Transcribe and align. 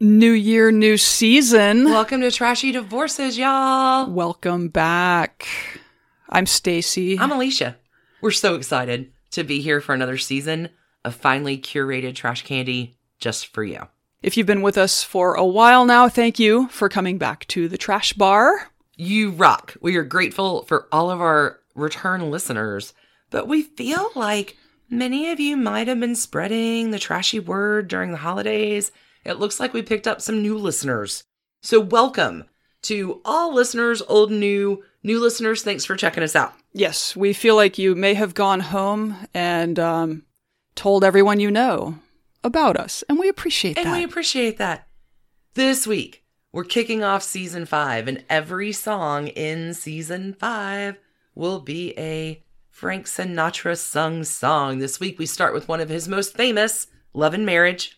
New 0.00 0.30
year, 0.30 0.70
new 0.70 0.96
season. 0.96 1.82
Welcome 1.86 2.20
to 2.20 2.30
Trashy 2.30 2.70
Divorces, 2.70 3.36
y'all. 3.36 4.08
Welcome 4.08 4.68
back. 4.68 5.48
I'm 6.28 6.44
Stacie. 6.44 7.18
I'm 7.18 7.32
Alicia. 7.32 7.76
We're 8.20 8.30
so 8.30 8.54
excited 8.54 9.10
to 9.32 9.42
be 9.42 9.60
here 9.60 9.80
for 9.80 9.94
another 9.94 10.16
season 10.16 10.68
of 11.04 11.16
finely 11.16 11.58
curated 11.58 12.14
trash 12.14 12.44
candy 12.44 12.96
just 13.18 13.48
for 13.48 13.64
you. 13.64 13.88
If 14.22 14.36
you've 14.36 14.46
been 14.46 14.62
with 14.62 14.78
us 14.78 15.02
for 15.02 15.34
a 15.34 15.44
while 15.44 15.84
now, 15.84 16.08
thank 16.08 16.38
you 16.38 16.68
for 16.68 16.88
coming 16.88 17.18
back 17.18 17.48
to 17.48 17.66
the 17.66 17.76
trash 17.76 18.12
bar. 18.12 18.70
You 18.94 19.30
rock. 19.30 19.74
We 19.80 19.96
are 19.96 20.04
grateful 20.04 20.62
for 20.62 20.86
all 20.92 21.10
of 21.10 21.20
our 21.20 21.58
return 21.74 22.30
listeners, 22.30 22.94
but 23.30 23.48
we 23.48 23.62
feel 23.62 24.12
like 24.14 24.56
many 24.88 25.32
of 25.32 25.40
you 25.40 25.56
might 25.56 25.88
have 25.88 25.98
been 25.98 26.14
spreading 26.14 26.92
the 26.92 27.00
trashy 27.00 27.40
word 27.40 27.88
during 27.88 28.12
the 28.12 28.18
holidays 28.18 28.92
it 29.24 29.38
looks 29.38 29.60
like 29.60 29.72
we 29.72 29.82
picked 29.82 30.06
up 30.06 30.20
some 30.20 30.42
new 30.42 30.56
listeners. 30.56 31.24
So, 31.62 31.80
welcome 31.80 32.44
to 32.82 33.20
all 33.24 33.54
listeners, 33.54 34.02
old 34.08 34.30
and 34.30 34.40
new. 34.40 34.84
New 35.02 35.20
listeners, 35.20 35.62
thanks 35.62 35.84
for 35.84 35.96
checking 35.96 36.22
us 36.22 36.36
out. 36.36 36.54
Yes, 36.72 37.14
we 37.14 37.32
feel 37.32 37.56
like 37.56 37.78
you 37.78 37.94
may 37.94 38.14
have 38.14 38.34
gone 38.34 38.60
home 38.60 39.16
and 39.32 39.78
um, 39.78 40.24
told 40.74 41.04
everyone 41.04 41.40
you 41.40 41.50
know 41.50 41.98
about 42.44 42.76
us, 42.76 43.04
and 43.08 43.18
we 43.18 43.28
appreciate 43.28 43.76
and 43.78 43.86
that. 43.86 43.90
And 43.90 43.98
we 43.98 44.04
appreciate 44.04 44.58
that. 44.58 44.88
This 45.54 45.86
week, 45.86 46.24
we're 46.52 46.64
kicking 46.64 47.02
off 47.02 47.22
season 47.22 47.66
five, 47.66 48.08
and 48.08 48.24
every 48.28 48.72
song 48.72 49.28
in 49.28 49.74
season 49.74 50.34
five 50.34 50.98
will 51.34 51.60
be 51.60 51.94
a 51.98 52.42
Frank 52.70 53.06
Sinatra 53.06 53.76
sung 53.76 54.24
song. 54.24 54.78
This 54.78 55.00
week, 55.00 55.18
we 55.18 55.26
start 55.26 55.52
with 55.52 55.68
one 55.68 55.80
of 55.80 55.88
his 55.88 56.08
most 56.08 56.36
famous, 56.36 56.86
Love 57.12 57.34
and 57.34 57.44
Marriage. 57.44 57.97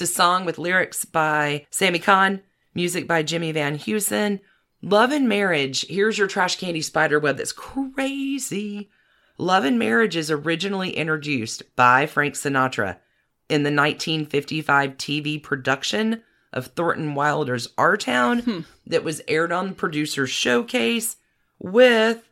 It's 0.00 0.12
a 0.12 0.14
song 0.14 0.44
with 0.44 0.58
lyrics 0.58 1.04
by 1.04 1.66
Sammy 1.70 1.98
Cahn, 1.98 2.40
music 2.72 3.08
by 3.08 3.24
Jimmy 3.24 3.50
Van 3.50 3.76
Heusen. 3.76 4.38
Love 4.80 5.10
and 5.10 5.28
Marriage. 5.28 5.84
Here's 5.88 6.16
your 6.16 6.28
trash 6.28 6.56
candy 6.56 6.82
spider 6.82 7.18
web 7.18 7.36
that's 7.36 7.50
crazy. 7.50 8.90
Love 9.38 9.64
and 9.64 9.76
Marriage 9.76 10.14
is 10.14 10.30
originally 10.30 10.90
introduced 10.90 11.74
by 11.74 12.06
Frank 12.06 12.34
Sinatra 12.34 12.98
in 13.48 13.64
the 13.64 13.74
1955 13.74 14.96
TV 14.98 15.42
production 15.42 16.22
of 16.52 16.66
Thornton 16.66 17.16
Wilder's 17.16 17.66
Our 17.76 17.96
Town 17.96 18.38
hmm. 18.38 18.60
that 18.86 19.02
was 19.02 19.20
aired 19.26 19.50
on 19.50 19.74
Producer's 19.74 20.30
Showcase 20.30 21.16
with, 21.58 22.22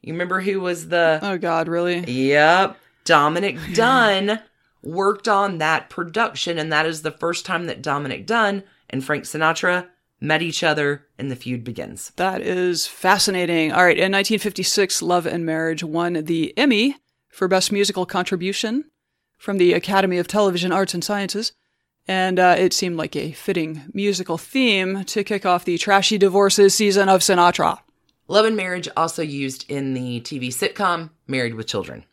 you 0.00 0.12
remember 0.12 0.42
who 0.42 0.60
was 0.60 0.90
the. 0.90 1.18
Oh, 1.20 1.38
God, 1.38 1.66
really? 1.66 2.04
Yep. 2.04 2.76
Dominic 3.04 3.58
Dunne 3.74 4.38
worked 4.86 5.28
on 5.28 5.58
that 5.58 5.90
production, 5.90 6.58
and 6.58 6.72
that 6.72 6.86
is 6.86 7.02
the 7.02 7.10
first 7.10 7.44
time 7.44 7.66
that 7.66 7.82
Dominic 7.82 8.26
Dunne 8.26 8.62
and 8.88 9.04
Frank 9.04 9.24
Sinatra 9.24 9.88
met 10.20 10.42
each 10.42 10.62
other 10.62 11.06
and 11.18 11.30
the 11.30 11.36
feud 11.36 11.64
begins. 11.64 12.12
That 12.16 12.40
is 12.40 12.86
fascinating. 12.86 13.72
All 13.72 13.84
right, 13.84 13.96
in 13.96 14.12
1956, 14.12 15.02
Love 15.02 15.26
and 15.26 15.44
Marriage 15.44 15.84
won 15.84 16.14
the 16.14 16.56
Emmy 16.56 16.96
for 17.28 17.48
Best 17.48 17.70
Musical 17.70 18.06
Contribution 18.06 18.84
from 19.36 19.58
the 19.58 19.74
Academy 19.74 20.18
of 20.18 20.26
Television 20.26 20.72
Arts 20.72 20.94
and 20.94 21.04
Sciences. 21.04 21.52
And 22.08 22.38
uh, 22.38 22.54
it 22.56 22.72
seemed 22.72 22.96
like 22.96 23.16
a 23.16 23.32
fitting 23.32 23.82
musical 23.92 24.38
theme 24.38 25.04
to 25.04 25.24
kick 25.24 25.44
off 25.44 25.64
the 25.64 25.76
trashy 25.76 26.18
divorces 26.18 26.74
season 26.74 27.08
of 27.08 27.20
Sinatra. 27.20 27.80
Love 28.28 28.46
and 28.46 28.56
Marriage 28.56 28.88
also 28.96 29.22
used 29.22 29.68
in 29.70 29.94
the 29.94 30.20
TV 30.20 30.48
sitcom 30.48 31.10
Married 31.26 31.54
with 31.54 31.66
Children. 31.66 32.04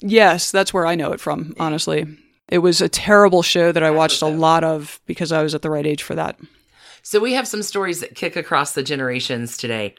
Yes, 0.00 0.50
that's 0.50 0.72
where 0.72 0.86
I 0.86 0.94
know 0.94 1.12
it 1.12 1.20
from, 1.20 1.54
honestly. 1.58 2.06
It 2.48 2.58
was 2.58 2.80
a 2.80 2.88
terrible 2.88 3.42
show 3.42 3.72
that 3.72 3.82
I 3.82 3.90
watched 3.90 4.22
a 4.22 4.26
lot 4.26 4.64
of 4.64 5.00
because 5.06 5.32
I 5.32 5.42
was 5.42 5.54
at 5.54 5.62
the 5.62 5.70
right 5.70 5.86
age 5.86 6.02
for 6.02 6.14
that. 6.14 6.38
So 7.02 7.20
we 7.20 7.34
have 7.34 7.48
some 7.48 7.62
stories 7.62 8.00
that 8.00 8.14
kick 8.14 8.36
across 8.36 8.72
the 8.72 8.82
generations 8.82 9.56
today. 9.56 9.94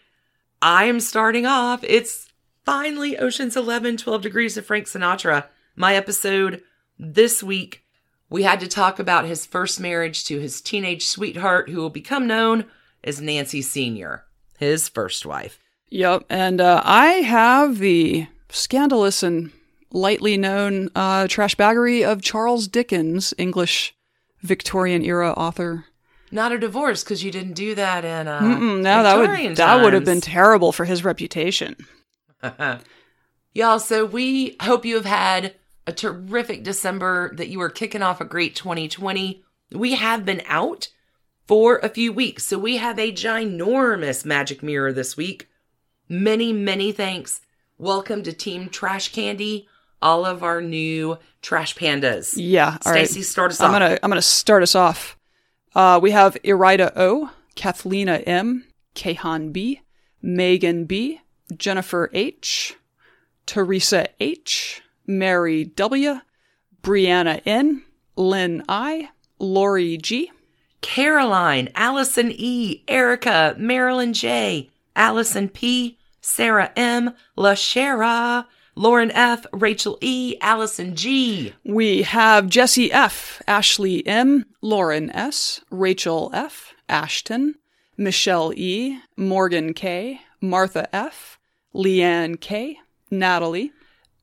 I'm 0.61 0.99
starting 0.99 1.45
off. 1.45 1.83
It's 1.83 2.29
finally 2.65 3.17
Ocean's 3.17 3.55
11, 3.55 3.97
12 3.97 4.21
Degrees 4.21 4.57
of 4.57 4.65
Frank 4.65 4.85
Sinatra. 4.85 5.45
My 5.75 5.95
episode 5.95 6.61
this 6.97 7.41
week, 7.41 7.83
we 8.29 8.43
had 8.43 8.59
to 8.59 8.67
talk 8.67 8.99
about 8.99 9.25
his 9.25 9.45
first 9.45 9.79
marriage 9.79 10.25
to 10.25 10.39
his 10.39 10.61
teenage 10.61 11.05
sweetheart, 11.05 11.69
who 11.69 11.77
will 11.77 11.89
become 11.89 12.27
known 12.27 12.65
as 13.03 13.21
Nancy 13.21 13.61
Sr., 13.61 14.25
his 14.57 14.89
first 14.89 15.25
wife. 15.25 15.59
Yep. 15.89 16.25
And 16.29 16.61
uh, 16.61 16.81
I 16.83 17.07
have 17.07 17.79
the 17.79 18.27
scandalous 18.49 19.23
and 19.23 19.51
lightly 19.91 20.37
known 20.37 20.89
uh, 20.95 21.27
trash 21.27 21.55
baggery 21.55 22.03
of 22.03 22.21
Charles 22.21 22.67
Dickens, 22.67 23.33
English 23.37 23.95
Victorian 24.41 25.03
era 25.03 25.31
author. 25.31 25.85
Not 26.31 26.51
a 26.51 26.59
divorce 26.59 27.03
because 27.03 27.23
you 27.23 27.31
didn't 27.31 27.53
do 27.53 27.73
that 27.75 28.05
in 28.05 28.27
uh, 28.27 28.39
no, 28.39 29.03
that 29.03 29.17
would 29.17 29.57
that 29.57 29.81
would 29.81 29.93
have 29.93 30.05
been 30.05 30.21
terrible 30.21 30.71
for 30.71 30.85
his 30.85 31.03
reputation. 31.03 31.75
Y'all, 33.53 33.79
so 33.79 34.05
we 34.05 34.55
hope 34.61 34.85
you 34.85 34.95
have 34.95 35.05
had 35.05 35.55
a 35.87 35.91
terrific 35.91 36.63
December. 36.63 37.33
That 37.35 37.49
you 37.49 37.59
are 37.61 37.69
kicking 37.69 38.03
off 38.03 38.21
a 38.21 38.25
great 38.25 38.55
2020. 38.55 39.43
We 39.71 39.95
have 39.95 40.23
been 40.23 40.43
out 40.45 40.89
for 41.47 41.79
a 41.79 41.89
few 41.89 42.13
weeks, 42.13 42.45
so 42.45 42.59
we 42.59 42.77
have 42.77 42.99
a 42.99 43.11
ginormous 43.11 44.23
magic 44.23 44.61
mirror 44.61 44.93
this 44.93 45.17
week. 45.17 45.47
Many, 46.07 46.53
many 46.53 46.91
thanks. 46.91 47.41
Welcome 47.79 48.21
to 48.23 48.33
Team 48.33 48.69
Trash 48.69 49.11
Candy 49.11 49.67
all 50.01 50.25
of 50.25 50.43
our 50.43 50.61
new 50.61 51.17
trash 51.41 51.75
pandas. 51.75 52.33
Yeah, 52.35 52.77
all 52.85 52.93
Stacie, 52.93 53.15
right. 53.15 53.25
start 53.25 53.51
us 53.51 53.61
I'm 53.61 53.67
off. 53.69 53.73
Gonna, 53.75 53.99
I'm 54.03 54.09
gonna 54.09 54.21
start 54.21 54.63
us 54.63 54.75
off. 54.75 55.17
Uh, 55.75 55.99
we 56.01 56.11
have 56.11 56.35
Irida 56.43 56.91
O, 56.95 57.29
Kathlena 57.55 58.23
M, 58.27 58.65
Kahan 58.95 59.51
B, 59.51 59.81
Megan 60.21 60.85
B, 60.85 61.21
Jennifer 61.55 62.09
H, 62.13 62.75
Teresa 63.45 64.07
H, 64.19 64.81
Mary 65.05 65.65
W, 65.65 66.19
Brianna 66.81 67.41
N, 67.45 67.83
Lynn 68.15 68.63
I, 68.67 69.09
Lori 69.39 69.97
G, 69.97 70.31
Caroline, 70.81 71.69
Allison 71.75 72.31
E, 72.33 72.83
Erica, 72.87 73.55
Marilyn 73.57 74.13
J, 74.13 74.69
Allison 74.95 75.49
P, 75.49 75.97
Sarah 76.21 76.71
M, 76.75 77.13
LaShara, 77.37 78.45
Lauren 78.75 79.11
F., 79.11 79.45
Rachel 79.51 79.97
E., 80.01 80.35
Allison 80.41 80.95
G. 80.95 81.53
We 81.63 82.03
have 82.03 82.47
Jesse 82.47 82.91
F., 82.91 83.41
Ashley 83.47 84.05
M., 84.07 84.45
Lauren 84.61 85.09
S., 85.09 85.61
Rachel 85.69 86.31
F., 86.33 86.73
Ashton, 86.87 87.55
Michelle 87.97 88.53
E., 88.55 88.99
Morgan 89.17 89.73
K., 89.73 90.21
Martha 90.41 90.93
F., 90.95 91.39
Leanne 91.75 92.39
K., 92.39 92.79
Natalie, 93.11 93.71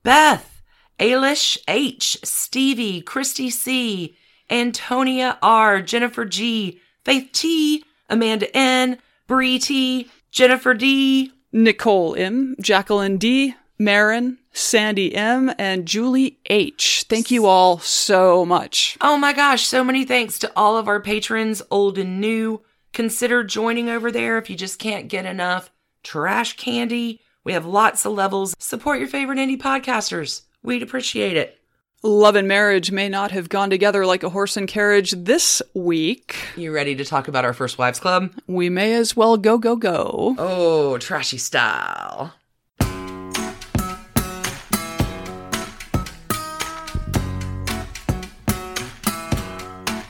Beth, 0.02 0.62
Alish 0.98 1.58
H., 1.68 2.18
Stevie, 2.24 3.02
Christy 3.02 3.50
C., 3.50 4.16
Antonia 4.48 5.38
R., 5.42 5.82
Jennifer 5.82 6.24
G., 6.24 6.80
Faith 7.04 7.30
T., 7.32 7.84
Amanda 8.08 8.54
N., 8.56 8.98
Bree 9.26 9.58
T., 9.58 10.08
Jennifer 10.30 10.74
D., 10.74 11.32
Nicole 11.52 12.14
M., 12.16 12.56
Jacqueline 12.60 13.18
D., 13.18 13.54
Marin, 13.78 14.38
Sandy 14.52 15.14
M, 15.14 15.52
and 15.58 15.86
Julie 15.86 16.38
H. 16.46 17.04
Thank 17.08 17.30
you 17.30 17.46
all 17.46 17.78
so 17.78 18.46
much. 18.46 18.96
Oh 19.00 19.18
my 19.18 19.32
gosh, 19.32 19.66
so 19.66 19.84
many 19.84 20.04
thanks 20.04 20.38
to 20.40 20.52
all 20.56 20.76
of 20.76 20.88
our 20.88 21.00
patrons, 21.00 21.62
old 21.70 21.98
and 21.98 22.20
new. 22.20 22.62
Consider 22.92 23.44
joining 23.44 23.88
over 23.90 24.10
there 24.10 24.38
if 24.38 24.48
you 24.48 24.56
just 24.56 24.78
can't 24.78 25.08
get 25.08 25.26
enough 25.26 25.70
trash 26.02 26.56
candy. 26.56 27.20
We 27.44 27.52
have 27.52 27.66
lots 27.66 28.04
of 28.06 28.12
levels. 28.12 28.56
Support 28.58 28.98
your 28.98 29.08
favorite 29.08 29.38
indie 29.38 29.60
podcasters. 29.60 30.42
We'd 30.62 30.82
appreciate 30.82 31.36
it. 31.36 31.58
Love 32.02 32.36
and 32.36 32.46
marriage 32.46 32.90
may 32.90 33.08
not 33.08 33.30
have 33.32 33.48
gone 33.48 33.68
together 33.68 34.06
like 34.06 34.22
a 34.22 34.30
horse 34.30 34.56
and 34.56 34.68
carriage 34.68 35.12
this 35.12 35.60
week. 35.74 36.36
You 36.56 36.72
ready 36.72 36.94
to 36.94 37.04
talk 37.04 37.26
about 37.26 37.44
our 37.44 37.52
First 37.52 37.78
Wives 37.78 38.00
Club? 38.00 38.32
We 38.46 38.68
may 38.70 38.94
as 38.94 39.16
well 39.16 39.36
go, 39.36 39.58
go, 39.58 39.76
go. 39.76 40.34
Oh, 40.38 40.98
trashy 40.98 41.38
style. 41.38 42.32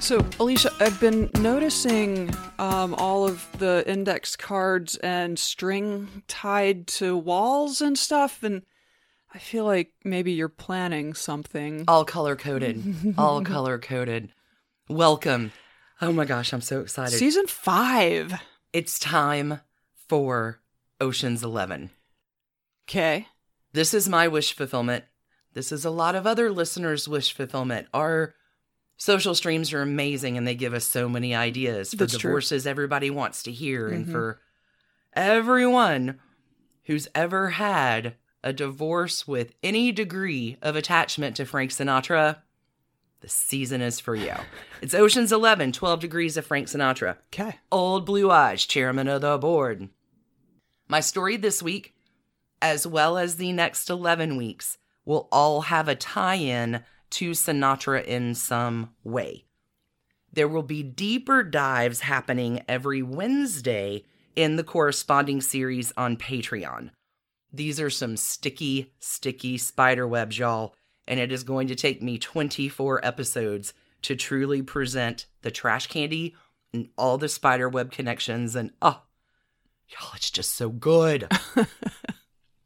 So, 0.07 0.25
Alicia, 0.39 0.71
I've 0.79 1.01
been 1.01 1.29
noticing 1.41 2.33
um, 2.61 2.95
all 2.95 3.27
of 3.27 3.45
the 3.59 3.83
index 3.89 4.37
cards 4.37 4.95
and 4.99 5.37
string 5.37 6.23
tied 6.29 6.87
to 6.87 7.17
walls 7.17 7.81
and 7.81 7.99
stuff, 7.99 8.45
and 8.45 8.63
I 9.35 9.39
feel 9.39 9.65
like 9.65 9.95
maybe 10.05 10.31
you're 10.31 10.49
planning 10.49 11.15
something. 11.15 11.87
All 11.89 12.05
color 12.05 12.37
coded. 12.37 13.17
all 13.19 13.43
color 13.45 13.81
coded. 13.81 14.31
Welcome. 14.89 15.51
Oh 16.01 16.13
my 16.13 16.25
gosh, 16.25 16.53
I'm 16.53 16.61
so 16.61 16.83
excited. 16.83 17.19
Season 17.19 17.49
five. 17.49 18.33
It's 18.73 19.01
time 19.01 19.59
for 20.09 20.61
Ocean's 21.01 21.43
Eleven. 21.43 21.91
Okay. 22.89 23.27
This 23.73 23.93
is 23.93 24.09
my 24.09 24.29
wish 24.29 24.53
fulfillment. 24.53 25.03
This 25.53 25.73
is 25.73 25.85
a 25.85 25.91
lot 25.91 26.15
of 26.15 26.29
other 26.29 26.53
listeners' 26.53 27.09
wish 27.09 27.33
fulfillment. 27.33 27.89
Our 27.93 28.37
Social 28.97 29.35
streams 29.35 29.73
are 29.73 29.83
amazing 29.83 30.37
and 30.39 30.47
they 30.47 30.55
give 30.55 30.73
us 30.75 30.85
so 30.87 31.09
many 31.09 31.35
ideas 31.35 31.91
for 31.91 31.97
That's 31.97 32.17
true. 32.19 32.31
divorces 32.31 32.67
everybody 32.67 33.11
wants 33.11 33.43
to 33.45 33.53
hear 33.53 33.89
and 33.89 34.07
Mhm. 34.07 34.11
for 34.13 34.41
everyone 35.15 36.19
who's 36.85 37.09
ever 37.15 37.51
had 37.51 38.15
a 38.45 38.53
divorce 38.53 39.27
with 39.27 39.53
any 39.63 39.91
degree 39.93 40.57
of 40.63 40.77
attachment 40.77 41.37
to 41.37 41.45
Frank 41.45 41.73
Sinatra. 41.73 42.39
The 43.21 43.29
season 43.29 43.81
is 43.81 43.99
for 43.99 44.15
you. 44.15 44.35
It's 44.83 44.95
Ocean's 44.95 45.33
11, 45.33 45.73
12 45.73 46.01
Degrees 46.01 46.37
of 46.37 46.47
Frank 46.47 46.69
Sinatra. 46.69 47.17
Okay. 47.33 47.59
Old 47.73 48.05
Blue 48.07 48.31
Eyes, 48.31 48.65
chairman 48.67 49.09
of 49.09 49.23
the 49.23 49.39
board. 49.39 49.89
My 50.87 51.01
story 51.01 51.37
this 51.39 51.63
week, 51.63 51.95
as 52.63 52.87
well 52.87 53.17
as 53.19 53.37
the 53.37 53.53
next 53.53 53.89
11 53.91 54.37
weeks, 54.37 54.77
will 55.07 55.29
all 55.33 55.63
have 55.63 55.89
a 55.89 55.95
tie 55.97 56.35
in 56.37 56.85
to 57.11 57.31
Sinatra 57.31 58.05
in 58.05 58.35
some 58.35 58.91
way. 59.05 59.45
There 60.33 60.49
will 60.49 60.63
be 60.63 60.83
deeper 60.83 61.43
dives 61.43 62.01
happening 62.01 62.63
every 62.69 63.03
Wednesday 63.03 64.05
in 64.35 64.57
the 64.57 64.65
corresponding 64.65 65.41
series 65.41 65.93
on 65.97 66.17
Patreon. 66.17 66.91
These 67.53 67.81
are 67.81 67.91
some 67.91 68.17
sticky, 68.17 68.93
sticky 68.99 69.57
spider 69.57 70.07
webs, 70.07 70.39
y'all, 70.39 70.75
and 71.09 71.19
it 71.19 71.33
is 71.33 71.43
going 71.43 71.69
to 71.69 71.75
take 71.75 72.03
me 72.03 72.19
24 72.19 73.05
episodes 73.05 73.73
to 74.03 74.15
truly 74.15 74.63
present 74.63 75.27
the 75.43 75.51
trash 75.51 75.87
candy 75.87 76.37
and 76.73 76.89
all 76.99 77.19
the 77.19 77.29
spider 77.29 77.69
web 77.69 77.91
connections 77.91 78.55
and 78.55 78.71
oh 78.83 79.03
y'all 79.89 80.11
it's 80.15 80.31
just 80.31 80.55
so 80.55 80.69
good 80.69 81.29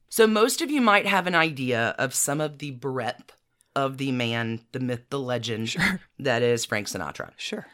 so 0.08 0.26
most 0.26 0.60
of 0.60 0.70
you 0.70 0.80
might 0.80 1.06
have 1.06 1.26
an 1.26 1.34
idea 1.34 1.94
of 1.98 2.14
some 2.14 2.40
of 2.40 2.58
the 2.58 2.70
breadth 2.72 3.32
of 3.80 3.96
the 3.98 4.12
man 4.12 4.60
the 4.72 4.80
myth 4.80 5.02
the 5.10 5.18
legend 5.18 5.68
Sure. 5.70 6.00
that 6.18 6.42
is 6.42 6.64
frank 6.64 6.86
sinatra 6.86 7.32
Sure. 7.36 7.66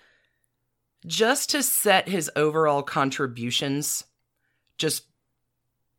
just 1.06 1.50
to 1.50 1.62
set 1.62 2.08
his 2.08 2.30
overall 2.36 2.82
contributions 2.82 4.04
just 4.78 5.04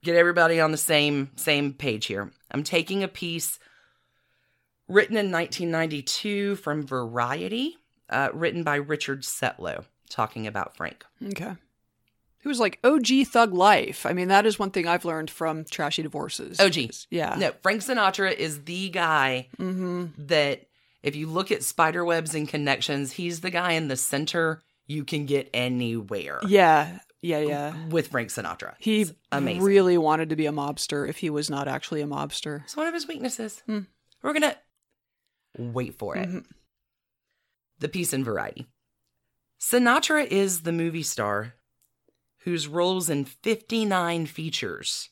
get 0.03 0.15
everybody 0.15 0.59
on 0.59 0.71
the 0.71 0.77
same 0.77 1.29
same 1.35 1.73
page 1.73 2.05
here 2.07 2.31
i'm 2.51 2.63
taking 2.63 3.03
a 3.03 3.07
piece 3.07 3.59
written 4.87 5.17
in 5.17 5.31
1992 5.31 6.55
from 6.57 6.85
variety 6.85 7.77
uh, 8.09 8.29
written 8.33 8.63
by 8.63 8.75
richard 8.75 9.21
setlow 9.23 9.83
talking 10.09 10.47
about 10.47 10.75
frank 10.77 11.03
Okay. 11.27 11.55
He 12.41 12.47
was 12.47 12.59
like 12.59 12.79
OG 12.83 13.25
Thug 13.27 13.53
Life. 13.53 14.05
I 14.05 14.13
mean, 14.13 14.27
that 14.29 14.45
is 14.45 14.57
one 14.59 14.71
thing 14.71 14.87
I've 14.87 15.05
learned 15.05 15.29
from 15.29 15.65
Trashy 15.65 16.01
Divorces. 16.03 16.59
og 16.59 16.75
Yeah. 17.09 17.35
no 17.37 17.51
frank 17.61 17.81
sinatra 17.81 18.33
is 18.33 18.63
the 18.63 18.89
guy 18.89 19.49
Mm-hmm. 19.59 20.05
that 20.27 20.67
if 21.03 21.15
you 21.15 21.27
look 21.27 21.51
at 21.51 21.63
spider 21.63 22.03
webs 22.05 22.33
and 22.35 22.47
connections 22.47 23.13
he's 23.13 23.41
the 23.41 23.49
guy 23.49 23.73
in 23.73 23.87
the 23.87 23.97
center 23.97 24.61
you 24.85 25.03
can 25.03 25.25
get 25.25 25.49
anywhere 25.53 26.39
Yeah. 26.47 26.99
Yeah. 27.21 27.39
Yeah. 27.39 27.87
with 27.89 28.07
frank 28.09 28.29
sinatra 28.29 28.75
He 28.79 29.01
It's 29.01 29.13
amazing 29.31 29.63
really 29.63 29.97
wanted 29.97 30.29
to 30.29 30.35
be 30.35 30.45
a 30.45 30.51
mobster 30.51 31.07
if 31.09 31.17
he 31.17 31.29
was 31.29 31.49
not 31.49 31.67
actually 31.67 32.01
a 32.01 32.07
mobster. 32.07 32.63
It's 32.63 32.77
one 32.77 32.87
of 32.87 32.93
his 32.93 33.07
weaknesses. 33.07 33.61
Hmm. 33.65 33.79
We're 34.21 34.33
gonna 34.33 34.55
wait 35.57 35.97
for 35.97 36.15
it. 36.15 36.29
Mhm. 36.29 36.45
The 37.79 37.89
piece 37.89 38.13
in 38.13 38.23
Variety. 38.23 38.65
Sinatra 39.59 40.25
is 40.25 40.61
the 40.61 40.71
movie 40.71 41.03
star 41.03 41.53
whose 42.47 42.65
roles 42.65 43.09
in 43.09 43.25
59 43.25 44.25
features 44.25 45.09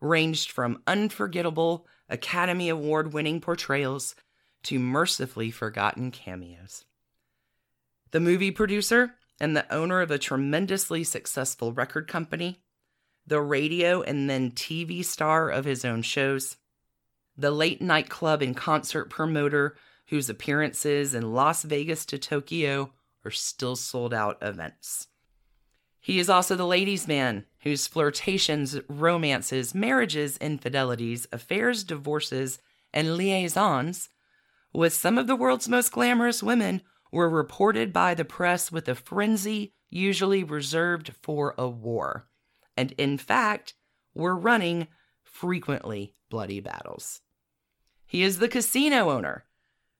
ranged 0.00 0.50
from 0.50 0.82
unforgettable 0.88 1.86
Academy 2.08 2.68
Award 2.68 3.12
winning 3.12 3.40
portrayals 3.40 4.16
to 4.64 4.80
mercifully 4.80 5.52
forgotten 5.52 6.10
cameos. 6.10 6.84
The 8.10 8.18
movie 8.18 8.50
producer 8.50 9.14
and 9.38 9.56
the 9.56 9.72
owner 9.72 10.00
of 10.00 10.10
a 10.10 10.18
tremendously 10.18 11.04
successful 11.04 11.72
record 11.72 12.08
company, 12.08 12.60
the 13.24 13.40
radio 13.40 14.02
and 14.02 14.28
then 14.28 14.50
TV 14.50 15.04
star 15.04 15.50
of 15.50 15.64
his 15.64 15.84
own 15.84 16.02
shows, 16.02 16.56
the 17.36 17.52
late 17.52 17.82
night 17.82 18.10
club 18.10 18.42
and 18.42 18.56
concert 18.56 19.10
promoter 19.10 19.76
whose 20.08 20.28
appearances 20.28 21.14
in 21.14 21.34
Las 21.34 21.62
Vegas 21.62 22.04
to 22.06 22.18
Tokyo 22.18 22.90
are 23.24 23.30
still 23.30 23.76
sold 23.76 24.12
out 24.12 24.38
events. 24.42 25.06
He 26.04 26.18
is 26.18 26.28
also 26.28 26.54
the 26.54 26.66
ladies' 26.66 27.08
man 27.08 27.46
whose 27.60 27.86
flirtations, 27.86 28.78
romances, 28.90 29.74
marriages, 29.74 30.36
infidelities, 30.36 31.26
affairs, 31.32 31.82
divorces, 31.82 32.58
and 32.92 33.16
liaisons 33.16 34.10
with 34.70 34.92
some 34.92 35.16
of 35.16 35.26
the 35.26 35.34
world's 35.34 35.66
most 35.66 35.92
glamorous 35.92 36.42
women 36.42 36.82
were 37.10 37.30
reported 37.30 37.90
by 37.90 38.12
the 38.12 38.22
press 38.26 38.70
with 38.70 38.86
a 38.86 38.94
frenzy 38.94 39.72
usually 39.88 40.44
reserved 40.44 41.14
for 41.22 41.54
a 41.56 41.66
war, 41.66 42.28
and 42.76 42.92
in 42.98 43.16
fact, 43.16 43.72
were 44.14 44.36
running 44.36 44.88
frequently 45.22 46.14
bloody 46.28 46.60
battles. 46.60 47.22
He 48.04 48.22
is 48.22 48.40
the 48.40 48.48
casino 48.48 49.08
owner, 49.10 49.46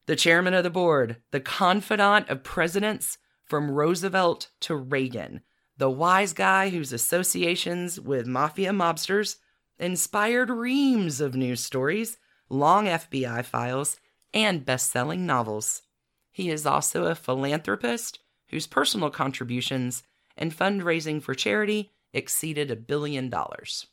the 0.05 0.17
chairman 0.17 0.53
of 0.53 0.65
the 0.65 0.69
board, 0.71 1.17
the 1.31 1.41
confidant 1.41 2.29
of 2.29 2.45
presidents 2.45 3.17
from 3.43 3.71
Roosevelt 3.71 4.51
to 4.61 4.77
Reagan, 4.77 5.41
the 5.77 5.91
wise 5.91 6.33
guy 6.33 6.71
whose 6.71 6.93
associations 6.93 8.01
with 8.01 8.27
mafia 8.27 8.71
mobsters 8.71 9.37
inspired 9.79 10.51
reams 10.51 11.21
of 11.21 11.35
news 11.35 11.61
stories, 11.61 12.17
long 12.49 12.87
FBI 12.87 13.45
files, 13.45 13.99
and 14.33 14.65
best 14.65 14.91
selling 14.91 15.27
novels. 15.27 15.83
He 16.31 16.51
is 16.51 16.67
also 16.67 17.05
a 17.05 17.15
philanthropist 17.15 18.21
whose 18.49 18.67
personal 18.67 19.11
contributions 19.11 20.03
and 20.37 20.57
fundraising 20.57 21.23
for 21.23 21.35
charity 21.35 21.93
exceeded 22.13 22.71
a 22.71 22.77
billion 22.77 23.29
dollars. 23.31 23.87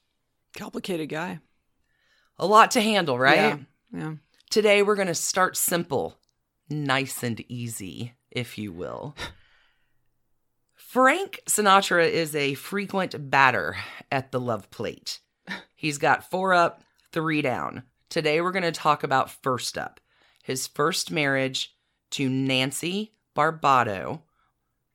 Complicated 0.56 1.10
guy. 1.10 1.40
A 2.38 2.46
lot 2.46 2.72
to 2.72 2.82
handle, 2.82 3.18
right? 3.18 3.36
Yeah. 3.36 3.58
Yeah. 3.94 4.14
Today, 4.50 4.84
we're 4.84 4.96
going 4.96 5.08
to 5.08 5.16
start 5.16 5.56
simple, 5.56 6.18
nice 6.70 7.24
and 7.24 7.40
easy, 7.50 8.14
if 8.30 8.58
you 8.58 8.72
will. 8.72 9.16
Frank 10.92 11.40
Sinatra 11.48 12.06
is 12.06 12.36
a 12.36 12.54
frequent 12.56 13.32
batter 13.32 13.78
at 14.12 14.34
the 14.34 14.42
love 14.42 14.70
plate. 14.72 15.22
He's 15.74 15.98
got 15.98 16.30
four 16.30 16.54
up, 16.54 16.84
three 17.14 17.42
down. 17.42 17.84
Today, 18.10 18.42
we're 18.42 18.52
going 18.52 18.64
to 18.64 18.74
talk 18.74 19.02
about 19.02 19.32
first 19.32 19.78
up 19.78 20.02
his 20.44 20.68
first 20.68 21.10
marriage 21.10 21.74
to 22.10 22.28
Nancy 22.28 23.14
Barbato, 23.34 24.24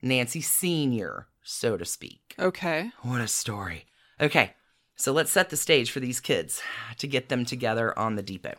Nancy 0.02 0.42
Sr., 0.42 1.28
so 1.42 1.78
to 1.78 1.86
speak. 1.86 2.34
Okay. 2.38 2.90
What 3.00 3.22
a 3.22 3.26
story. 3.26 3.86
Okay, 4.20 4.52
so 4.96 5.12
let's 5.12 5.32
set 5.32 5.48
the 5.48 5.56
stage 5.56 5.90
for 5.90 6.00
these 6.00 6.20
kids 6.20 6.60
to 6.98 7.06
get 7.06 7.30
them 7.30 7.46
together 7.46 7.98
on 7.98 8.16
the 8.16 8.22
depot. 8.22 8.56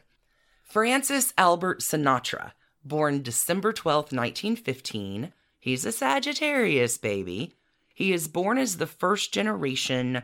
Francis 0.64 1.36
Albert 1.38 1.82
Sinatra, 1.82 2.54
born 2.84 3.22
December 3.22 3.74
12th, 3.74 4.12
1915. 4.12 5.34
He's 5.60 5.86
a 5.86 5.92
Sagittarius 5.92 6.98
baby. 6.98 7.56
He 7.94 8.14
is 8.14 8.28
born 8.28 8.58
as 8.58 8.78
the 8.78 8.88
first 8.88 9.34
generation 9.34 10.22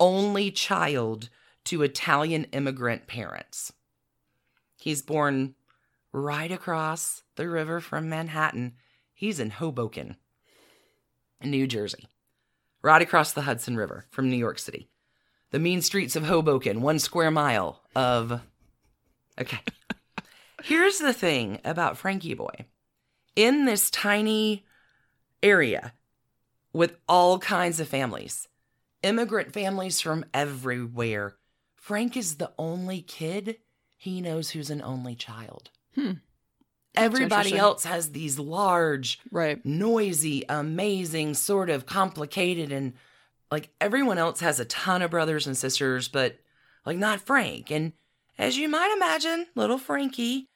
only 0.00 0.50
child 0.50 1.28
to 1.64 1.82
Italian 1.82 2.44
immigrant 2.52 3.06
parents. 3.06 3.72
He's 4.78 5.02
born 5.02 5.54
right 6.12 6.50
across 6.50 7.22
the 7.36 7.48
river 7.48 7.80
from 7.80 8.08
Manhattan. 8.08 8.74
He's 9.12 9.40
in 9.40 9.50
Hoboken, 9.50 10.16
New 11.42 11.66
Jersey 11.66 12.08
right 12.86 13.02
across 13.02 13.32
the 13.32 13.42
Hudson 13.42 13.76
River 13.76 14.06
from 14.10 14.30
New 14.30 14.36
York 14.36 14.60
City. 14.60 14.88
The 15.50 15.58
mean 15.58 15.82
streets 15.82 16.14
of 16.14 16.24
Hoboken, 16.24 16.82
one 16.82 17.00
square 17.00 17.32
mile 17.32 17.82
of. 17.96 18.40
Okay. 19.40 19.58
Here's 20.62 20.98
the 20.98 21.12
thing 21.12 21.58
about 21.64 21.98
Frankie 21.98 22.34
Boy. 22.34 22.66
In 23.36 23.66
this 23.66 23.90
tiny 23.90 24.64
area 25.42 25.92
with 26.72 26.96
all 27.08 27.38
kinds 27.38 27.78
of 27.80 27.86
families, 27.88 28.48
immigrant 29.02 29.52
families 29.52 30.00
from 30.00 30.24
everywhere, 30.34 31.36
Frank 31.76 32.16
is 32.16 32.36
the 32.36 32.52
only 32.58 33.02
kid 33.02 33.58
he 33.96 34.20
knows 34.20 34.50
who's 34.50 34.70
an 34.70 34.82
only 34.82 35.14
child. 35.14 35.70
Hmm. 35.94 36.12
Everybody 36.94 37.56
else 37.56 37.84
has 37.84 38.12
these 38.12 38.38
large, 38.38 39.20
Right. 39.30 39.64
noisy, 39.66 40.44
amazing, 40.48 41.34
sort 41.34 41.68
of 41.68 41.84
complicated, 41.84 42.72
and 42.72 42.94
like 43.50 43.68
everyone 43.80 44.16
else 44.16 44.40
has 44.40 44.58
a 44.58 44.64
ton 44.64 45.02
of 45.02 45.10
brothers 45.10 45.46
and 45.46 45.56
sisters, 45.56 46.08
but 46.08 46.38
like 46.86 46.96
not 46.96 47.20
Frank. 47.20 47.70
And 47.70 47.92
as 48.38 48.56
you 48.56 48.68
might 48.68 48.92
imagine, 48.96 49.46
little 49.54 49.78
Frankie, 49.78 50.48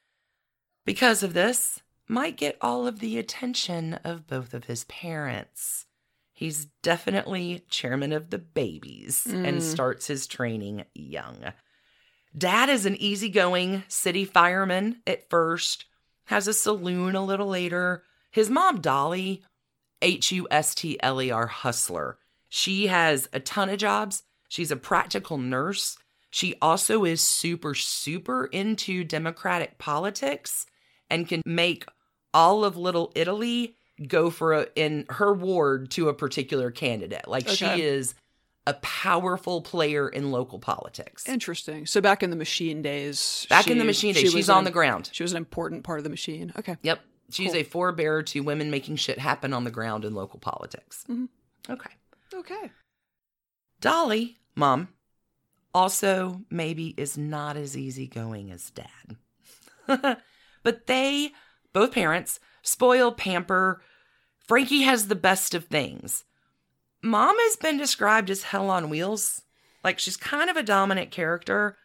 because 0.87 1.23
of 1.23 1.35
this, 1.35 1.81
might 2.11 2.37
get 2.37 2.59
all 2.61 2.87
of 2.87 2.99
the 2.99 3.19
attention 3.19 3.95
of 4.05 4.27
both 4.27 4.53
of 4.53 4.65
his 4.65 4.85
parents. 4.85 5.87
He's 6.33 6.67
definitely 6.83 7.65
chairman 7.69 8.13
of 8.13 8.31
the 8.31 8.39
babies 8.39 9.27
and 9.27 9.59
Mm. 9.59 9.63
starts 9.63 10.07
his 10.09 10.27
training 10.27 10.85
young. 10.95 11.53
Dad 12.37 12.69
is 12.69 12.87
an 12.87 12.97
easygoing 12.97 13.85
city 13.89 14.25
fireman 14.25 15.03
at 15.07 15.29
first 15.31 15.85
has 16.27 16.47
a 16.47 16.53
saloon 16.55 17.15
a 17.17 17.25
little 17.25 17.49
later. 17.49 18.05
His 18.31 18.49
mom, 18.49 18.81
Dolly, 18.81 19.43
H 20.01 20.31
U 20.33 20.47
S 20.51 20.75
T 20.75 20.97
L 21.03 21.21
E 21.21 21.31
R, 21.31 21.47
hustler. 21.49 22.19
She 22.49 22.87
has 22.87 23.29
a 23.33 23.41
ton 23.41 23.69
of 23.69 23.79
jobs. 23.79 24.23
She's 24.49 24.71
a 24.71 24.77
practical 24.77 25.39
nurse. 25.39 25.99
She 26.31 26.55
also 26.63 27.05
is 27.05 27.21
super, 27.21 27.75
super 27.75 28.47
into 28.47 29.03
democratic 29.05 29.79
politics 29.79 30.67
and 31.11 31.29
can 31.29 31.43
make 31.45 31.85
all 32.35 32.65
of 32.65 32.77
Little 32.77 33.13
Italy 33.15 33.77
go 34.07 34.31
for 34.31 34.53
a, 34.55 34.67
in 34.77 35.05
her 35.11 35.33
ward 35.35 35.91
to 35.93 36.09
a 36.09 36.15
particular 36.15 36.71
candidate. 36.71 37.29
Like 37.29 37.45
Okay. 37.47 37.55
she 37.77 37.83
is 37.83 38.15
a 38.67 38.75
powerful 38.75 39.63
player 39.63 40.09
in 40.09 40.31
local 40.31 40.59
politics. 40.59 41.29
Interesting. 41.29 41.87
So 41.87 42.01
back 42.01 42.23
in 42.23 42.31
the 42.31 42.37
machine 42.37 42.83
days. 42.83 43.47
Back 43.51 43.69
in 43.69 43.79
the 43.79 43.85
machine 43.85 44.15
days, 44.15 44.21
she 44.21 44.27
she's 44.29 44.35
was 44.35 44.51
on 44.51 44.59
an- 44.59 44.65
the 44.65 44.71
ground. 44.71 45.11
She 45.13 45.23
was 45.23 45.33
an 45.33 45.39
important 45.39 45.83
part 45.85 45.99
of 45.99 46.05
the 46.05 46.11
machine. 46.11 46.53
Okay. 46.59 46.77
Yep. 46.83 47.01
She's 47.31 47.53
Cool. 47.53 47.61
a 47.61 47.65
forebearer 47.65 48.27
to 48.27 48.41
women 48.41 48.71
making 48.71 48.97
shit 48.97 49.19
happen 49.19 49.53
on 49.53 49.65
the 49.65 49.71
ground 49.71 50.05
in 50.05 50.15
local 50.15 50.39
politics. 50.41 51.05
Mhm. 51.09 51.29
Okay. 51.69 51.91
Okay. 52.35 52.71
Dolly, 53.81 54.39
mom, 54.55 54.89
also 55.75 56.43
maybe 56.51 56.95
is 56.97 57.17
not 57.17 57.57
as 57.57 57.77
easygoing 57.77 58.51
as 58.51 58.71
dad. 58.71 59.17
but 60.63 60.87
they, 60.87 61.33
both 61.73 61.93
parents, 61.93 62.41
spoil, 62.63 63.13
pamper. 63.13 63.83
Frankie 64.47 64.83
has 64.83 65.09
the 65.09 65.15
best 65.15 65.55
of 65.55 65.67
things. 65.67 66.25
Mom 67.03 67.37
has 67.39 67.57
been 67.57 67.79
described 67.79 68.31
as 68.31 68.45
hell 68.45 68.71
on 68.71 68.91
wheels. 68.91 69.43
Like 69.83 69.99
she's 69.99 70.17
kind 70.17 70.51
of 70.51 70.57
a 70.57 70.63
dominant 70.63 71.11
character. 71.11 71.77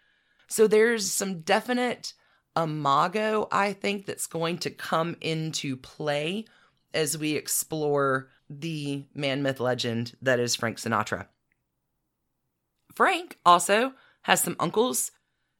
So 0.48 0.68
there's 0.68 1.12
some 1.12 1.42
definite 1.42 2.14
imago, 2.56 3.48
I 3.52 3.74
think, 3.74 4.06
that's 4.06 4.28
going 4.28 4.60
to 4.60 4.70
come 4.70 5.16
into 5.22 5.78
play 5.78 6.46
as 6.94 7.18
we 7.18 7.36
explore 7.36 8.30
the 8.50 9.06
man 9.14 9.44
myth 9.44 9.60
legend 9.60 10.16
that 10.22 10.40
is 10.40 10.56
Frank 10.56 10.78
Sinatra. 10.78 11.28
Frank 12.94 13.38
also 13.46 13.94
has 14.24 14.42
some 14.42 14.56
uncles 14.60 15.12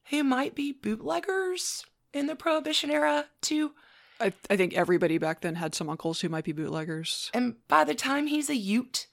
who 0.10 0.24
might 0.24 0.56
be 0.56 0.72
bootleggers 0.72 1.86
in 2.14 2.28
the 2.28 2.36
Prohibition 2.36 2.90
era, 2.90 3.26
too. 3.42 3.72
I, 4.20 4.34
I 4.50 4.56
think 4.56 4.74
everybody 4.74 5.18
back 5.18 5.42
then 5.42 5.56
had 5.56 5.76
some 5.76 5.90
uncles 5.90 6.22
who 6.22 6.30
might 6.30 6.46
be 6.46 6.54
bootleggers. 6.54 7.30
And 7.34 7.56
by 7.68 7.84
the 7.84 7.96
time 7.96 8.28
he's 8.28 8.50
a 8.50 8.56
Ute, 8.56 9.08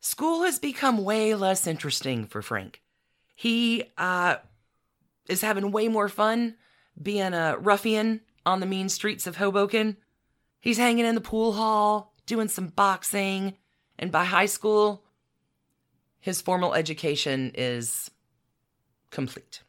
school 0.00 0.42
has 0.42 0.58
become 0.58 1.04
way 1.04 1.34
less 1.34 1.66
interesting 1.66 2.26
for 2.26 2.42
Frank. 2.42 2.82
He 3.34 3.84
uh, 3.96 4.36
is 5.28 5.42
having 5.42 5.70
way 5.70 5.88
more 5.88 6.08
fun 6.08 6.56
being 7.00 7.34
a 7.34 7.56
ruffian 7.58 8.22
on 8.44 8.60
the 8.60 8.66
mean 8.66 8.88
streets 8.88 9.26
of 9.26 9.36
Hoboken. 9.36 9.96
He's 10.60 10.78
hanging 10.78 11.04
in 11.04 11.14
the 11.14 11.20
pool 11.20 11.52
hall, 11.52 12.14
doing 12.26 12.48
some 12.48 12.68
boxing, 12.68 13.56
and 13.98 14.10
by 14.10 14.24
high 14.24 14.46
school, 14.46 15.04
his 16.20 16.40
formal 16.40 16.74
education 16.74 17.52
is 17.54 18.10
complete. 19.10 19.62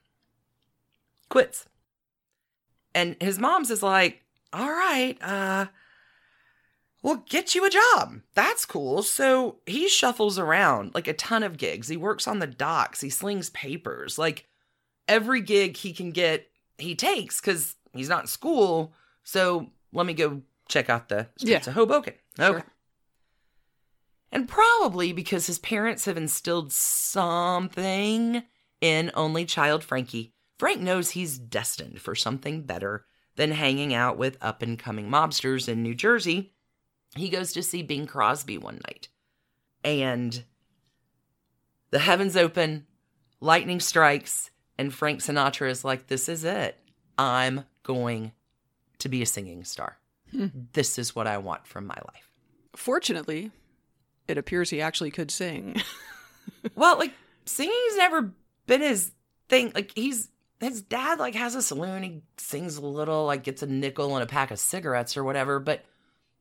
Quits. 1.30 1.66
And 2.96 3.16
his 3.22 3.38
mom's 3.38 3.70
is 3.70 3.84
like, 3.84 4.24
all 4.53 4.70
right, 4.70 5.18
uh, 5.22 5.68
we'll 7.03 7.24
get 7.29 7.56
you 7.56 7.65
a 7.65 7.70
job. 7.70 8.22
That's 8.34 8.65
cool. 8.65 9.03
So 9.03 9.58
he 9.65 9.88
shuffles 9.88 10.38
around 10.39 10.94
like 10.96 11.08
a 11.08 11.13
ton 11.13 11.44
of 11.44 11.58
gigs. 11.58 11.88
He 11.88 11.98
works 11.98 12.27
on 12.27 12.39
the 12.39 12.48
docks, 12.48 13.01
he 13.01 13.10
slings 13.10 13.50
papers. 13.51 14.18
Like 14.18 14.46
every 15.08 15.41
gig 15.41 15.77
he 15.77 15.94
can 15.94 16.12
get, 16.12 16.48
he 16.77 16.96
takes 16.96 17.39
because 17.41 17.75
he's 17.94 18.10
not 18.10 18.22
in 18.22 18.27
school. 18.27 18.94
So 19.24 19.70
let 19.94 20.06
me 20.06 20.13
go 20.13 20.41
check 20.68 20.89
out 20.89 21.10
the 21.10 21.27
streets 21.38 21.65
Yeah. 21.68 21.72
of 21.72 21.75
Hoboken. 21.75 22.13
Okay. 22.39 22.51
Sure. 22.60 22.65
And 24.32 24.48
probably 24.48 25.12
because 25.12 25.48
his 25.48 25.58
parents 25.58 26.06
have 26.06 26.15
instilled 26.18 26.72
something 26.72 28.44
in 28.82 29.12
only 29.15 29.46
child 29.46 29.84
Frankie, 29.84 30.34
Frank 30.60 30.82
knows 30.82 31.12
he's 31.12 31.38
destined 31.39 32.00
for 32.01 32.13
something 32.15 32.62
better 32.63 33.06
than 33.39 33.51
hanging 33.51 33.93
out 33.93 34.17
with 34.17 34.38
up 34.41 34.62
and 34.62 34.77
coming 34.77 35.10
mobsters 35.10 35.69
in 35.69 35.81
New 35.81 35.96
Jersey. 35.96 36.51
He 37.15 37.29
goes 37.29 37.53
to 37.53 37.63
see 37.63 37.81
Bing 37.81 38.05
Crosby 38.05 38.58
one 38.58 38.81
night. 38.86 39.08
And 39.81 40.43
the 41.89 42.00
heavens 42.00 42.36
open, 42.36 42.86
lightning 43.39 43.79
strikes, 43.79 44.50
and 44.77 44.93
Frank 44.93 45.22
Sinatra 45.22 45.69
is 45.69 45.86
like, 45.86 46.08
This 46.08 46.27
is 46.27 46.43
it. 46.43 46.77
I'm 47.17 47.63
going 47.84 48.34
to 48.98 49.08
be 49.08 49.22
a 49.22 49.25
singing 49.25 49.63
star. 49.63 50.00
Hmm. 50.31 50.48
This 50.74 51.00
is 51.00 51.15
what 51.15 51.25
I 51.25 51.38
want 51.38 51.65
from 51.65 51.88
my 51.88 51.98
life. 52.13 52.34
Fortunately, 52.75 53.51
it 54.27 54.38
appears 54.38 54.69
he 54.69 54.81
actually 54.81 55.12
could 55.12 55.31
sing. 55.31 55.81
Well, 56.75 56.98
like 56.98 57.13
singing's 57.46 57.96
never 57.96 58.34
been 58.65 58.81
his 58.81 59.12
thing. 59.48 59.72
Like 59.74 59.93
he's 59.96 60.29
his 60.60 60.82
dad 60.82 61.20
like 61.20 61.36
has 61.36 61.56
a 61.56 61.62
saloon. 61.62 62.04
He 62.04 62.22
sings 62.38 62.78
a 62.78 62.86
little, 62.86 63.25
like 63.25 63.44
gets 63.44 63.63
a 63.63 63.68
nickel 63.68 64.16
and 64.16 64.24
a 64.24 64.28
pack 64.28 64.51
of 64.51 64.60
cigarettes 64.60 65.16
or 65.16 65.24
whatever. 65.24 65.60
But 65.60 65.86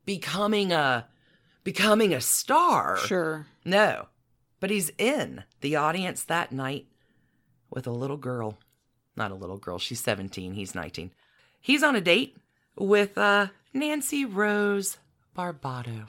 becoming 0.04 0.72
a 0.72 1.06
becoming 1.64 2.14
a 2.14 2.20
star, 2.20 2.96
sure. 2.98 3.46
no. 3.64 4.08
But 4.60 4.70
he's 4.70 4.90
in 4.98 5.44
the 5.60 5.76
audience 5.76 6.24
that 6.24 6.50
night 6.50 6.86
with 7.70 7.86
a 7.86 7.92
little 7.92 8.16
girl. 8.16 8.58
Not 9.16 9.30
a 9.30 9.36
little 9.36 9.58
girl. 9.58 9.78
She's 9.78 10.00
seventeen. 10.00 10.54
He's 10.54 10.74
nineteen. 10.74 11.12
He's 11.60 11.82
on 11.82 11.94
a 11.94 12.00
date 12.00 12.36
with 12.76 13.16
uh, 13.18 13.48
Nancy 13.72 14.24
Rose 14.24 14.98
Barbato. 15.36 16.06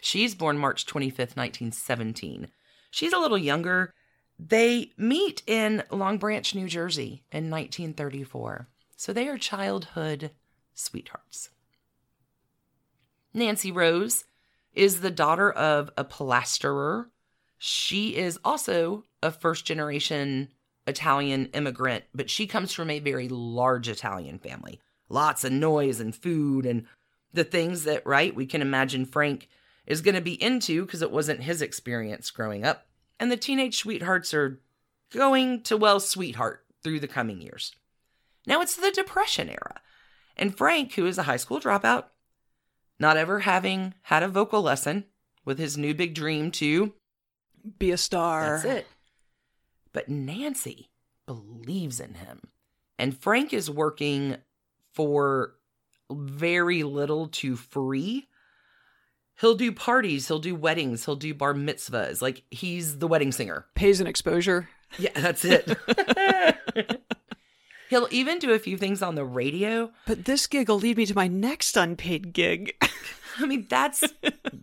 She's 0.00 0.34
born 0.34 0.58
March 0.58 0.84
25th, 0.84 1.34
1917. 1.34 2.48
She's 2.90 3.12
a 3.14 3.18
little 3.18 3.38
younger. 3.38 3.94
They 4.38 4.92
meet 4.96 5.42
in 5.46 5.82
Long 5.90 6.18
Branch, 6.18 6.54
New 6.54 6.68
Jersey 6.68 7.22
in 7.30 7.50
1934. 7.50 8.68
So 8.96 9.12
they 9.12 9.28
are 9.28 9.38
childhood 9.38 10.30
sweethearts. 10.74 11.50
Nancy 13.32 13.72
Rose 13.72 14.24
is 14.72 15.00
the 15.00 15.10
daughter 15.10 15.50
of 15.50 15.90
a 15.96 16.04
plasterer. 16.04 17.10
She 17.58 18.16
is 18.16 18.38
also 18.44 19.04
a 19.22 19.30
first 19.30 19.64
generation 19.64 20.48
Italian 20.86 21.46
immigrant, 21.46 22.04
but 22.14 22.28
she 22.28 22.46
comes 22.46 22.72
from 22.72 22.90
a 22.90 22.98
very 22.98 23.28
large 23.28 23.88
Italian 23.88 24.38
family. 24.38 24.80
Lots 25.08 25.44
of 25.44 25.52
noise 25.52 26.00
and 26.00 26.14
food 26.14 26.66
and 26.66 26.86
the 27.32 27.44
things 27.44 27.84
that, 27.84 28.06
right, 28.06 28.34
we 28.34 28.46
can 28.46 28.62
imagine 28.62 29.04
Frank 29.04 29.48
is 29.86 30.00
going 30.00 30.14
to 30.14 30.20
be 30.20 30.40
into 30.42 30.84
because 30.84 31.02
it 31.02 31.10
wasn't 31.10 31.42
his 31.42 31.62
experience 31.62 32.30
growing 32.30 32.64
up. 32.64 32.86
And 33.24 33.32
the 33.32 33.38
teenage 33.38 33.78
sweethearts 33.78 34.34
are 34.34 34.60
going 35.10 35.62
to, 35.62 35.78
well, 35.78 35.98
sweetheart 35.98 36.62
through 36.82 37.00
the 37.00 37.08
coming 37.08 37.40
years. 37.40 37.74
Now 38.46 38.60
it's 38.60 38.76
the 38.76 38.90
Depression 38.90 39.48
era. 39.48 39.80
And 40.36 40.54
Frank, 40.54 40.92
who 40.92 41.06
is 41.06 41.16
a 41.16 41.22
high 41.22 41.38
school 41.38 41.58
dropout, 41.58 42.04
not 43.00 43.16
ever 43.16 43.40
having 43.40 43.94
had 44.02 44.22
a 44.22 44.28
vocal 44.28 44.60
lesson 44.60 45.06
with 45.42 45.58
his 45.58 45.78
new 45.78 45.94
big 45.94 46.14
dream 46.14 46.50
to 46.50 46.92
Be 47.78 47.92
a 47.92 47.96
star. 47.96 48.58
that's 48.58 48.64
it. 48.66 48.86
But 49.94 50.10
Nancy 50.10 50.90
believes 51.24 52.00
in 52.00 52.12
him. 52.12 52.42
And 52.98 53.16
Frank 53.16 53.54
is 53.54 53.70
working 53.70 54.36
for 54.92 55.54
very 56.12 56.82
little 56.82 57.28
to 57.28 57.56
free. 57.56 58.28
He'll 59.40 59.56
do 59.56 59.72
parties, 59.72 60.28
he'll 60.28 60.38
do 60.38 60.54
weddings, 60.54 61.04
he'll 61.04 61.16
do 61.16 61.34
bar 61.34 61.54
mitzvahs. 61.54 62.22
Like 62.22 62.44
he's 62.50 62.98
the 62.98 63.08
wedding 63.08 63.32
singer. 63.32 63.66
Pays 63.74 64.00
an 64.00 64.06
exposure. 64.06 64.68
Yeah, 64.98 65.10
that's 65.14 65.44
it. 65.44 65.76
he'll 67.90 68.08
even 68.10 68.38
do 68.38 68.52
a 68.52 68.58
few 68.58 68.76
things 68.76 69.02
on 69.02 69.16
the 69.16 69.24
radio. 69.24 69.90
But 70.06 70.24
this 70.24 70.46
gig 70.46 70.68
will 70.68 70.78
lead 70.78 70.96
me 70.96 71.06
to 71.06 71.14
my 71.14 71.26
next 71.26 71.76
unpaid 71.76 72.32
gig. 72.32 72.74
I 73.38 73.46
mean, 73.46 73.66
that's 73.68 74.04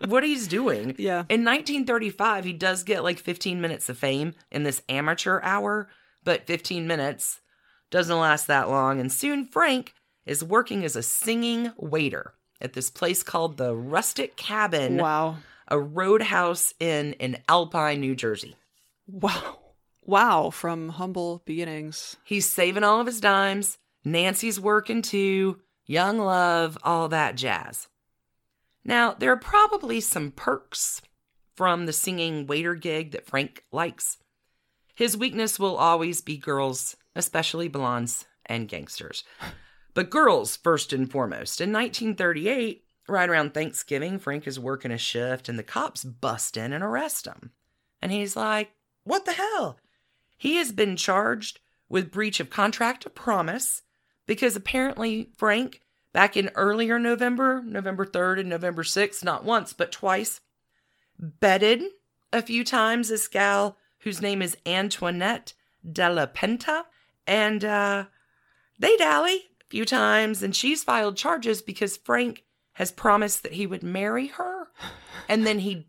what 0.05 0.23
he's 0.23 0.47
doing. 0.47 0.95
yeah. 0.97 1.25
In 1.27 1.43
1935, 1.43 2.45
he 2.45 2.53
does 2.53 2.83
get 2.83 3.03
like 3.03 3.19
15 3.19 3.59
minutes 3.59 3.89
of 3.89 3.97
fame 3.97 4.33
in 4.49 4.63
this 4.63 4.81
amateur 4.87 5.41
hour, 5.43 5.89
but 6.23 6.47
15 6.47 6.87
minutes 6.87 7.41
doesn't 7.89 8.17
last 8.17 8.47
that 8.47 8.69
long. 8.69 9.01
And 9.01 9.11
soon 9.11 9.45
Frank 9.45 9.93
is 10.25 10.43
working 10.43 10.85
as 10.85 10.95
a 10.95 11.03
singing 11.03 11.73
waiter 11.77 12.33
at 12.61 12.73
this 12.73 12.89
place 12.89 13.23
called 13.23 13.57
the 13.57 13.75
Rustic 13.75 14.35
Cabin, 14.35 14.97
Wow. 14.97 15.37
a 15.67 15.79
roadhouse 15.79 16.73
inn 16.79 17.13
in 17.13 17.41
Alpine, 17.47 17.99
New 18.01 18.15
Jersey. 18.15 18.55
Wow. 19.07 19.59
Wow. 20.03 20.49
From 20.49 20.89
humble 20.89 21.41
beginnings. 21.45 22.17
He's 22.23 22.49
saving 22.51 22.83
all 22.83 22.99
of 22.99 23.07
his 23.07 23.21
dimes. 23.21 23.77
Nancy's 24.03 24.59
working 24.59 25.01
too. 25.01 25.59
Young 25.85 26.17
love, 26.17 26.77
all 26.83 27.09
that 27.09 27.35
jazz. 27.35 27.87
Now, 28.83 29.13
there 29.13 29.31
are 29.31 29.37
probably 29.37 29.99
some 30.01 30.31
perks 30.31 31.01
from 31.55 31.85
the 31.85 31.93
singing 31.93 32.47
waiter 32.47 32.73
gig 32.75 33.11
that 33.11 33.27
Frank 33.27 33.63
likes. 33.71 34.17
His 34.95 35.15
weakness 35.17 35.59
will 35.59 35.77
always 35.77 36.21
be 36.21 36.37
girls, 36.37 36.95
especially 37.15 37.67
blondes 37.67 38.25
and 38.45 38.67
gangsters. 38.67 39.23
But 39.93 40.09
girls, 40.09 40.55
first 40.55 40.93
and 40.93 41.09
foremost. 41.09 41.59
In 41.59 41.71
1938, 41.73 42.83
right 43.07 43.29
around 43.29 43.53
Thanksgiving, 43.53 44.19
Frank 44.19 44.47
is 44.47 44.59
working 44.59 44.91
a 44.91 44.97
shift 44.97 45.49
and 45.49 45.59
the 45.59 45.63
cops 45.63 46.03
bust 46.03 46.55
in 46.57 46.73
and 46.73 46.83
arrest 46.83 47.25
him. 47.25 47.51
And 48.01 48.11
he's 48.11 48.35
like, 48.35 48.71
What 49.03 49.25
the 49.25 49.33
hell? 49.33 49.77
He 50.37 50.55
has 50.55 50.71
been 50.71 50.95
charged 50.95 51.59
with 51.89 52.11
breach 52.11 52.39
of 52.39 52.49
contract 52.49 53.05
of 53.05 53.13
promise 53.13 53.83
because 54.25 54.55
apparently 54.55 55.29
Frank, 55.37 55.81
back 56.13 56.37
in 56.37 56.49
earlier 56.55 56.97
November, 56.97 57.61
November 57.63 58.05
3rd 58.05 58.39
and 58.39 58.49
November 58.49 58.83
6th, 58.83 59.23
not 59.23 59.43
once, 59.43 59.73
but 59.73 59.91
twice, 59.91 60.39
bedded 61.19 61.83
a 62.31 62.41
few 62.41 62.63
times 62.63 63.09
this 63.09 63.27
gal 63.27 63.77
whose 63.99 64.21
name 64.21 64.41
is 64.41 64.57
Antoinette 64.65 65.53
Della 65.89 66.27
Penta. 66.27 66.83
And 67.27 67.63
uh, 67.63 68.05
they 68.79 68.97
dally 68.97 69.50
few 69.71 69.85
times, 69.85 70.43
and 70.43 70.53
she's 70.53 70.83
filed 70.83 71.15
charges 71.15 71.61
because 71.61 71.95
Frank 71.95 72.43
has 72.73 72.91
promised 72.91 73.41
that 73.43 73.53
he 73.53 73.65
would 73.65 73.83
marry 73.83 74.27
her, 74.27 74.67
and 75.29 75.47
then 75.47 75.59
he 75.59 75.87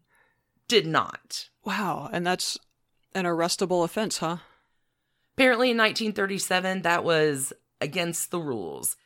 did 0.68 0.86
not. 0.86 1.48
Wow. 1.64 2.08
And 2.12 2.24
that's 2.24 2.58
an 3.12 3.24
arrestable 3.24 3.84
offense, 3.84 4.18
huh? 4.18 4.36
Apparently, 5.36 5.72
in 5.72 5.76
1937, 5.76 6.82
that 6.82 7.02
was 7.02 7.52
against 7.80 8.30
the 8.30 8.38
rules. 8.38 8.96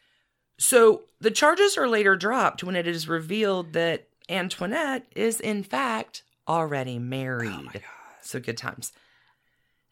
So 0.58 1.04
the 1.20 1.30
charges 1.30 1.78
are 1.78 1.88
later 1.88 2.14
dropped 2.14 2.62
when 2.62 2.76
it 2.76 2.86
is 2.86 3.08
revealed 3.08 3.72
that 3.72 4.08
Antoinette 4.28 5.06
is, 5.16 5.40
in 5.40 5.62
fact, 5.62 6.22
already 6.46 6.98
married. 6.98 7.50
Oh 7.50 7.62
my 7.62 7.72
God. 7.72 7.82
So 8.20 8.40
good 8.40 8.58
times. 8.58 8.92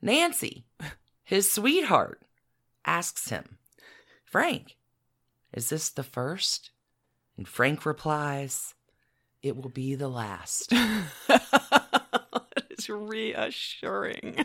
Nancy, 0.03 0.67
his 1.23 1.51
sweetheart, 1.51 2.21
asks 2.85 3.31
him, 3.31 3.57
Frank, 4.39 4.75
is 5.53 5.69
this 5.69 5.91
the 5.91 6.03
first? 6.03 6.73
And 7.37 7.47
Frank 7.47 7.87
replies, 7.87 8.75
It 9.45 9.57
will 9.57 9.69
be 9.69 9.95
the 9.95 10.09
last. 10.09 10.73
it's 12.69 12.89
reassuring. 12.89 14.45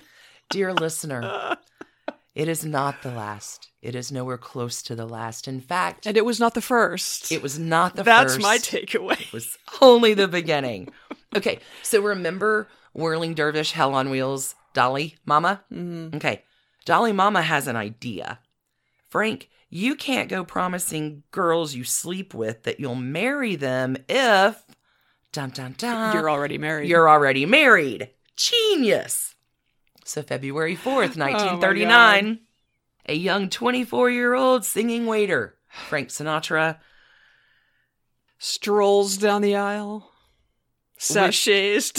Dear 0.51 0.75
listener, 0.75 1.57
it 2.35 2.47
is 2.47 2.63
not 2.63 3.01
the 3.01 3.09
last. 3.09 3.69
It 3.81 3.95
is 3.95 4.11
nowhere 4.11 4.37
close 4.37 4.83
to 4.83 4.93
the 4.93 5.07
last. 5.07 5.47
In 5.47 5.59
fact, 5.59 6.05
And 6.05 6.15
it 6.15 6.23
was 6.23 6.39
not 6.39 6.53
the 6.53 6.61
first. 6.61 7.31
it 7.31 7.41
was 7.41 7.57
not 7.57 7.95
the 7.95 8.03
That's 8.03 8.33
first. 8.33 8.43
my 8.43 8.57
takeaway. 8.59 9.19
It 9.19 9.33
was 9.33 9.57
only 9.81 10.13
the 10.13 10.27
beginning. 10.27 10.89
Okay, 11.35 11.57
so 11.81 11.99
remember 11.99 12.67
Whirling 12.93 13.33
Dervish, 13.33 13.71
Hell 13.71 13.95
on 13.95 14.11
Wheels, 14.11 14.53
Dolly 14.75 15.17
Mama? 15.25 15.63
Mhm. 15.73 16.13
Okay, 16.17 16.43
Dolly 16.85 17.11
Mama 17.11 17.41
has 17.41 17.65
an 17.65 17.75
idea. 17.75 18.37
Frank, 19.09 19.49
you 19.69 19.95
can't 19.95 20.29
go 20.29 20.43
promising 20.43 21.23
girls 21.31 21.75
you 21.75 21.83
sleep 21.83 22.33
with 22.33 22.63
that 22.63 22.79
you'll 22.79 22.95
marry 22.95 23.55
them 23.55 23.97
if. 24.07 24.63
Dun 25.31 25.51
dun 25.51 25.75
dun. 25.77 26.15
You're 26.15 26.29
already 26.29 26.57
married. 26.57 26.89
You're 26.89 27.09
already 27.09 27.45
married. 27.45 28.09
Genius. 28.35 29.35
So, 30.03 30.23
February 30.23 30.75
4th, 30.75 30.85
Oh 31.17 31.21
1939, 31.21 32.39
a 33.07 33.13
young 33.13 33.49
24 33.49 34.09
year 34.09 34.33
old 34.33 34.65
singing 34.65 35.05
waiter, 35.05 35.55
Frank 35.87 36.09
Sinatra, 36.09 36.77
strolls 38.37 39.17
down 39.17 39.41
the 39.41 39.55
aisle, 39.55 40.11
sashays. 40.97 41.91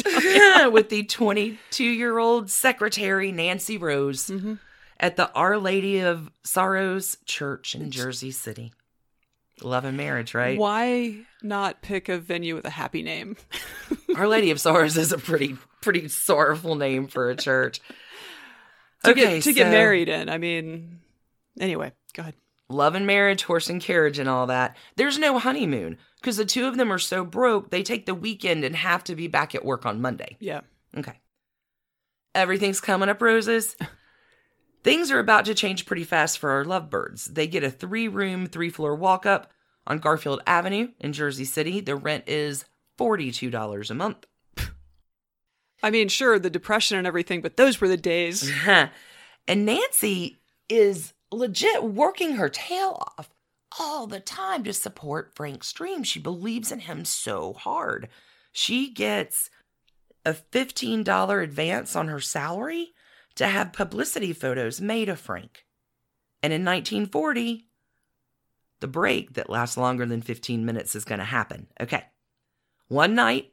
with 0.73 0.89
the 0.91 1.05
22 1.05 1.85
year 1.85 2.19
old 2.19 2.51
secretary, 2.51 3.31
Nancy 3.33 3.77
Rose, 3.79 4.27
Mhm. 4.29 4.59
At 5.01 5.17
the 5.17 5.33
Our 5.33 5.59
Lady 5.59 6.01
of 6.01 6.31
Sorrows 6.45 7.17
Church 7.25 7.75
in 7.75 7.91
Jersey 7.91 8.31
City. 8.31 8.73
Love 9.63 9.85
and 9.85 9.97
marriage, 9.97 10.33
right? 10.35 10.59
Why 10.59 11.17
not 11.43 11.83
pick 11.83 12.09
a 12.09 12.19
venue 12.19 12.55
with 12.55 12.65
a 12.65 12.71
happy 12.71 13.03
name? 13.03 13.37
Our 14.17 14.29
Lady 14.29 14.51
of 14.51 14.61
Sorrows 14.61 14.97
is 14.97 15.13
a 15.13 15.19
pretty, 15.19 15.57
pretty 15.83 16.09
sorrowful 16.09 16.77
name 16.77 17.09
for 17.09 17.29
a 17.31 17.37
church. 17.37 17.81
to 19.05 19.11
Okay, 19.11 19.35
get 19.35 19.43
to 19.45 19.53
get 19.53 19.71
married 19.71 20.09
in. 20.09 20.29
I 20.29 20.39
mean, 20.39 21.01
anyway, 21.59 21.93
go 22.15 22.23
ahead. 22.23 22.35
love 22.69 22.95
and 22.95 23.07
marriage, 23.07 23.43
horse 23.43 23.69
and 23.69 23.83
carriage, 23.83 24.19
and 24.19 24.29
all 24.29 24.47
that. 24.47 24.77
There's 24.97 25.19
no 25.19 25.39
honeymoon 25.39 25.99
because 26.21 26.37
the 26.39 26.45
two 26.47 26.67
of 26.67 26.77
them 26.79 26.91
are 26.93 26.99
so 26.99 27.25
broke, 27.25 27.71
they 27.71 27.83
take 27.83 28.07
the 28.07 28.15
weekend 28.15 28.65
and 28.65 28.77
have 28.77 29.05
to 29.05 29.15
be 29.15 29.27
back 29.29 29.55
at 29.55 29.65
work 29.65 29.85
on 29.85 30.01
Monday. 30.01 30.37
Yeah. 30.41 30.61
Okay. 30.97 31.19
Everything's 32.35 32.81
coming 32.81 33.09
up 33.11 33.21
roses. 33.21 33.77
Things 34.83 35.11
are 35.11 35.19
about 35.19 35.45
to 35.45 35.55
change 35.55 35.87
pretty 35.87 36.05
fast 36.05 36.39
for 36.39 36.51
our 36.51 36.65
lovebirds. 36.65 37.27
They 37.27 37.47
get 37.47 37.65
a 37.65 37.71
three 37.71 38.09
room, 38.09 38.47
three 38.47 38.71
floor 38.71 38.95
walk 38.95 39.27
up 39.27 39.51
on 39.87 39.99
Garfield 39.99 40.43
Avenue 40.47 40.89
in 40.99 41.13
Jersey 41.13 41.45
City. 41.45 41.81
The 41.81 41.97
rent 41.97 42.25
is 42.27 42.65
$42 42.99 43.91
a 43.91 43.95
month. 43.95 44.27
I 45.83 45.91
mean, 45.91 46.09
sure, 46.09 46.39
the 46.39 46.51
depression 46.51 46.99
and 46.99 47.07
everything, 47.07 47.41
but 47.41 47.57
those 47.57 47.81
were 47.81 47.89
the 47.89 47.97
days. 47.97 48.51
and 48.67 48.91
Nancy 49.49 50.39
is 50.69 51.15
legit 51.33 51.85
working 51.85 52.33
her 52.33 52.49
tail 52.49 53.03
off 53.19 53.31
all 53.79 54.07
the 54.07 54.21
time 54.21 54.65
to 54.65 54.73
support 54.73 55.35
Frank's 55.35 55.73
dream. 55.73 56.03
She 56.03 56.19
believes 56.21 56.73
in 56.73 56.81
him 56.81 57.05
so 57.05 57.53
hard. 57.53 58.09
She 58.53 58.91
gets 58.91 59.49
a 60.25 60.35
$15 60.35 61.43
advance 61.43 61.97
on 61.97 62.09
her 62.09 62.21
salary 62.21 62.93
to 63.37 63.47
have 63.47 63.73
publicity 63.73 64.33
photos 64.33 64.81
made 64.81 65.09
of 65.09 65.21
Frank. 65.21 65.65
And 66.43 66.53
in 66.53 66.65
1940, 66.65 67.67
the 68.81 68.89
break 68.89 69.35
that 69.35 69.51
lasts 69.51 69.77
longer 69.77 70.07
than 70.07 70.23
15 70.23 70.65
minutes 70.65 70.95
is 70.95 71.05
going 71.05 71.19
to 71.19 71.25
happen. 71.25 71.69
Okay. 71.81 72.05
One 72.89 73.15
night, 73.15 73.53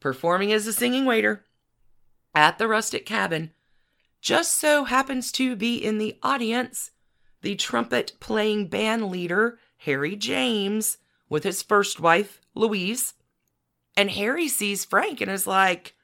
performing 0.00 0.52
as 0.52 0.66
a 0.66 0.72
singing 0.72 1.04
waiter 1.04 1.44
at 2.34 2.58
the 2.58 2.66
rustic 2.66 3.06
cabin, 3.06 3.52
just 4.20 4.54
so 4.58 4.84
happens 4.84 5.30
to 5.32 5.56
be 5.56 5.76
in 5.76 5.98
the 5.98 6.16
audience 6.22 6.90
the 7.42 7.56
trumpet 7.56 8.12
playing 8.20 8.68
band 8.68 9.08
leader, 9.10 9.58
Harry 9.78 10.16
James, 10.16 10.98
with 11.28 11.44
his 11.44 11.62
first 11.62 12.00
wife, 12.00 12.40
Louise. 12.54 13.14
And 13.96 14.10
Harry 14.12 14.48
sees 14.48 14.84
Frank 14.84 15.20
and 15.20 15.30
is 15.30 15.46
like, 15.46 15.94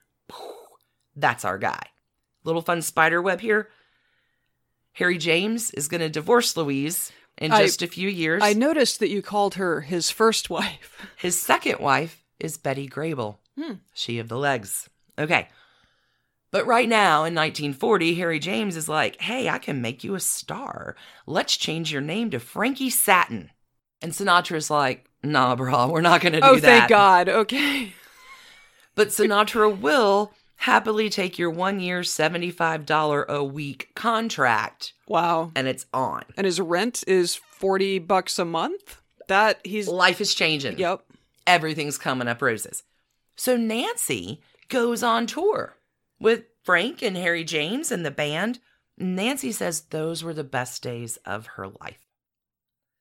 that's 1.16 1.44
our 1.44 1.59
guy. 1.59 1.87
Little 2.48 2.62
fun 2.62 2.80
spider 2.82 3.20
web 3.22 3.40
here. 3.42 3.68
Harry 4.94 5.18
James 5.18 5.70
is 5.72 5.87
going 5.87 6.00
to 6.00 6.08
divorce 6.08 6.56
Louise 6.56 7.12
in 7.37 7.50
just 7.52 7.82
a 7.82 7.87
few 7.87 8.08
years. 8.08 8.42
I 8.42 8.54
noticed 8.54 8.98
that 9.00 9.11
you 9.11 9.20
called 9.22 9.54
her 9.56 9.82
his 9.82 10.11
first 10.11 10.48
wife. 10.58 11.06
His 11.16 11.40
second 11.40 11.78
wife 11.78 12.24
is 12.40 12.56
Betty 12.56 12.88
Grable, 12.88 13.37
Hmm. 13.56 13.74
she 13.92 14.18
of 14.18 14.28
the 14.28 14.38
legs. 14.38 14.88
Okay. 15.18 15.48
But 16.50 16.66
right 16.66 16.88
now 16.88 17.18
in 17.24 17.34
1940, 17.34 18.14
Harry 18.14 18.38
James 18.38 18.76
is 18.76 18.88
like, 18.88 19.20
hey, 19.20 19.50
I 19.50 19.58
can 19.58 19.82
make 19.82 20.02
you 20.02 20.14
a 20.14 20.20
star. 20.20 20.96
Let's 21.26 21.56
change 21.58 21.92
your 21.92 22.00
name 22.00 22.30
to 22.30 22.40
Frankie 22.40 22.88
Satin. 22.90 23.50
And 24.00 24.12
Sinatra's 24.12 24.70
like, 24.70 25.04
nah, 25.22 25.54
bro, 25.54 25.88
we're 25.88 26.00
not 26.00 26.22
going 26.22 26.32
to 26.32 26.40
do 26.40 26.46
Oh, 26.46 26.54
that. 26.54 26.62
thank 26.62 26.88
God. 26.88 27.28
Okay. 27.28 27.92
But 28.94 29.08
Sinatra 29.08 29.78
will 29.78 30.32
happily 30.58 31.08
take 31.08 31.38
your 31.38 31.50
one 31.50 31.80
year, 31.80 32.00
$75 32.00 33.26
a 33.28 33.42
week 33.44 33.90
contract, 33.94 34.92
Wow. 35.06 35.52
and 35.54 35.66
it's 35.68 35.86
on. 35.92 36.24
And 36.36 36.44
his 36.44 36.60
rent 36.60 37.02
is 37.06 37.34
40 37.36 37.98
bucks 38.00 38.38
a 38.38 38.44
month? 38.44 39.00
That 39.28 39.60
he's. 39.64 39.88
Life 39.88 40.20
is 40.20 40.34
changing. 40.34 40.78
Yep. 40.78 41.02
everything's 41.46 41.96
coming 41.98 42.28
up 42.28 42.42
roses. 42.42 42.82
So 43.36 43.56
Nancy 43.56 44.40
goes 44.68 45.02
on 45.02 45.26
tour 45.26 45.76
with 46.20 46.44
Frank 46.62 47.00
and 47.02 47.16
Harry 47.16 47.42
James 47.44 47.90
and 47.90 48.04
the 48.04 48.10
band. 48.10 48.58
Nancy 48.98 49.52
says 49.52 49.80
those 49.82 50.22
were 50.24 50.34
the 50.34 50.44
best 50.44 50.82
days 50.82 51.16
of 51.24 51.46
her 51.56 51.68
life. 51.68 52.06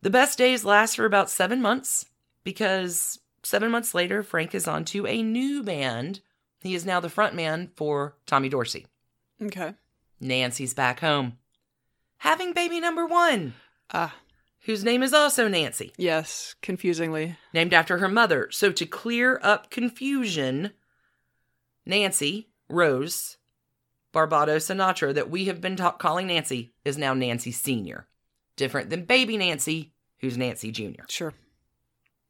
The 0.01 0.09
best 0.09 0.37
days 0.37 0.63
last 0.63 0.95
for 0.95 1.05
about 1.05 1.29
seven 1.29 1.61
months 1.61 2.05
because 2.43 3.19
seven 3.43 3.71
months 3.71 3.93
later, 3.95 4.21
Frank 4.23 4.53
is 4.55 4.67
on 4.67 4.85
to 4.85 5.05
a 5.07 5.21
new 5.23 5.63
band. 5.63 6.21
He 6.67 6.75
is 6.75 6.85
now 6.85 6.99
the 6.99 7.09
front 7.09 7.33
man 7.33 7.71
for 7.75 8.15
Tommy 8.25 8.49
Dorsey. 8.49 8.85
Okay. 9.41 9.73
Nancy's 10.19 10.73
back 10.73 10.99
home, 10.99 11.37
having 12.17 12.51
baby 12.53 12.79
number 12.79 13.05
one, 13.05 13.53
Ah, 13.93 14.15
whose 14.65 14.83
name 14.83 15.01
is 15.03 15.13
also 15.13 15.47
Nancy 15.47 15.93
yes. 15.97 16.55
Confusingly. 16.61 17.37
named 17.53 17.73
after 17.73 17.99
her 17.99 18.09
mother. 18.09 18.49
So 18.51 18.71
to 18.71 18.85
clear 18.85 19.39
up 19.43 19.69
confusion, 19.69 20.71
Nancy 21.85 22.49
Rose 22.69 23.37
Barbato 24.13 24.57
Sinatra, 24.57 25.13
that 25.13 25.29
we 25.29 25.45
have 25.45 25.61
been 25.61 25.75
ta- 25.75 25.91
calling 25.91 26.27
Nancy, 26.27 26.73
is 26.83 26.97
now 26.97 27.13
Nancy 27.13 27.51
Senior, 27.51 28.07
different 28.55 28.89
than 28.89 29.05
baby 29.05 29.37
Nancy, 29.37 29.93
who's 30.19 30.37
Nancy 30.37 30.71
Junior. 30.71 31.05
Sure. 31.09 31.33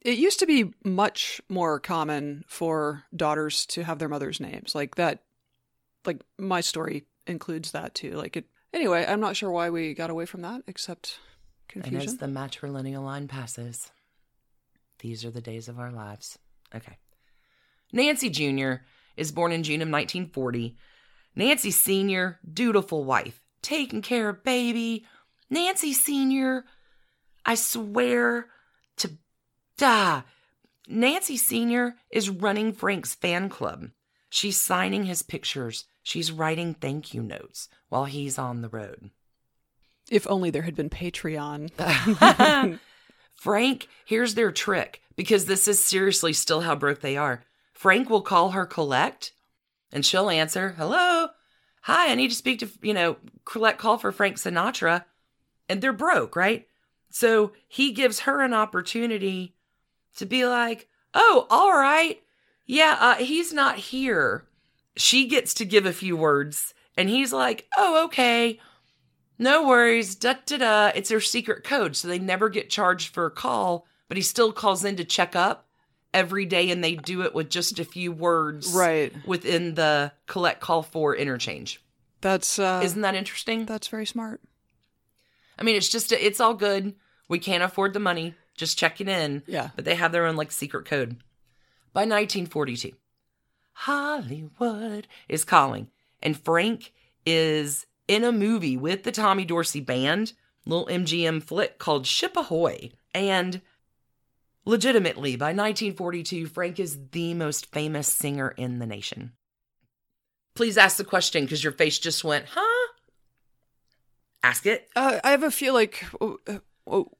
It 0.01 0.17
used 0.17 0.39
to 0.39 0.45
be 0.45 0.73
much 0.83 1.41
more 1.49 1.79
common 1.79 2.45
for 2.47 3.03
daughters 3.15 3.65
to 3.67 3.83
have 3.83 3.99
their 3.99 4.09
mother's 4.09 4.39
names. 4.39 4.75
Like 4.75 4.95
that, 4.95 5.23
like 6.05 6.21
my 6.37 6.61
story 6.61 7.05
includes 7.25 7.71
that 7.71 7.95
too. 7.95 8.11
Like 8.11 8.37
it, 8.37 8.45
anyway, 8.73 9.05
I'm 9.07 9.19
not 9.19 9.35
sure 9.35 9.51
why 9.51 9.69
we 9.69 9.93
got 9.93 10.09
away 10.09 10.25
from 10.25 10.41
that, 10.41 10.61
except 10.67 11.19
confusion. 11.67 11.99
And 11.99 12.07
as 12.07 12.17
the 12.17 12.27
matrilineal 12.27 13.03
line 13.03 13.27
passes, 13.27 13.91
these 14.99 15.25
are 15.25 15.31
the 15.31 15.41
days 15.41 15.67
of 15.67 15.79
our 15.79 15.91
lives. 15.91 16.37
Okay. 16.73 16.97
Nancy 17.91 18.29
Jr. 18.29 18.83
is 19.15 19.31
born 19.31 19.51
in 19.51 19.63
June 19.63 19.81
of 19.81 19.89
1940. 19.89 20.77
Nancy 21.35 21.71
Sr., 21.71 22.39
dutiful 22.51 23.03
wife, 23.03 23.41
taking 23.61 24.01
care 24.01 24.29
of 24.29 24.43
baby. 24.43 25.05
Nancy 25.49 25.93
Sr., 25.93 26.65
I 27.45 27.55
swear 27.55 28.47
die. 29.77 30.23
Nancy 30.87 31.37
Sr. 31.37 31.95
is 32.09 32.29
running 32.29 32.73
Frank's 32.73 33.13
fan 33.15 33.49
club. 33.49 33.89
She's 34.29 34.59
signing 34.59 35.05
his 35.05 35.21
pictures. 35.21 35.85
She's 36.03 36.31
writing 36.31 36.73
thank 36.73 37.13
you 37.13 37.21
notes 37.21 37.69
while 37.89 38.05
he's 38.05 38.37
on 38.37 38.61
the 38.61 38.69
road. 38.69 39.11
if 40.09 40.25
only 40.29 40.49
there 40.49 40.61
had 40.61 40.75
been 40.75 40.89
Patreon. 40.89 41.69
Frank, 43.35 43.87
here's 44.05 44.35
their 44.35 44.51
trick 44.51 45.01
because 45.15 45.45
this 45.45 45.67
is 45.67 45.83
seriously 45.83 46.33
still 46.33 46.61
how 46.61 46.75
broke 46.75 47.01
they 47.01 47.17
are. 47.17 47.43
Frank 47.73 48.09
will 48.09 48.21
call 48.21 48.51
her 48.51 48.65
collect 48.65 49.33
and 49.91 50.05
she'll 50.05 50.29
answer, 50.29 50.75
Hello. 50.77 51.27
Hi, 51.81 52.11
I 52.11 52.15
need 52.15 52.29
to 52.29 52.35
speak 52.35 52.59
to, 52.59 52.69
you 52.81 52.93
know, 52.93 53.17
collect 53.45 53.79
call 53.79 53.97
for 53.97 54.11
Frank 54.11 54.37
Sinatra. 54.37 55.05
And 55.69 55.81
they're 55.81 55.93
broke, 55.93 56.35
right? 56.35 56.65
So 57.09 57.53
he 57.67 57.91
gives 57.91 58.21
her 58.21 58.41
an 58.41 58.53
opportunity 58.53 59.56
to 60.17 60.25
be 60.25 60.45
like, 60.45 60.87
Oh, 61.13 61.47
all 61.49 61.71
right. 61.71 62.21
Yeah, 62.65 62.97
uh, 62.99 63.15
he's 63.15 63.53
not 63.53 63.77
here. 63.77 64.45
She 64.97 65.27
gets 65.27 65.53
to 65.55 65.65
give 65.65 65.85
a 65.85 65.93
few 65.93 66.17
words 66.17 66.73
and 66.95 67.09
he's 67.09 67.33
like, 67.33 67.67
Oh, 67.77 68.05
okay. 68.05 68.59
No 69.39 69.67
worries. 69.67 70.15
Da 70.15 70.35
da 70.45 70.57
da. 70.57 70.91
It's 70.95 71.09
their 71.09 71.21
secret 71.21 71.63
code, 71.63 71.95
so 71.95 72.07
they 72.07 72.19
never 72.19 72.49
get 72.49 72.69
charged 72.69 73.13
for 73.13 73.25
a 73.25 73.31
call, 73.31 73.85
but 74.07 74.17
he 74.17 74.23
still 74.23 74.51
calls 74.51 74.83
in 74.83 74.95
to 74.97 75.05
check 75.05 75.35
up 75.35 75.67
every 76.13 76.45
day 76.45 76.71
and 76.71 76.83
they 76.83 76.95
do 76.95 77.21
it 77.21 77.35
with 77.35 77.49
just 77.49 77.79
a 77.79 77.85
few 77.85 78.11
words 78.11 78.73
right. 78.73 79.13
within 79.25 79.75
the 79.75 80.11
collect 80.25 80.59
call 80.59 80.81
for 80.81 81.15
interchange. 81.15 81.81
That's 82.21 82.57
uh 82.57 82.81
Isn't 82.83 83.01
that 83.01 83.15
interesting? 83.15 83.65
that's 83.65 83.87
very 83.87 84.05
smart. 84.05 84.41
I 85.59 85.63
mean, 85.63 85.75
it's 85.75 85.89
just 85.89 86.11
it's 86.11 86.39
all 86.39 86.53
good. 86.53 86.95
We 87.27 87.39
can't 87.39 87.63
afford 87.63 87.93
the 87.93 87.99
money. 87.99 88.35
Just 88.57 88.77
checking 88.77 89.07
in. 89.07 89.43
Yeah. 89.47 89.69
But 89.75 89.85
they 89.85 89.95
have 89.95 90.11
their 90.11 90.25
own 90.25 90.35
like 90.35 90.51
secret 90.51 90.85
code. 90.85 91.17
By 91.93 92.01
1942, 92.01 92.91
Hollywood 93.73 95.07
is 95.29 95.43
calling, 95.43 95.87
and 96.21 96.39
Frank 96.39 96.93
is 97.25 97.85
in 98.07 98.23
a 98.23 98.31
movie 98.31 98.77
with 98.77 99.03
the 99.03 99.11
Tommy 99.11 99.45
Dorsey 99.45 99.81
band, 99.81 100.33
little 100.65 100.87
MGM 100.87 101.43
flick 101.43 101.77
called 101.77 102.05
Ship 102.05 102.35
Ahoy. 102.35 102.91
And 103.13 103.61
legitimately, 104.65 105.35
by 105.35 105.47
1942, 105.47 106.47
Frank 106.47 106.79
is 106.79 106.99
the 107.11 107.33
most 107.33 107.71
famous 107.71 108.07
singer 108.07 108.49
in 108.57 108.79
the 108.79 108.85
nation. 108.85 109.33
Please 110.55 110.77
ask 110.77 110.97
the 110.97 111.03
question 111.03 111.43
because 111.43 111.63
your 111.63 111.73
face 111.73 111.99
just 111.99 112.23
went, 112.23 112.45
huh? 112.49 112.93
Ask 114.43 114.65
it. 114.65 114.87
Uh, 114.95 115.19
I 115.23 115.31
have 115.31 115.43
a 115.43 115.51
feel 115.51 115.73
like 115.73 116.05
oh, 116.21 117.11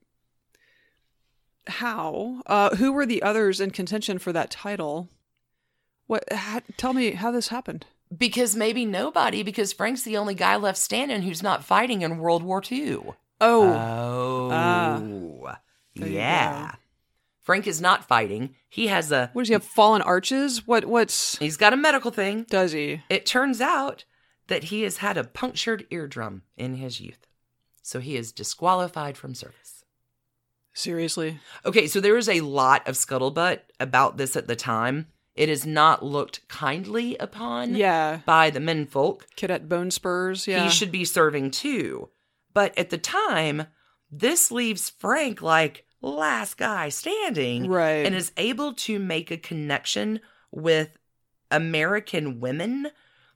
how 1.68 2.42
uh 2.46 2.76
who 2.76 2.92
were 2.94 3.06
the 3.06 3.22
others 3.22 3.60
in 3.60 3.72
contention 3.72 4.20
for 4.20 4.34
that 4.34 4.52
title? 4.52 5.10
What 6.08 6.24
ha, 6.32 6.62
tell 6.78 6.94
me 6.94 7.12
how 7.12 7.32
this 7.32 7.50
happened. 7.50 7.86
Because 8.16 8.56
maybe 8.56 8.86
nobody, 8.86 9.44
because 9.44 9.74
Frank's 9.74 10.04
the 10.04 10.16
only 10.18 10.34
guy 10.34 10.56
left 10.56 10.78
standing 10.78 11.24
who's 11.24 11.44
not 11.44 11.66
fighting 11.66 12.04
in 12.04 12.20
World 12.20 12.42
War 12.42 12.64
II. 12.72 13.00
Oh, 13.42 13.74
Oh. 13.74 15.56
There 15.96 16.08
you 16.08 16.16
yeah. 16.16 16.76
Frank 17.42 17.66
is 17.66 17.80
not 17.80 18.08
fighting. 18.08 18.56
He 18.70 18.88
has 18.88 19.12
a 19.12 19.30
what 19.34 19.44
does 19.44 19.48
he 19.48 19.54
have 19.54 19.64
fallen 19.64 20.02
arches? 20.02 20.68
What 20.68 20.86
what's 20.86 21.38
he's 21.38 21.58
got 21.58 21.74
a 21.74 21.78
medical 21.78 22.12
thing. 22.12 22.46
does 22.50 22.74
he? 22.74 23.04
It 23.10 23.26
turns 23.26 23.62
out 23.62 24.04
that 24.48 24.66
he 24.66 24.82
has 24.82 24.98
had 24.98 25.18
a 25.18 25.24
punctured 25.24 25.86
eardrum 25.90 26.44
in 26.58 26.76
his 26.76 27.00
youth. 27.00 27.26
So 27.82 28.00
he 28.00 28.18
is 28.18 28.34
disqualified 28.34 29.18
from 29.18 29.34
service. 29.34 29.77
Seriously? 30.78 31.40
Okay, 31.66 31.88
so 31.88 32.00
there 32.00 32.18
is 32.18 32.30
a 32.30 32.42
lot 32.42 32.88
of 32.88 32.94
scuttlebutt 32.94 33.62
about 33.80 34.18
this 34.18 34.36
at 34.36 34.48
the 34.48 34.56
time. 34.56 35.08
It 35.34 35.50
is 35.50 35.66
not 35.66 36.06
looked 36.06 36.48
kindly 36.50 37.18
upon 37.18 37.74
Yeah. 37.74 38.20
by 38.28 38.52
the 38.52 38.60
menfolk. 38.60 39.26
Cadet 39.36 39.68
Bone 39.68 39.90
Spurs, 39.90 40.46
yeah. 40.46 40.64
he 40.64 40.70
should 40.70 40.92
be 40.92 41.04
serving 41.04 41.50
too. 41.50 42.10
But 42.54 42.78
at 42.78 42.92
the 42.92 43.00
time, 43.00 43.64
this 44.12 44.52
leaves 44.52 44.92
Frank 44.92 45.42
like 45.42 45.86
last 46.00 46.58
guy 46.58 46.90
standing 46.90 47.68
Right. 47.68 48.06
and 48.06 48.14
is 48.14 48.32
able 48.38 48.74
to 48.74 49.00
make 49.00 49.32
a 49.32 49.38
connection 49.38 50.20
with 50.52 50.96
American 51.50 52.40
women 52.40 52.92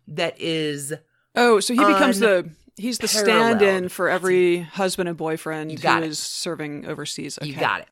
that 0.07 0.39
is 0.39 0.93
Oh, 1.35 1.59
so 1.59 1.73
he 1.73 1.79
becomes 1.79 2.19
the 2.19 2.51
he's 2.81 2.97
the 2.97 3.07
stand-in 3.07 3.89
for 3.89 4.09
every 4.09 4.59
husband 4.61 5.07
and 5.07 5.17
boyfriend 5.17 5.71
who 5.71 5.87
it. 5.87 6.03
is 6.03 6.19
serving 6.19 6.85
overseas. 6.87 7.37
Okay. 7.37 7.49
you 7.51 7.55
got 7.55 7.81
it. 7.81 7.87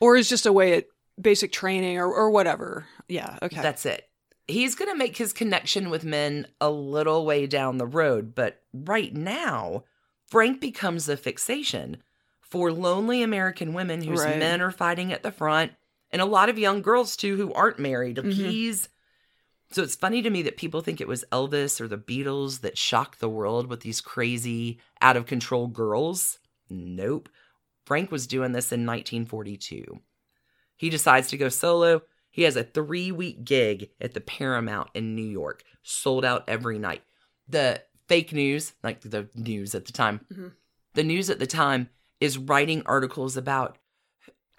Or 0.00 0.16
is 0.16 0.28
just 0.28 0.46
away 0.46 0.74
at 0.74 0.86
basic 1.20 1.52
training 1.52 1.98
or 1.98 2.12
or 2.12 2.30
whatever. 2.30 2.86
Yeah, 3.08 3.38
okay. 3.42 3.60
That's 3.60 3.84
it. 3.86 4.08
He's 4.48 4.74
going 4.74 4.90
to 4.90 4.96
make 4.96 5.16
his 5.16 5.32
connection 5.32 5.88
with 5.90 6.04
men 6.04 6.46
a 6.60 6.70
little 6.70 7.24
way 7.24 7.46
down 7.46 7.78
the 7.78 7.86
road, 7.86 8.34
but 8.34 8.60
right 8.72 9.14
now, 9.14 9.84
Frank 10.26 10.60
becomes 10.60 11.08
a 11.08 11.16
fixation 11.16 11.98
for 12.40 12.72
lonely 12.72 13.22
American 13.22 13.72
women 13.72 14.02
whose 14.02 14.20
Right. 14.24 14.38
men 14.38 14.60
are 14.60 14.70
fighting 14.72 15.12
at 15.12 15.22
the 15.22 15.30
front, 15.32 15.72
and 16.10 16.20
a 16.20 16.26
lot 16.26 16.48
of 16.48 16.58
young 16.58 16.82
girls 16.82 17.16
too 17.16 17.36
who 17.36 17.52
aren't 17.52 17.78
married. 17.78 18.16
Mhm. 18.16 18.32
He's 18.32 18.88
so 19.72 19.82
it's 19.82 19.94
funny 19.96 20.22
to 20.22 20.30
me 20.30 20.42
that 20.42 20.56
people 20.56 20.80
think 20.80 21.00
it 21.00 21.08
was 21.08 21.24
Elvis 21.32 21.80
or 21.80 21.88
the 21.88 21.98
Beatles 21.98 22.60
that 22.60 22.78
shocked 22.78 23.20
the 23.20 23.28
world 23.28 23.66
with 23.66 23.80
these 23.80 24.00
crazy, 24.00 24.78
out 25.00 25.16
of 25.16 25.26
control 25.26 25.66
girls. 25.66 26.38
Nope. 26.70 27.28
Frank 27.84 28.10
was 28.10 28.26
doing 28.26 28.52
this 28.52 28.70
in 28.72 28.86
1942. 28.86 30.00
He 30.76 30.90
decides 30.90 31.28
to 31.28 31.36
go 31.36 31.48
solo. 31.48 32.02
He 32.30 32.42
has 32.42 32.56
a 32.56 32.64
three 32.64 33.12
week 33.12 33.44
gig 33.44 33.90
at 34.00 34.14
the 34.14 34.20
Paramount 34.20 34.88
in 34.94 35.14
New 35.14 35.26
York, 35.26 35.64
sold 35.82 36.24
out 36.24 36.44
every 36.48 36.78
night. 36.78 37.02
The 37.48 37.82
fake 38.08 38.32
news, 38.32 38.72
like 38.82 39.00
the 39.00 39.28
news 39.34 39.74
at 39.74 39.84
the 39.86 39.92
time, 39.92 40.24
Mhm. 40.32 40.52
the 40.94 41.04
news 41.04 41.28
at 41.30 41.38
the 41.38 41.46
time 41.46 41.90
is 42.20 42.38
writing 42.38 42.82
articles 42.86 43.36
about 43.36 43.78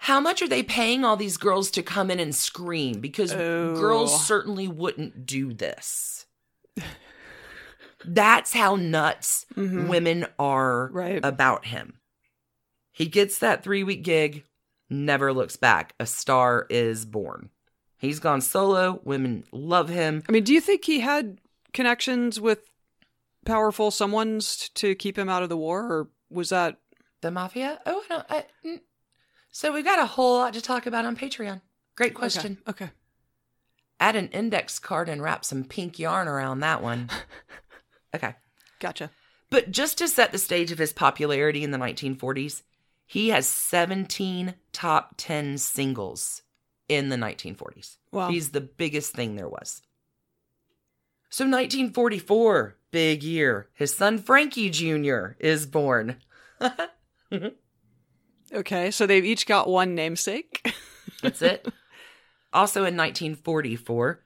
how 0.04 0.20
much 0.20 0.42
are 0.42 0.48
they 0.48 0.62
paying 0.62 1.02
all 1.04 1.16
these 1.16 1.38
girls 1.38 1.70
to 1.72 1.82
come 1.82 2.10
in 2.10 2.20
and 2.20 2.34
scream? 2.34 3.00
Because 3.00 3.32
Oh. 3.32 3.74
girls 3.74 4.26
certainly 4.26 4.68
wouldn't 4.68 5.24
do 5.24 5.52
this. 5.54 6.26
That's 8.04 8.52
how 8.52 8.76
nuts 8.76 9.46
Mhm. 9.54 9.88
women 9.88 10.26
are 10.38 10.90
Right. 10.92 11.24
about 11.24 11.66
him. 11.66 12.00
He 12.92 13.06
gets 13.06 13.38
that 13.38 13.62
three 13.64 13.82
week 13.82 14.02
gig, 14.04 14.44
never 14.90 15.32
looks 15.32 15.56
back. 15.56 15.94
A 15.98 16.04
star 16.06 16.66
is 16.68 17.06
born. 17.06 17.48
He's 17.96 18.20
gone 18.20 18.42
solo. 18.42 19.00
Women 19.04 19.44
love 19.52 19.88
him. 19.88 20.22
I 20.28 20.32
mean, 20.32 20.44
do 20.44 20.52
you 20.52 20.60
think 20.60 20.84
he 20.84 21.00
had 21.00 21.40
connections 21.72 22.38
with 22.38 22.70
powerful 23.46 23.90
someone's 23.90 24.68
to 24.74 24.94
keep 24.94 25.18
him 25.18 25.30
out 25.30 25.42
of 25.42 25.48
the 25.48 25.56
war 25.56 25.80
or 25.90 26.10
was 26.28 26.50
that 26.50 26.78
The 27.22 27.30
mafia? 27.30 27.80
Oh, 27.86 28.02
I 28.04 28.14
don't. 28.14 28.26
I. 28.30 28.80
so 29.54 29.72
we've 29.72 29.84
got 29.84 30.00
a 30.00 30.06
whole 30.06 30.38
lot 30.38 30.52
to 30.54 30.60
talk 30.60 30.84
about 30.84 31.04
on 31.04 31.16
Patreon. 31.16 31.60
Great 31.94 32.12
question. 32.12 32.58
Okay. 32.66 32.86
okay. 32.86 32.92
Add 34.00 34.16
an 34.16 34.26
index 34.30 34.80
card 34.80 35.08
and 35.08 35.22
wrap 35.22 35.44
some 35.44 35.62
pink 35.62 35.96
yarn 35.96 36.26
around 36.26 36.58
that 36.58 36.82
one. 36.82 37.08
okay. 38.16 38.34
Gotcha. 38.80 39.10
But 39.50 39.70
just 39.70 39.96
to 39.98 40.08
set 40.08 40.32
the 40.32 40.38
stage 40.38 40.72
of 40.72 40.78
his 40.78 40.92
popularity 40.92 41.62
in 41.62 41.70
the 41.70 41.78
1940s, 41.78 42.62
he 43.06 43.28
has 43.28 43.46
17 43.46 44.54
top 44.72 45.14
10 45.18 45.58
singles 45.58 46.42
in 46.88 47.08
the 47.10 47.16
1940s. 47.16 47.98
Wow. 48.10 48.30
He's 48.30 48.50
the 48.50 48.60
biggest 48.60 49.14
thing 49.14 49.36
there 49.36 49.48
was. 49.48 49.82
So 51.30 51.44
1944, 51.44 52.76
big 52.90 53.22
year. 53.22 53.68
His 53.74 53.94
son 53.94 54.18
Frankie 54.18 54.70
Jr. 54.70 55.36
is 55.38 55.64
born. 55.64 56.16
Okay, 58.54 58.90
so 58.90 59.06
they've 59.06 59.24
each 59.24 59.46
got 59.46 59.68
one 59.68 59.94
namesake. 59.94 60.74
That's 61.22 61.42
it. 61.42 61.66
also 62.52 62.80
in 62.80 62.96
1944, 62.96 64.20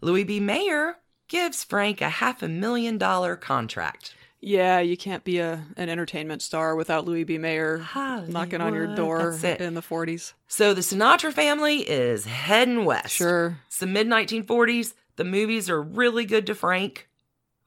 Louis 0.00 0.24
B. 0.24 0.40
Mayer 0.40 0.96
gives 1.28 1.64
Frank 1.64 2.00
a 2.00 2.08
half 2.08 2.42
a 2.42 2.48
million 2.48 2.96
dollar 2.98 3.36
contract. 3.36 4.14
yeah, 4.40 4.78
you 4.78 4.96
can't 4.96 5.24
be 5.24 5.38
a 5.38 5.64
an 5.76 5.88
entertainment 5.88 6.40
star 6.42 6.76
without 6.76 7.04
Louis 7.04 7.24
B. 7.24 7.36
Mayer 7.38 7.84
knocking 8.28 8.60
on 8.60 8.72
your 8.74 8.94
door 8.94 9.32
in 9.42 9.74
the 9.74 9.82
40s. 9.82 10.32
So 10.46 10.72
the 10.72 10.80
Sinatra 10.80 11.32
family 11.32 11.78
is 11.80 12.24
heading 12.24 12.84
west. 12.84 13.14
Sure. 13.14 13.58
It's 13.66 13.78
the 13.78 13.86
mid 13.86 14.06
1940s. 14.06 14.94
The 15.16 15.24
movies 15.24 15.68
are 15.68 15.82
really 15.82 16.24
good 16.24 16.46
to 16.46 16.54
Frank 16.54 17.08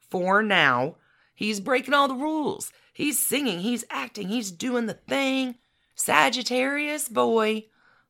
for 0.09 0.41
now. 0.41 0.95
He's 1.35 1.59
breaking 1.59 1.93
all 1.93 2.07
the 2.07 2.15
rules. 2.15 2.71
He's 2.93 3.25
singing, 3.25 3.59
he's 3.59 3.83
acting, 3.89 4.29
he's 4.29 4.51
doing 4.51 4.85
the 4.85 4.93
thing. 4.93 5.55
Sagittarius 6.03 7.07
boy, 7.07 7.65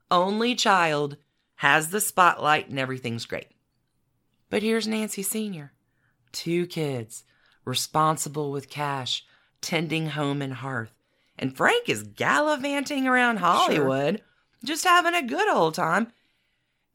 only 0.10 0.56
child, 0.56 1.17
has 1.56 1.89
the 1.89 1.99
spotlight 1.99 2.69
and 2.69 2.80
everything's 2.80 3.25
great. 3.25 3.49
But 4.49 4.63
here's 4.63 4.88
Nancy 4.88 5.21
Sr. 5.21 5.73
Two 6.32 6.67
kids, 6.67 7.25
responsible 7.65 8.49
with 8.49 8.69
cash, 8.69 9.25
tending 9.60 10.08
home 10.08 10.41
and 10.41 10.54
hearth. 10.54 10.93
And 11.38 11.58
Frank 11.58 11.89
is 11.89 12.04
gallivanting 12.04 13.10
around 13.10 13.39
Hollywood, 13.39 14.21
just 14.63 14.86
having 14.86 15.13
a 15.13 15.27
good 15.27 15.49
old 15.49 15.73
time. 15.73 16.13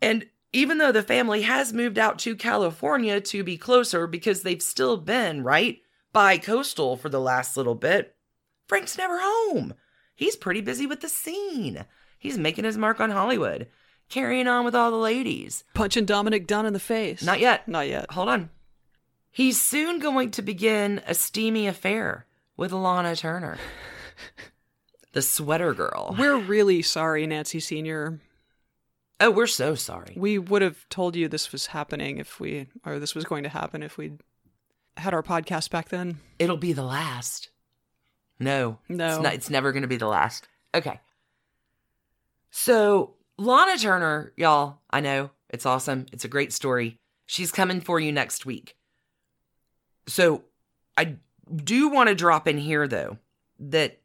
And 0.01 0.25
even 0.55 0.79
though 0.79 0.93
the 0.93 1.03
family 1.03 1.43
has 1.43 1.75
moved 1.75 1.99
out 1.99 2.19
to 2.21 2.35
California 2.35 3.21
to 3.21 3.45
be 3.45 3.59
closer 3.59 4.07
because 4.07 4.43
they've 4.43 4.63
still 4.63 4.97
been, 4.97 5.45
right, 5.45 5.79
bi 6.15 6.39
coastal 6.39 6.97
for 6.97 7.11
the 7.11 7.21
last 7.21 7.55
little 7.55 7.75
bit, 7.75 8.17
Frank's 8.67 8.97
never 8.97 9.19
home. 9.21 9.75
He's 10.17 10.35
pretty 10.35 10.63
busy 10.63 10.87
with 10.87 11.03
the 11.03 11.09
scene. 11.09 11.85
He's 12.19 12.39
making 12.39 12.65
his 12.65 12.79
mark 12.79 13.01
on 13.01 13.11
Hollywood, 13.11 13.69
carrying 14.09 14.49
on 14.49 14.65
with 14.65 14.75
all 14.75 14.91
the 14.91 14.97
ladies. 14.97 15.63
Punching 15.75 16.07
Dominic 16.07 16.47
Dunne 16.47 16.67
in 16.67 16.73
the 16.73 16.81
face. 16.81 17.23
Not 17.23 17.39
yet. 17.39 17.69
Not 17.69 17.87
yet. 17.87 18.11
Hold 18.11 18.31
on. 18.31 18.51
He's 19.31 19.61
soon 19.61 19.99
going 19.99 20.31
to 20.33 20.43
begin 20.43 21.03
a 21.07 21.15
steamy 21.15 21.67
affair 21.67 22.27
with 22.57 22.73
Lana 22.73 23.15
Turner, 23.15 23.59
the 25.13 25.21
sweater 25.21 25.75
girl. 25.75 26.17
We're 26.19 26.39
really 26.39 26.81
sorry, 26.81 27.27
Nancy 27.27 27.61
Sr. 27.61 28.19
Oh, 29.21 29.31
we're 29.31 29.47
so 29.47 29.75
sorry. 29.75 30.15
We 30.17 30.39
would 30.39 30.63
have 30.63 30.89
told 30.89 31.17
you 31.17 31.29
this 31.29 31.53
was 31.53 31.67
happening 31.67 32.17
if 32.17 32.41
we, 32.41 32.69
or 32.87 32.99
this 32.99 33.15
was 33.15 33.25
going 33.25 33.43
to 33.43 33.51
happen 33.51 33.83
if 33.83 33.99
we 33.99 34.13
had 34.97 35.13
our 35.13 35.23
podcast 35.23 35.71
back 35.71 35.91
then. 35.91 36.19
It'll 36.39 36.57
be 36.57 36.73
the 36.73 36.83
last. 36.83 37.51
No, 38.39 38.79
No. 38.89 39.07
it's, 39.15 39.23
not, 39.23 39.35
it's 39.35 39.51
never 39.51 39.73
going 39.73 39.83
to 39.83 39.89
be 39.89 39.97
the 39.97 40.07
last. 40.07 40.47
Okay. 40.75 41.01
So, 42.51 43.15
Lana 43.39 43.79
Turner, 43.79 44.33
y'all, 44.37 44.79
I 44.91 45.01
know 45.01 45.31
it's 45.49 45.67
awesome. 45.67 46.07
It's 46.13 46.25
a 46.25 46.29
great 46.29 46.53
story. 46.53 46.99
She's 47.27 47.53
coming 47.53 47.81
for 47.81 47.99
you 47.99 48.13
next 48.13 48.47
week. 48.47 48.77
So, 50.07 50.45
I 50.97 51.17
do 51.55 51.89
want 51.89 52.09
to 52.09 52.15
drop 52.15 52.47
in 52.47 52.59
here, 52.59 52.87
though, 52.87 53.19
that 53.59 54.01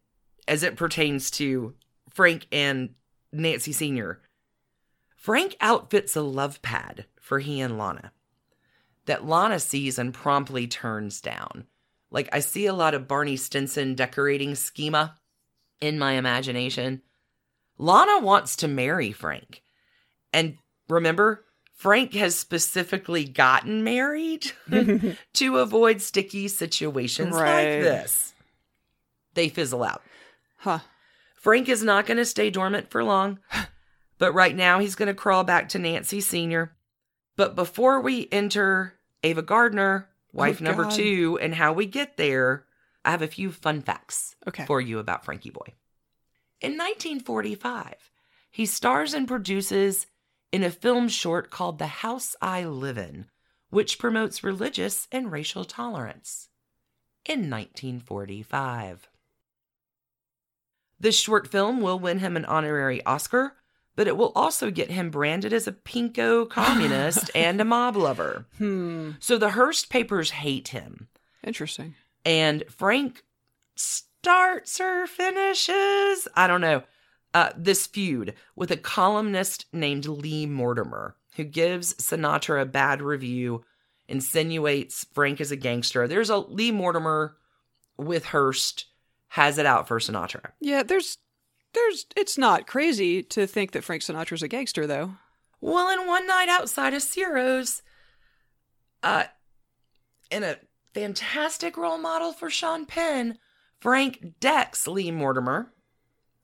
as 0.48 0.64
it 0.64 0.76
pertains 0.76 1.32
to 1.32 1.74
Frank 2.10 2.48
and 2.52 2.90
Nancy 3.32 3.72
Sr., 3.72 4.22
Frank 5.16 5.56
outfits 5.62 6.16
a 6.16 6.22
love 6.22 6.62
pad 6.62 7.06
for 7.20 7.40
he 7.40 7.62
and 7.62 7.78
Lana 7.78 8.12
that 9.06 9.26
Lana 9.26 9.60
sees 9.60 9.98
and 9.98 10.14
promptly 10.14 10.68
turns 10.68 11.22
down. 11.22 11.66
Like, 12.12 12.30
I 12.34 12.40
see 12.42 12.66
a 12.66 12.74
lot 12.74 12.94
of 12.94 13.08
Barney 13.08 13.38
Stinson 13.38 13.96
decorating 13.96 14.56
schema 14.56 15.18
in 15.80 15.98
my 15.98 16.14
imagination. 16.14 17.02
Lana 17.78 18.20
wants 18.20 18.58
to 18.58 18.68
marry 18.68 19.12
Frank. 19.12 19.64
And 20.34 20.58
remember, 20.90 21.46
Frank 21.74 22.14
has 22.14 22.36
specifically 22.36 23.24
gotten 23.26 23.84
married 23.84 24.52
to 25.34 25.58
avoid 25.58 26.02
sticky 26.02 26.48
situations 26.50 27.34
Right. 27.34 27.76
like 27.76 27.84
this. 27.84 28.34
They 29.34 29.50
fizzle 29.50 29.84
out. 29.84 30.02
Huh. 30.58 30.80
Frank 31.36 31.70
is 31.70 31.82
not 31.82 32.06
going 32.06 32.18
to 32.18 32.26
stay 32.26 32.52
dormant 32.52 32.92
for 32.92 33.04
long, 33.04 33.40
but 34.20 34.34
right 34.34 34.56
now 34.56 34.78
he's 34.80 34.94
going 34.96 35.08
to 35.08 35.14
crawl 35.16 35.44
back 35.44 35.70
to 35.70 35.80
Nancy 35.80 36.22
Sr. 36.22 36.76
But 37.36 37.56
before 37.56 38.00
we 38.02 38.28
enter 38.32 38.94
Ava 39.24 39.42
Gardner, 39.42 40.08
Oh 40.34 40.38
wife 40.38 40.62
Oh, 40.62 40.66
number 40.66 40.84
God. 40.84 40.92
two, 40.92 41.38
and 41.42 41.56
how 41.56 41.74
we 41.74 41.86
get 41.86 42.18
there, 42.18 42.66
I 43.04 43.12
have 43.12 43.22
a 43.22 43.28
few 43.28 43.52
fun 43.52 43.82
facts 43.82 44.36
Okay. 44.48 44.66
for 44.66 44.80
you 44.82 45.00
about 45.00 45.26
Frankie 45.26 45.50
Boy. 45.50 45.74
In 46.60 46.74
1945, 46.78 48.12
he 48.52 48.66
stars 48.66 49.14
and 49.14 49.28
produces 49.28 50.08
in 50.52 50.64
a 50.64 50.70
film 50.70 51.08
short 51.10 51.50
called 51.50 51.80
The 51.80 51.88
House 51.88 52.36
I 52.42 52.66
Live 52.66 52.98
In, 52.98 53.26
which 53.70 53.98
promotes 53.98 54.44
religious 54.44 55.08
and 55.12 55.32
racial 55.32 55.66
tolerance. 55.66 56.50
In 57.26 57.50
1945. 57.50 59.10
This 61.00 61.20
short 61.20 61.48
film 61.48 61.82
will 61.82 61.98
win 62.00 62.20
him 62.20 62.36
an 62.36 62.46
honorary 62.46 63.04
Oscar, 63.06 63.56
but 63.96 64.08
it 64.08 64.18
will 64.18 64.32
also 64.36 64.72
get 64.72 64.92
him 64.92 65.10
branded 65.10 65.54
as 65.54 65.68
a 65.68 65.72
pinko 65.72 66.50
communist 66.50 67.30
and 67.36 67.60
a 67.60 67.66
mob 67.66 67.96
lover. 67.96 68.46
Hmm. 68.58 69.12
So 69.20 69.38
the 69.38 69.52
Hearst 69.52 69.90
papers 69.90 70.32
hate 70.32 70.70
him. 70.70 71.08
Interesting. 71.44 71.96
And 72.26 72.64
Frank 72.70 73.24
starts 73.76 74.80
or 74.80 75.08
finishes, 75.08 76.28
I 76.36 76.48
don't 76.48 76.62
know, 76.62 76.84
uh, 77.34 77.52
this 77.56 77.88
feud 77.88 78.34
with 78.56 78.72
a 78.72 78.78
columnist 78.78 79.66
named 79.72 80.06
Lee 80.06 80.46
Mortimer, 80.46 81.16
who 81.36 81.44
gives 81.44 81.94
Sinatra 81.96 82.62
a 82.62 82.66
bad 82.66 83.02
review, 83.02 83.64
insinuates 84.08 85.06
Frank 85.14 85.40
is 85.40 85.52
a 85.52 85.56
gangster. 85.56 86.08
There's 86.08 86.30
a 86.30 86.38
Lee 86.38 86.72
Mortimer 86.72 87.38
with 87.98 88.26
Hearst 88.26 88.86
has 89.30 89.58
it 89.58 89.66
out 89.66 89.88
for 89.88 90.00
Sinatra. 90.00 90.52
Yeah, 90.60 90.84
there's, 90.84 91.18
there's, 91.74 92.06
it's 92.16 92.38
not 92.38 92.68
crazy 92.68 93.24
to 93.24 93.48
think 93.48 93.72
that 93.72 93.84
Frank 93.84 94.04
Sinatra's 94.04 94.44
a 94.44 94.48
gangster, 94.48 94.88
though. 94.88 95.16
Well, 95.60 95.90
in 95.90 96.08
one 96.08 96.28
night 96.28 96.50
outside 96.50 96.94
of 96.94 97.02
Ciro's, 97.02 97.82
uh, 99.04 99.26
in 100.30 100.44
a 100.44 100.58
fantastic 100.94 101.78
role 101.78 101.98
model 101.98 102.34
for 102.34 102.50
Sean 102.50 102.86
Penn, 102.86 103.38
Frank 103.80 104.40
decks 104.40 104.88
Lee 104.88 105.12
Mortimer, 105.12 105.72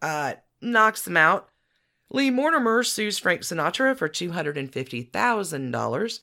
uh, 0.01 0.33
knocks 0.61 1.07
him 1.07 1.17
out. 1.17 1.49
Lee 2.09 2.29
Mortimer 2.29 2.83
sues 2.83 3.19
Frank 3.19 3.41
Sinatra 3.41 3.97
for 3.97 4.07
$250,000. 4.07 6.19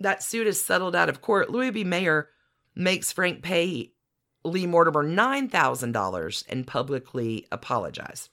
That 0.00 0.22
suit 0.22 0.46
is 0.46 0.64
settled 0.64 0.96
out 0.96 1.08
of 1.08 1.20
court. 1.20 1.50
Louis 1.50 1.70
B. 1.70 1.84
Mayer 1.84 2.28
makes 2.74 3.12
Frank 3.12 3.42
pay 3.42 3.92
Lee 4.44 4.66
Mortimer 4.66 5.04
$9,000 5.04 6.44
and 6.48 6.66
publicly 6.66 7.46
apologize. 7.52 8.28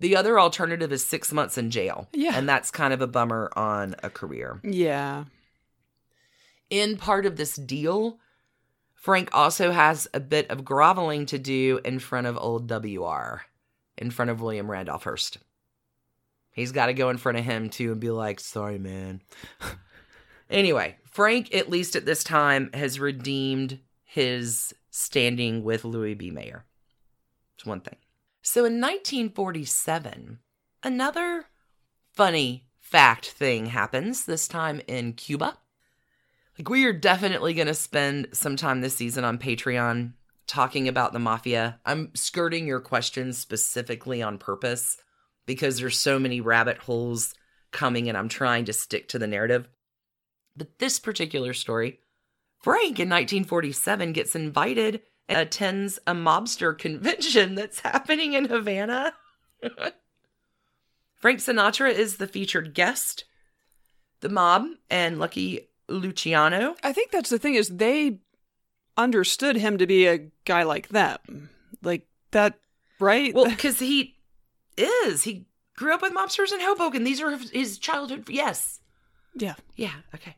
The 0.00 0.16
other 0.16 0.40
alternative 0.40 0.92
is 0.92 1.04
six 1.04 1.32
months 1.32 1.58
in 1.58 1.70
jail. 1.70 2.08
Yeah. 2.12 2.32
And 2.34 2.48
that's 2.48 2.70
kind 2.70 2.94
of 2.94 3.02
a 3.02 3.06
bummer 3.06 3.50
on 3.54 3.94
a 4.02 4.08
career. 4.08 4.60
Yeah. 4.64 5.24
In 6.70 6.96
part 6.96 7.26
of 7.26 7.36
this 7.36 7.56
deal, 7.56 8.18
Frank 8.94 9.28
also 9.32 9.72
has 9.72 10.08
a 10.14 10.20
bit 10.20 10.50
of 10.50 10.64
groveling 10.64 11.26
to 11.26 11.38
do 11.38 11.80
in 11.84 11.98
front 11.98 12.26
of 12.26 12.38
old 12.38 12.70
WR, 12.70 13.42
in 13.98 14.10
front 14.10 14.30
of 14.30 14.40
William 14.40 14.70
Randolph 14.70 15.04
Hearst. 15.04 15.38
He's 16.52 16.72
got 16.72 16.86
to 16.86 16.94
go 16.94 17.10
in 17.10 17.16
front 17.16 17.38
of 17.38 17.44
him 17.44 17.70
too 17.70 17.92
and 17.92 18.00
be 18.00 18.10
like, 18.10 18.40
sorry, 18.40 18.78
man. 18.78 19.20
anyway, 20.50 20.96
Frank, 21.04 21.54
at 21.54 21.70
least 21.70 21.94
at 21.94 22.06
this 22.06 22.24
time, 22.24 22.70
has 22.72 22.98
redeemed 22.98 23.78
his 24.10 24.74
standing 24.90 25.62
with 25.62 25.84
Louis 25.84 26.14
B. 26.14 26.32
Mayer. 26.32 26.64
It's 27.54 27.64
one 27.64 27.80
thing. 27.80 27.96
So 28.42 28.60
in 28.60 28.80
1947, 28.80 30.40
another 30.82 31.44
funny 32.12 32.66
fact 32.80 33.26
thing 33.30 33.66
happens, 33.66 34.24
this 34.24 34.48
time 34.48 34.80
in 34.88 35.12
Cuba. 35.12 35.58
Like, 36.58 36.68
we 36.68 36.84
are 36.86 36.92
definitely 36.92 37.54
going 37.54 37.68
to 37.68 37.74
spend 37.74 38.28
some 38.32 38.56
time 38.56 38.80
this 38.80 38.96
season 38.96 39.22
on 39.22 39.38
Patreon 39.38 40.14
talking 40.48 40.88
about 40.88 41.12
the 41.12 41.20
mafia. 41.20 41.78
I'm 41.86 42.10
skirting 42.14 42.66
your 42.66 42.80
questions 42.80 43.38
specifically 43.38 44.22
on 44.22 44.38
purpose 44.38 44.96
because 45.46 45.78
there's 45.78 45.98
so 45.98 46.18
many 46.18 46.40
rabbit 46.40 46.78
holes 46.78 47.34
coming 47.70 48.08
and 48.08 48.18
I'm 48.18 48.28
trying 48.28 48.64
to 48.64 48.72
stick 48.72 49.06
to 49.10 49.20
the 49.20 49.28
narrative. 49.28 49.68
But 50.56 50.80
this 50.80 50.98
particular 50.98 51.54
story, 51.54 52.00
Frank 52.60 53.00
in 53.00 53.08
1947 53.08 54.12
gets 54.12 54.36
invited 54.36 55.02
and 55.28 55.38
attends 55.38 55.98
a 56.06 56.12
mobster 56.12 56.76
convention 56.78 57.54
that's 57.54 57.80
happening 57.80 58.34
in 58.34 58.46
Havana. 58.46 59.14
Frank 61.16 61.40
Sinatra 61.40 61.92
is 61.92 62.16
the 62.16 62.26
featured 62.26 62.74
guest. 62.74 63.24
The 64.20 64.28
mob 64.28 64.66
and 64.90 65.18
Lucky 65.18 65.68
Luciano 65.88 66.76
I 66.84 66.92
think 66.92 67.10
that's 67.10 67.30
the 67.30 67.38
thing 67.38 67.54
is 67.54 67.68
they 67.68 68.20
understood 68.96 69.56
him 69.56 69.78
to 69.78 69.86
be 69.86 70.06
a 70.06 70.30
guy 70.44 70.62
like 70.62 70.88
them. 70.88 71.50
Like 71.82 72.06
that, 72.30 72.58
right? 72.98 73.34
Well, 73.34 73.44
because 73.48 73.78
he 73.78 74.16
is. 74.76 75.22
He 75.22 75.46
grew 75.76 75.94
up 75.94 76.02
with 76.02 76.14
mobsters 76.14 76.52
in 76.52 76.60
Hoboken. 76.60 77.04
These 77.04 77.20
are 77.20 77.36
his 77.36 77.78
childhood. 77.78 78.28
Yes. 78.28 78.80
yeah. 79.34 79.54
Yeah. 79.76 79.94
Okay. 80.14 80.36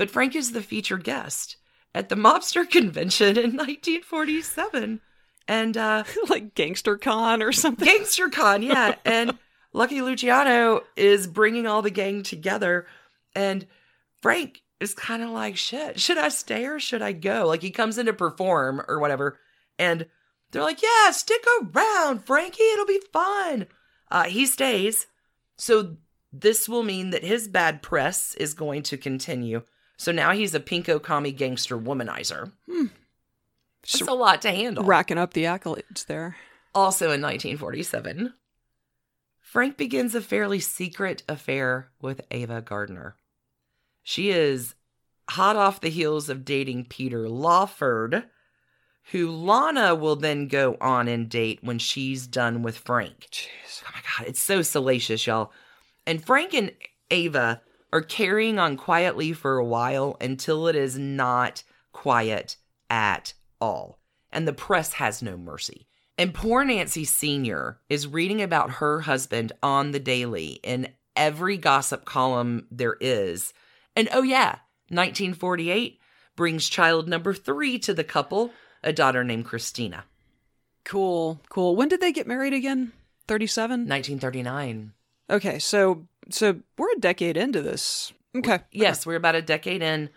But 0.00 0.10
Frank 0.10 0.34
is 0.34 0.52
the 0.52 0.62
featured 0.62 1.04
guest 1.04 1.56
at 1.94 2.08
the 2.08 2.14
mobster 2.14 2.68
convention 2.70 3.36
in 3.36 3.54
1947. 3.54 5.02
And 5.46 5.76
uh 5.76 6.04
like 6.30 6.54
Gangster 6.54 6.96
Con 6.96 7.42
or 7.42 7.52
something. 7.52 7.86
Gangster 7.86 8.30
Con, 8.30 8.62
yeah. 8.62 8.94
And 9.04 9.36
Lucky 9.74 10.00
Luciano 10.00 10.80
is 10.96 11.26
bringing 11.26 11.66
all 11.66 11.82
the 11.82 11.90
gang 11.90 12.22
together. 12.22 12.86
And 13.34 13.66
Frank 14.22 14.62
is 14.80 14.94
kind 14.94 15.22
of 15.22 15.28
like, 15.28 15.58
shit, 15.58 16.00
should 16.00 16.16
I 16.16 16.30
stay 16.30 16.64
or 16.64 16.80
should 16.80 17.02
I 17.02 17.12
go? 17.12 17.46
Like 17.46 17.60
he 17.60 17.70
comes 17.70 17.98
in 17.98 18.06
to 18.06 18.14
perform 18.14 18.80
or 18.88 19.00
whatever, 19.00 19.38
and 19.78 20.06
they're 20.50 20.62
like, 20.62 20.80
yeah, 20.80 21.10
stick 21.10 21.44
around, 21.60 22.24
Frankie, 22.24 22.62
it'll 22.62 22.86
be 22.86 23.02
fun. 23.12 23.66
Uh, 24.10 24.24
he 24.24 24.46
stays. 24.46 25.08
So 25.58 25.98
this 26.32 26.70
will 26.70 26.84
mean 26.84 27.10
that 27.10 27.22
his 27.22 27.48
bad 27.48 27.82
press 27.82 28.34
is 28.36 28.54
going 28.54 28.82
to 28.84 28.96
continue. 28.96 29.60
So 30.00 30.12
now 30.12 30.32
he's 30.32 30.54
a 30.54 30.60
pinko 30.60 31.02
commie 31.02 31.30
gangster 31.30 31.76
womanizer. 31.76 32.52
Hmm. 32.66 32.86
It's 33.82 34.00
a 34.00 34.14
lot 34.14 34.40
to 34.40 34.50
handle. 34.50 34.82
Racking 34.82 35.18
up 35.18 35.34
the 35.34 35.44
accolades 35.44 36.06
there. 36.06 36.36
Also 36.74 37.06
in 37.06 37.20
1947, 37.20 38.32
Frank 39.40 39.76
begins 39.76 40.14
a 40.14 40.22
fairly 40.22 40.58
secret 40.58 41.22
affair 41.28 41.90
with 42.00 42.22
Ava 42.30 42.62
Gardner. 42.62 43.16
She 44.02 44.30
is 44.30 44.74
hot 45.28 45.56
off 45.56 45.82
the 45.82 45.90
heels 45.90 46.30
of 46.30 46.46
dating 46.46 46.86
Peter 46.86 47.28
Lawford, 47.28 48.24
who 49.12 49.30
Lana 49.30 49.94
will 49.94 50.16
then 50.16 50.48
go 50.48 50.78
on 50.80 51.08
and 51.08 51.28
date 51.28 51.58
when 51.60 51.78
she's 51.78 52.26
done 52.26 52.62
with 52.62 52.78
Frank. 52.78 53.28
Jeez. 53.30 53.82
Oh 53.84 53.90
my 53.94 54.00
God, 54.00 54.28
it's 54.28 54.40
so 54.40 54.62
salacious, 54.62 55.26
y'all. 55.26 55.52
And 56.06 56.24
Frank 56.24 56.54
and 56.54 56.72
Ava 57.10 57.60
are 57.92 58.02
carrying 58.02 58.58
on 58.58 58.76
quietly 58.76 59.32
for 59.32 59.58
a 59.58 59.64
while 59.64 60.16
until 60.20 60.66
it 60.68 60.76
is 60.76 60.98
not 60.98 61.62
quiet 61.92 62.56
at 62.88 63.34
all. 63.60 63.98
And 64.32 64.46
the 64.46 64.52
press 64.52 64.94
has 64.94 65.22
no 65.22 65.36
mercy. 65.36 65.86
And 66.16 66.34
poor 66.34 66.64
Nancy 66.64 67.04
Sr. 67.04 67.80
is 67.88 68.06
reading 68.06 68.42
about 68.42 68.72
her 68.72 69.00
husband 69.00 69.52
on 69.62 69.92
the 69.92 69.98
daily 69.98 70.60
in 70.62 70.88
every 71.16 71.56
gossip 71.56 72.04
column 72.04 72.66
there 72.70 72.96
is. 73.00 73.52
And 73.96 74.08
oh, 74.12 74.22
yeah, 74.22 74.58
1948 74.88 75.98
brings 76.36 76.68
child 76.68 77.08
number 77.08 77.34
three 77.34 77.78
to 77.80 77.94
the 77.94 78.04
couple, 78.04 78.52
a 78.82 78.92
daughter 78.92 79.24
named 79.24 79.46
Christina. 79.46 80.04
Cool. 80.84 81.40
Cool. 81.48 81.76
When 81.76 81.88
did 81.88 82.00
they 82.00 82.12
get 82.12 82.26
married 82.26 82.52
again? 82.52 82.92
37? 83.26 83.80
1939. 83.80 84.92
Okay, 85.30 85.58
so 85.58 86.06
so 86.30 86.60
we're 86.78 86.92
a 86.92 87.00
decade 87.00 87.36
into 87.36 87.62
this. 87.62 88.12
Okay. 88.36 88.60
Yes, 88.72 89.04
we're 89.06 89.16
about 89.16 89.34
a 89.34 89.42
decade 89.42 89.82
in. 89.82 90.10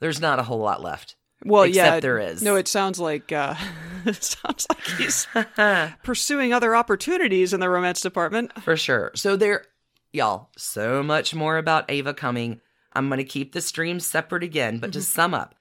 There's 0.00 0.20
not 0.20 0.38
a 0.38 0.42
whole 0.42 0.58
lot 0.58 0.82
left. 0.82 1.16
Well, 1.44 1.62
Except 1.62 1.94
yeah. 1.96 2.00
there 2.00 2.18
is. 2.18 2.42
No, 2.42 2.56
it 2.56 2.68
sounds 2.68 2.98
like 3.00 3.32
uh 3.32 3.54
it 4.04 4.22
sounds 4.22 4.66
like 4.68 4.84
he's 4.98 5.26
pursuing 6.02 6.52
other 6.52 6.74
opportunities 6.74 7.52
in 7.52 7.60
the 7.60 7.68
romance 7.68 8.00
department. 8.00 8.52
For 8.62 8.76
sure. 8.76 9.12
So 9.14 9.36
there, 9.36 9.64
y'all, 10.12 10.50
so 10.56 11.02
much 11.02 11.34
more 11.34 11.56
about 11.58 11.90
Ava 11.90 12.14
coming. 12.14 12.60
I'm 12.92 13.08
going 13.08 13.18
to 13.18 13.24
keep 13.24 13.52
the 13.52 13.62
streams 13.62 14.04
separate 14.04 14.42
again, 14.42 14.78
but 14.78 14.92
to 14.92 15.00
sum 15.00 15.32
up, 15.32 15.54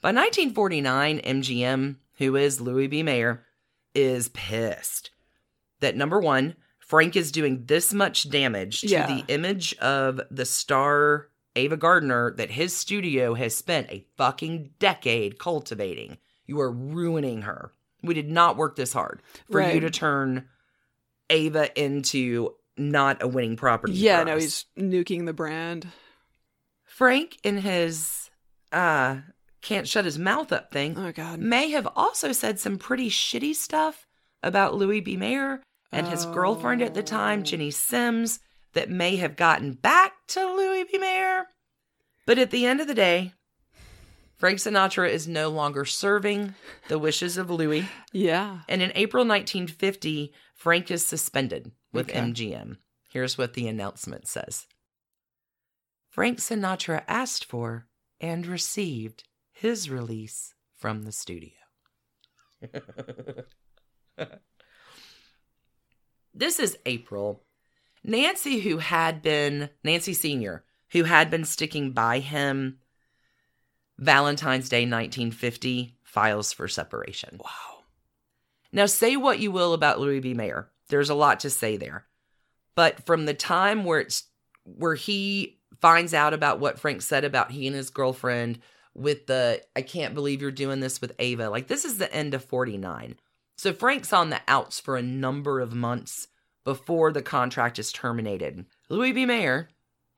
by 0.00 0.08
1949, 0.08 1.20
MGM, 1.20 1.96
who 2.16 2.36
is 2.36 2.58
Louis 2.58 2.86
B. 2.86 3.02
Mayer, 3.02 3.44
is 3.94 4.30
pissed 4.30 5.10
that 5.80 5.96
number 5.96 6.20
one, 6.20 6.54
Frank 6.90 7.14
is 7.14 7.30
doing 7.30 7.66
this 7.66 7.94
much 7.94 8.28
damage 8.30 8.80
to 8.80 8.88
Yeah. 8.88 9.06
the 9.06 9.24
image 9.32 9.76
of 9.78 10.20
the 10.28 10.44
star 10.44 11.28
Ava 11.54 11.76
Gardner 11.76 12.34
that 12.36 12.50
his 12.50 12.76
studio 12.76 13.34
has 13.34 13.56
spent 13.56 13.88
a 13.90 14.04
fucking 14.16 14.70
decade 14.80 15.38
cultivating. 15.38 16.18
You 16.46 16.60
are 16.60 16.70
ruining 16.72 17.42
her. 17.42 17.72
We 18.02 18.12
did 18.14 18.28
not 18.28 18.56
work 18.56 18.74
this 18.74 18.92
hard 18.92 19.22
for 19.52 19.62
you 19.62 19.78
to 19.80 19.90
turn 19.90 20.48
Ava 21.28 21.70
into 21.80 22.56
not 22.76 23.22
a 23.22 23.28
winning 23.28 23.54
property. 23.56 23.92
Yeah, 23.92 24.24
no, 24.24 24.36
he's 24.36 24.64
nuking 24.76 25.26
the 25.26 25.32
brand. 25.32 25.86
Frank 26.82 27.38
in 27.44 27.58
his 27.58 28.30
uh 28.72 29.18
can't 29.62 29.86
shut 29.86 30.04
his 30.04 30.18
mouth 30.18 30.52
up 30.52 30.72
thing 30.72 30.96
Oh 30.98 31.12
god. 31.12 31.38
may 31.38 31.70
have 31.70 31.86
also 31.94 32.32
said 32.32 32.58
some 32.58 32.78
pretty 32.78 33.10
shitty 33.10 33.54
stuff 33.54 34.06
about 34.42 34.74
Louis 34.74 35.00
B. 35.00 35.16
Mayer 35.16 35.62
and 35.92 36.06
his 36.06 36.26
girlfriend 36.26 36.82
at 36.82 36.94
the 36.94 37.00
oh. 37.00 37.04
time, 37.04 37.40
Oh. 37.40 37.42
Ginny 37.42 37.70
Simms, 37.70 38.40
that 38.72 38.90
may 38.90 39.16
have 39.16 39.36
gotten 39.36 39.72
back 39.72 40.12
to 40.28 40.44
Louis 40.44 40.84
B. 40.84 40.98
Mayer. 40.98 41.46
But 42.26 42.38
at 42.38 42.50
the 42.50 42.66
end 42.66 42.80
of 42.80 42.86
the 42.86 42.94
day, 42.94 43.32
Frank 44.36 44.58
Sinatra 44.58 45.08
is 45.10 45.28
no 45.28 45.48
longer 45.48 45.84
serving 45.84 46.54
the 46.88 46.98
wishes 46.98 47.36
of 47.36 47.50
Louis. 47.50 47.86
Yeah. 48.12 48.60
And 48.68 48.80
in 48.80 48.92
April 48.94 49.26
1950, 49.26 50.32
Frank 50.54 50.90
is 50.90 51.04
suspended 51.04 51.72
with 51.92 52.08
Okay. 52.08 52.20
MGM. 52.20 52.78
Here's 53.10 53.36
what 53.36 53.54
the 53.54 53.66
announcement 53.66 54.28
says 54.28 54.66
Frank 56.08 56.38
Sinatra 56.38 57.02
asked 57.08 57.44
for 57.44 57.86
and 58.20 58.46
received 58.46 59.24
his 59.52 59.90
release 59.90 60.54
from 60.76 61.02
the 61.02 61.12
studio. 61.12 61.50
this 66.40 66.58
is 66.58 66.78
April. 66.86 67.42
Nancy, 68.02 68.60
who 68.60 68.78
had 68.78 69.22
been, 69.22 69.70
Nancy 69.84 70.14
Sr., 70.14 70.64
who 70.92 71.04
had 71.04 71.30
been 71.30 71.44
sticking 71.44 71.92
by 71.92 72.18
him 72.18 72.78
Valentine's 73.98 74.68
Day 74.68 74.80
1950, 74.80 75.94
files 76.02 76.52
for 76.52 76.66
separation. 76.66 77.38
Wow. 77.44 77.84
Now, 78.72 78.86
say 78.86 79.16
what 79.16 79.38
you 79.38 79.52
will 79.52 79.74
about 79.74 80.00
Louis 80.00 80.20
B. 80.20 80.32
Mayer. 80.34 80.70
There's 80.88 81.10
a 81.10 81.14
lot 81.14 81.40
to 81.40 81.50
say 81.50 81.76
there. 81.76 82.06
But 82.74 83.04
from 83.04 83.26
the 83.26 83.34
time 83.34 83.84
where 83.84 84.00
it's 84.00 84.24
where 84.64 84.94
he 84.94 85.58
finds 85.80 86.14
out 86.14 86.32
about 86.32 86.60
what 86.60 86.78
Frank 86.78 87.02
said 87.02 87.24
about 87.24 87.50
he 87.50 87.66
and 87.66 87.76
his 87.76 87.90
girlfriend 87.90 88.60
with 88.94 89.26
the 89.26 89.62
I 89.76 89.82
can't 89.82 90.14
believe 90.14 90.40
you're 90.40 90.50
doing 90.50 90.80
this 90.80 91.00
with 91.00 91.12
Ava. 91.18 91.50
Like 91.50 91.66
this 91.66 91.84
is 91.84 91.98
the 91.98 92.12
end 92.12 92.34
of 92.34 92.44
49. 92.44 93.16
So 93.60 93.74
Frank's 93.74 94.14
on 94.14 94.30
the 94.30 94.40
outs 94.48 94.80
for 94.80 94.96
a 94.96 95.02
number 95.02 95.60
of 95.60 95.74
months 95.74 96.28
before 96.64 97.12
the 97.12 97.20
contract 97.20 97.78
is 97.78 97.92
terminated. 97.92 98.64
Louis 98.88 99.12
B. 99.12 99.26
Mayer, 99.26 99.68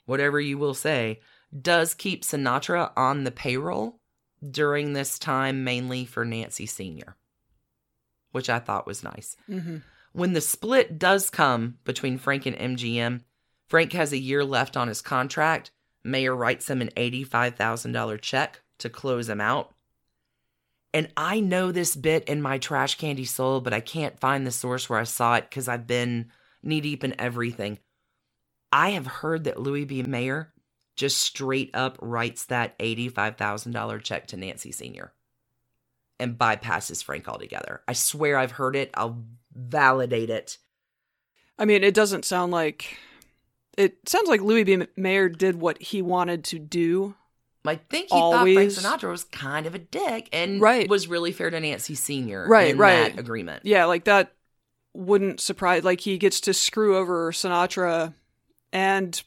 whatever 0.07 0.41
you 0.41 0.59
will 0.59 0.75
say, 0.75 1.19
does 1.61 1.93
keep 1.93 2.23
Sinatra 2.23 2.93
on 2.97 3.25
the 3.25 3.33
payroll 3.33 3.99
during 4.49 4.93
this 4.93 5.19
time 5.19 5.65
mainly 5.65 6.05
for 6.05 6.25
Nancy 6.25 6.67
Sr 6.67 7.17
which 8.31 8.49
I 8.49 8.61
thought 8.61 8.87
was 8.87 9.03
nice. 9.03 9.37
hmm 9.47 9.79
When 10.13 10.35
the 10.35 10.41
split 10.41 10.97
does 10.97 11.29
come 11.29 11.79
between 11.83 12.19
Frank 12.19 12.47
and 12.47 12.57
MGM, 12.57 13.23
Frank 13.69 13.93
has 13.93 14.13
a 14.13 14.19
year 14.19 14.45
left 14.45 14.77
on 14.77 14.87
his 14.87 15.03
contract. 15.03 15.73
Mayer 16.05 16.37
writes 16.37 16.71
him 16.71 16.81
an 16.81 16.91
$85,000 16.97 18.21
check 18.21 18.61
to 18.79 18.89
close 18.89 19.29
him 19.29 19.41
out. 19.41 19.75
And 20.95 21.09
I 21.17 21.41
know 21.41 21.73
this 21.73 21.97
bit 21.97 22.25
in 22.25 22.43
my 22.43 22.59
trash 22.59 22.97
candy 22.97 23.25
soul, 23.25 23.61
but 23.61 23.73
I 23.73 23.81
can't 23.81 24.21
find 24.21 24.47
the 24.47 24.51
source 24.51 24.89
where 24.89 24.99
I 24.99 25.05
saw 25.05 25.37
it 25.37 25.49
because 25.49 25.69
I've 25.69 25.87
been 25.87 26.31
knee 26.63 26.81
deep 26.81 27.03
in 27.03 27.19
everything. 27.19 27.79
I 28.71 28.91
have 28.91 29.07
heard 29.07 29.45
that 29.45 29.61
Louis 29.61 29.85
B. 29.85 30.03
Mayer 30.03 30.53
just 30.97 31.19
straight 31.19 31.71
up 31.75 31.99
writes 32.01 32.47
that 32.47 32.79
$85,000 32.79 34.03
check 34.03 34.27
to 34.29 34.37
Nancy 34.37 34.73
Sr 34.73 35.13
and 36.21 36.39
bypasses 36.39 37.03
Frank 37.03 37.29
altogether. 37.29 37.83
I 37.89 37.95
swear 37.95 38.37
I've 38.37 38.53
heard 38.53 38.77
it. 38.77 38.91
I'll 38.95 39.25
validate 39.55 40.31
it. 40.31 40.59
I 41.59 41.65
mean, 41.65 41.83
it 41.83 41.95
doesn't 41.95 42.25
sound 42.25 42.53
like 42.53 42.97
it 43.77 44.09
sounds 44.09 44.29
like 44.29 44.41
Louis 44.41 44.65
B. 44.65 44.87
Mayer 44.97 45.29
did 45.29 45.61
what 45.61 45.81
he 45.81 46.03
wanted 46.03 46.45
to 46.45 46.59
do. 46.59 47.15
I 47.65 47.77
think 47.77 48.09
he 48.11 48.17
Always. 48.17 48.75
thought 48.77 48.83
Frank 48.83 49.01
Sinatra 49.03 49.11
was 49.11 49.25
kind 49.25 49.67
of 49.67 49.75
a 49.75 49.79
dick 49.79 50.29
and 50.33 50.61
Right. 50.61 50.89
was 50.89 51.07
really 51.07 51.33
fair 51.33 51.51
to 51.51 51.61
Nancy 51.61 51.95
Sr. 51.95 52.47
Right, 52.49 52.73
in 52.73 52.79
right. 52.79 53.15
that 53.15 53.21
agreement. 53.21 53.65
Yeah, 53.65 53.85
like 53.85 54.05
that 54.05 54.35
wouldn't 54.95 55.41
surprise 55.41 55.85
like 55.85 56.01
he 56.01 56.19
gets 56.19 56.41
to 56.43 56.55
screw 56.55 56.97
over 56.97 57.31
Sinatra 57.33 58.15
and 58.73 59.23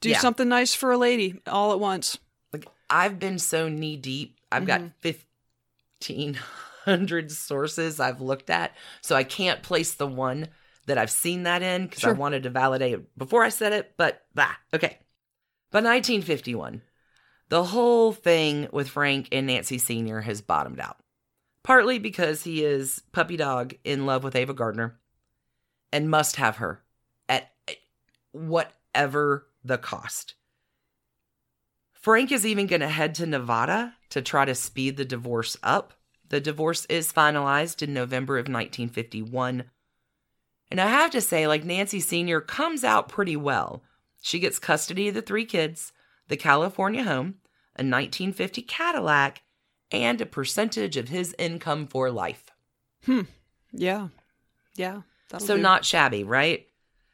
do 0.00 0.10
Yeah. 0.10 0.20
something 0.20 0.48
nice 0.48 0.74
for 0.74 0.92
a 0.92 0.98
lady 0.98 1.40
all 1.46 1.72
at 1.72 1.80
once. 1.80 2.18
Like 2.52 2.66
I've 2.88 3.18
been 3.18 3.38
so 3.38 3.68
knee 3.68 3.96
deep. 3.96 4.38
I've 4.52 4.66
got 4.66 4.80
Mhm. 4.80 4.92
1500 5.00 7.32
sources 7.32 7.98
I've 8.00 8.20
looked 8.20 8.50
at, 8.50 8.76
so 9.00 9.16
I 9.16 9.24
can't 9.24 9.62
place 9.62 9.94
the 9.94 10.06
one 10.06 10.48
that 10.86 10.98
I've 10.98 11.10
seen 11.10 11.44
that 11.44 11.62
in 11.62 11.86
because 11.86 12.04
I 12.04 12.12
wanted 12.12 12.42
to 12.44 12.50
validate 12.50 12.94
it 12.94 13.16
before 13.18 13.42
I 13.44 13.48
said 13.50 13.72
it, 13.72 13.94
but 13.96 14.24
bah, 14.34 14.54
okay. 14.74 14.98
By 15.70 15.80
1951, 15.80 16.82
the 17.52 17.64
whole 17.64 18.12
thing 18.12 18.66
with 18.72 18.88
Frank 18.88 19.28
and 19.30 19.46
Nancy 19.46 19.76
Sr. 19.76 20.22
has 20.22 20.40
bottomed 20.40 20.80
out. 20.80 20.96
Partly 21.62 21.98
because 21.98 22.44
he 22.44 22.64
is 22.64 23.02
puppy 23.12 23.36
dog 23.36 23.74
in 23.84 24.06
love 24.06 24.24
with 24.24 24.34
Ava 24.34 24.54
Gardner 24.54 24.98
and 25.92 26.08
must 26.08 26.36
have 26.36 26.56
her 26.56 26.82
at 27.28 27.52
whatever 28.30 29.48
the 29.62 29.76
cost. 29.76 30.32
Frank 31.92 32.32
is 32.32 32.46
even 32.46 32.66
going 32.66 32.80
to 32.80 32.88
head 32.88 33.14
to 33.16 33.26
Nevada 33.26 33.96
to 34.08 34.22
try 34.22 34.46
to 34.46 34.54
speed 34.54 34.96
the 34.96 35.04
divorce 35.04 35.54
up. 35.62 35.92
The 36.30 36.40
divorce 36.40 36.86
is 36.86 37.12
finalized 37.12 37.82
in 37.82 37.92
November 37.92 38.38
of 38.38 38.44
1951. 38.44 39.64
And 40.70 40.80
I 40.80 40.86
have 40.86 41.10
to 41.10 41.20
say, 41.20 41.46
like, 41.46 41.64
Nancy 41.64 42.00
Sr. 42.00 42.40
comes 42.40 42.82
out 42.82 43.10
pretty 43.10 43.36
well. 43.36 43.82
She 44.22 44.38
gets 44.38 44.58
custody 44.58 45.08
of 45.08 45.14
the 45.14 45.20
three 45.20 45.44
kids, 45.44 45.92
the 46.28 46.38
California 46.38 47.04
home, 47.04 47.34
a 47.76 47.82
1950 47.82 48.62
Cadillac, 48.62 49.42
and 49.90 50.20
a 50.20 50.26
percentage 50.26 50.96
of 50.96 51.08
his 51.08 51.34
income 51.38 51.86
for 51.86 52.10
life. 52.10 52.44
Hmm. 53.04 53.22
Yeah. 53.72 54.08
Yeah. 54.74 55.02
So, 55.38 55.56
do. 55.56 55.62
not 55.62 55.84
shabby, 55.84 56.24
right? 56.24 56.66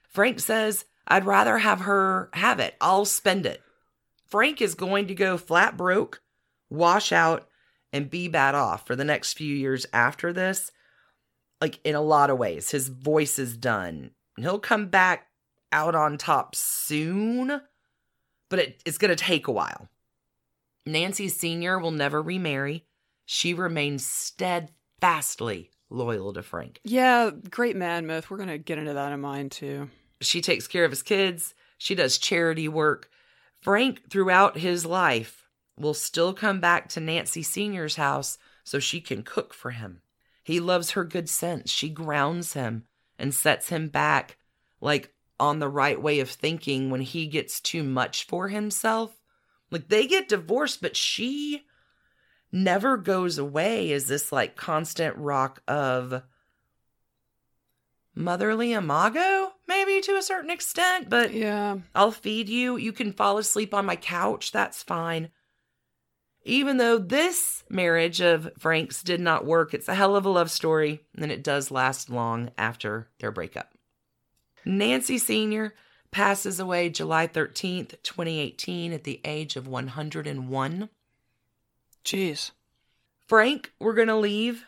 Frank 0.09 0.40
says, 0.40 0.84
I'd 1.06 1.26
rather 1.26 1.59
have 1.59 1.80
her 1.80 2.30
have 2.32 2.61
it. 2.61 2.74
I'll 2.80 3.04
spend 3.04 3.46
it. 3.46 3.62
Frank 4.28 4.61
is 4.61 4.74
going 4.74 5.06
to 5.06 5.14
go 5.14 5.36
flat 5.36 5.76
broke, 5.76 6.22
wash 6.68 7.12
out, 7.12 7.48
and 7.92 8.11
be 8.11 8.28
bad 8.28 8.54
off 8.54 8.86
for 8.86 8.94
the 8.94 9.04
next 9.04 9.34
few 9.34 9.54
years 9.54 9.86
after 9.92 10.32
this. 10.32 10.70
Like, 11.61 11.80
in 11.84 11.94
a 11.94 12.00
lot 12.00 12.30
of 12.30 12.38
ways, 12.38 12.70
his 12.70 12.88
voice 12.88 13.38
is 13.38 13.56
done. 13.56 14.11
He'll 14.36 14.59
come 14.59 14.86
back 14.86 15.28
out 15.72 15.94
on 15.94 16.18
top 16.18 16.54
soon, 16.54 17.61
but 18.48 18.59
it, 18.59 18.82
it's 18.84 18.98
going 18.98 19.11
to 19.11 19.16
take 19.16 19.48
a 19.48 19.52
while. 19.52 19.88
Nancy 20.89 21.28
Sr. 21.28 21.78
will 21.78 21.91
never 21.91 22.20
remarry. 22.22 22.84
She 23.26 23.55
remains 23.55 24.07
steadfastly 24.07 25.70
loyal 25.91 26.32
to 26.32 26.43
Frank. 26.43 26.80
Yeah, 26.82 27.30
great 27.51 27.76
man 27.76 28.07
myth. 28.07 28.30
We're 28.30 28.39
going 28.39 28.49
to 28.49 28.59
get 28.59 28.78
into 28.78 28.95
that 28.95 29.12
in 29.12 29.20
mine 29.20 29.51
too. 29.51 29.91
She 30.20 30.41
takes 30.41 30.66
care 30.66 30.84
of 30.84 30.91
his 30.91 31.03
kids. 31.03 31.55
She 31.76 31.95
does 31.95 32.18
charity 32.18 32.68
work. 32.68 33.11
Frank, 33.61 34.11
throughout 34.11 34.59
his 34.59 34.84
life, 34.84 35.49
will 35.76 35.95
still 35.95 36.32
come 36.32 36.61
back 36.61 36.89
to 36.91 37.01
Nancy 37.01 37.43
Sr.'s 37.43 37.97
house 37.97 38.39
so 38.64 38.78
she 38.78 39.01
can 39.01 39.22
cook 39.22 39.55
for 39.55 39.70
him. 39.70 40.03
He 40.43 40.61
loves 40.61 40.93
her 40.93 41.05
good 41.05 41.28
sense. 41.28 41.70
She 41.70 41.89
grounds 41.89 42.55
him 42.55 42.84
and 43.18 43.34
sets 43.34 43.68
him 43.68 43.89
back, 43.89 44.39
like 44.80 45.12
on 45.39 45.59
the 45.59 45.68
right 45.68 46.01
way 46.01 46.20
of 46.20 46.30
thinking 46.30 46.91
when 46.91 47.03
he 47.03 47.26
gets 47.26 47.61
too 47.61 47.82
much 47.82 48.26
for 48.26 48.49
himself. 48.49 49.18
Like 49.71 49.89
they 49.89 50.07
get 50.07 50.29
divorced, 50.29 50.81
but 50.81 50.97
she 50.97 51.64
never 52.51 52.97
goes 52.97 53.39
away 53.39 53.93
as 53.93 54.07
this 54.07 54.33
like 54.33 54.57
constant 54.57 55.16
rock 55.16 55.62
of 55.69 56.23
motherly 58.14 58.73
imago, 58.73 59.53
maybe 59.66 60.01
to 60.01 60.16
a 60.16 60.23
certain 60.23 60.51
extent, 60.51 61.09
but 61.09 61.33
Yeah. 61.33 61.79
I'll 61.95 62.11
feed 62.11 62.49
you. 62.49 62.77
You 62.77 62.93
can 62.93 63.12
fall 63.12 63.39
asleep 63.39 63.73
on 63.75 63.87
my 63.87 63.97
couch. 63.97 64.51
That's 64.51 64.83
fine. 64.83 65.31
Even 66.45 66.79
though 66.79 66.99
this 66.99 67.62
marriage 67.69 68.21
of 68.21 68.51
Frank's 68.59 69.03
did 69.03 69.21
not 69.21 69.45
work, 69.45 69.75
it's 69.75 69.89
a 69.89 69.95
hell 69.95 70.16
of 70.16 70.25
a 70.25 70.31
love 70.31 70.51
story, 70.51 71.05
and 71.16 71.31
it 71.31 71.45
does 71.45 71.71
last 71.71 72.09
long 72.09 72.51
after 72.57 73.09
their 73.19 73.31
breakup. 73.31 73.75
Nancy 74.64 75.19
Sr. 75.19 75.75
passes 76.11 76.59
away 76.61 76.88
July 76.88 77.26
13th, 77.26 77.94
2018, 78.02 78.92
at 78.92 79.04
the 79.04 79.20
age 79.24 79.56
of 79.56 79.66
101. 79.66 80.88
Jeez. 82.04 82.50
Frank, 83.26 83.72
we're 83.78 83.94
going 83.94 84.09
to 84.09 84.16
leave 84.16 84.64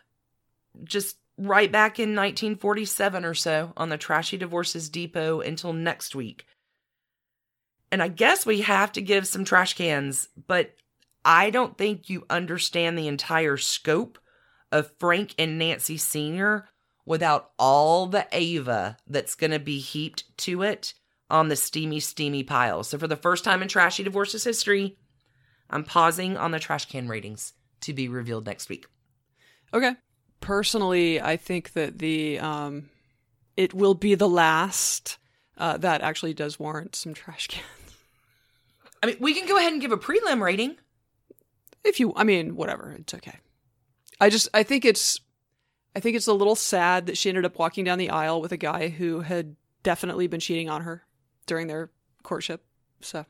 just 0.84 1.16
right 1.38 1.72
back 1.72 1.98
in 1.98 2.10
1947 2.10 3.24
or 3.24 3.34
so 3.34 3.72
on 3.76 3.88
the 3.88 3.96
Trashy 3.96 4.36
Divorces 4.36 4.88
Depot 4.88 5.40
until 5.40 5.72
next 5.72 6.14
week. 6.14 6.46
And 7.90 8.02
I 8.02 8.08
guess 8.08 8.46
we 8.46 8.60
have 8.60 8.92
to 8.92 9.02
give 9.02 9.26
some 9.26 9.44
trash 9.44 9.74
cans, 9.74 10.28
but 10.46 10.76
I 11.24 11.50
don't 11.50 11.76
think 11.76 12.08
you 12.08 12.24
understand 12.30 12.96
the 12.96 13.08
entire 13.08 13.56
scope 13.56 14.18
of 14.70 14.92
Frank 14.98 15.34
and 15.38 15.58
Nancy 15.58 15.96
Sr. 15.96 16.68
without 17.04 17.50
all 17.58 18.06
the 18.06 18.26
Ava 18.32 18.96
that's 19.06 19.34
going 19.34 19.50
to 19.50 19.58
be 19.58 19.78
heaped 19.78 20.36
to 20.38 20.62
it 20.62 20.94
on 21.30 21.48
the 21.48 21.56
steamy, 21.56 22.00
steamy 22.00 22.42
pile. 22.42 22.82
So, 22.82 22.98
for 22.98 23.06
the 23.06 23.16
first 23.16 23.44
time 23.44 23.62
in 23.62 23.68
Trashy 23.68 24.02
Divorces 24.02 24.44
history, 24.44 24.96
I'm 25.70 25.84
pausing 25.84 26.36
on 26.36 26.50
the 26.50 26.58
trash 26.58 26.86
can 26.86 27.08
ratings 27.08 27.52
to 27.82 27.94
be 27.94 28.08
revealed 28.08 28.46
next 28.46 28.68
week. 28.68 28.86
Okay. 29.72 29.94
Personally, 30.40 31.20
I 31.20 31.36
think 31.36 31.74
that 31.74 31.98
the 31.98 32.38
um, 32.38 32.88
it 33.56 33.74
will 33.74 33.94
be 33.94 34.14
the 34.14 34.28
last. 34.28 35.18
Uh, 35.56 35.76
that 35.76 36.00
actually 36.00 36.32
does 36.32 36.58
warrant 36.58 36.96
some 36.96 37.12
trash 37.12 37.46
cans. 37.48 37.66
I 39.02 39.06
mean, 39.06 39.16
we 39.20 39.34
can 39.34 39.46
go 39.46 39.58
ahead 39.58 39.72
and 39.72 39.80
give 39.80 39.92
a 39.92 39.98
prelim 39.98 40.40
rating. 40.40 40.76
If 41.84 42.00
you, 42.00 42.14
I 42.16 42.24
mean, 42.24 42.56
whatever, 42.56 42.96
it's 42.98 43.12
okay. 43.14 43.38
I 44.20 44.30
just, 44.30 44.48
I 44.52 44.62
think 44.62 44.84
it's, 44.84 45.20
I 45.94 46.00
think 46.00 46.16
it's 46.16 46.26
a 46.26 46.32
little 46.32 46.54
sad 46.54 47.06
that 47.06 47.18
she 47.18 47.28
ended 47.28 47.44
up 47.44 47.58
walking 47.58 47.84
down 47.84 47.98
the 47.98 48.10
aisle 48.10 48.40
with 48.40 48.52
a 48.52 48.58
guy 48.58 48.88
who 48.88 49.20
had 49.20 49.56
definitely 49.82 50.26
been 50.26 50.40
cheating 50.40 50.68
on 50.68 50.82
her 50.82 51.04
during 51.50 51.66
their 51.66 51.90
courtship. 52.22 52.62
So, 53.00 53.26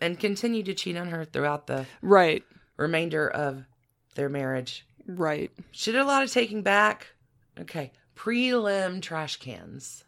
and 0.00 0.18
continue 0.18 0.62
to 0.62 0.72
cheat 0.72 0.96
on 0.96 1.08
her 1.08 1.26
throughout 1.26 1.66
the 1.66 1.84
right, 2.00 2.42
remainder 2.78 3.28
of 3.28 3.66
their 4.14 4.30
marriage. 4.30 4.86
right. 5.06 5.50
She 5.70 5.92
did 5.92 6.00
a 6.00 6.06
lot 6.06 6.22
of 6.22 6.32
taking 6.32 6.62
back. 6.62 7.08
Okay. 7.60 7.92
Prelim 8.16 9.02
trash 9.02 9.36
cans. 9.36 10.04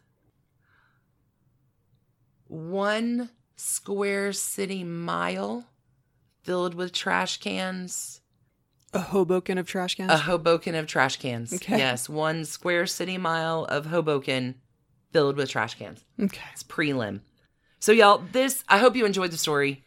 One 2.47 3.29
square 3.57 4.33
city 4.33 4.83
mile 4.83 5.65
filled 6.41 6.73
with 6.73 6.91
trash 6.93 7.37
cans. 7.37 8.21
A 8.91 9.01
Hoboken 9.01 9.59
of 9.59 9.67
trash 9.67 9.93
cans. 9.93 10.11
A 10.11 10.17
Hoboken 10.17 10.73
of 10.73 10.87
trash 10.87 11.17
cans. 11.17 11.53
Okay. 11.53 11.77
Yes, 11.77 12.09
one 12.09 12.43
square 12.43 12.87
city 12.87 13.19
mile 13.19 13.65
of 13.65 13.85
Hoboken 13.85 14.55
filled 15.11 15.37
with 15.37 15.49
trash 15.49 15.75
cans. 15.75 16.03
okay. 16.21 16.41
It's 16.53 16.63
prelim. 16.63 17.21
So, 17.79 17.91
y'all, 17.91 18.23
this, 18.31 18.63
I 18.67 18.77
hope 18.79 18.95
you 18.95 19.05
enjoyed 19.05 19.31
the 19.31 19.37
story. 19.37 19.83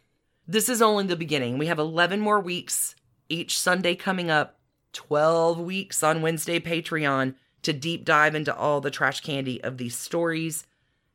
This 0.47 0.67
is 0.67 0.81
only 0.81 1.05
the 1.05 1.15
beginning. 1.15 1.57
We 1.57 1.67
have 1.67 1.79
11 1.79 2.19
more 2.19 2.39
weeks 2.39 2.95
each 3.29 3.57
Sunday 3.57 3.95
coming 3.95 4.29
up, 4.29 4.59
12 4.93 5.59
weeks 5.59 6.03
on 6.03 6.21
Wednesday 6.21 6.59
Patreon 6.59 7.35
to 7.61 7.71
deep 7.73 8.03
dive 8.03 8.35
into 8.35 8.53
all 8.55 8.81
the 8.81 8.91
trash 8.91 9.21
candy 9.21 9.63
of 9.63 9.77
these 9.77 9.95
stories. 9.95 10.65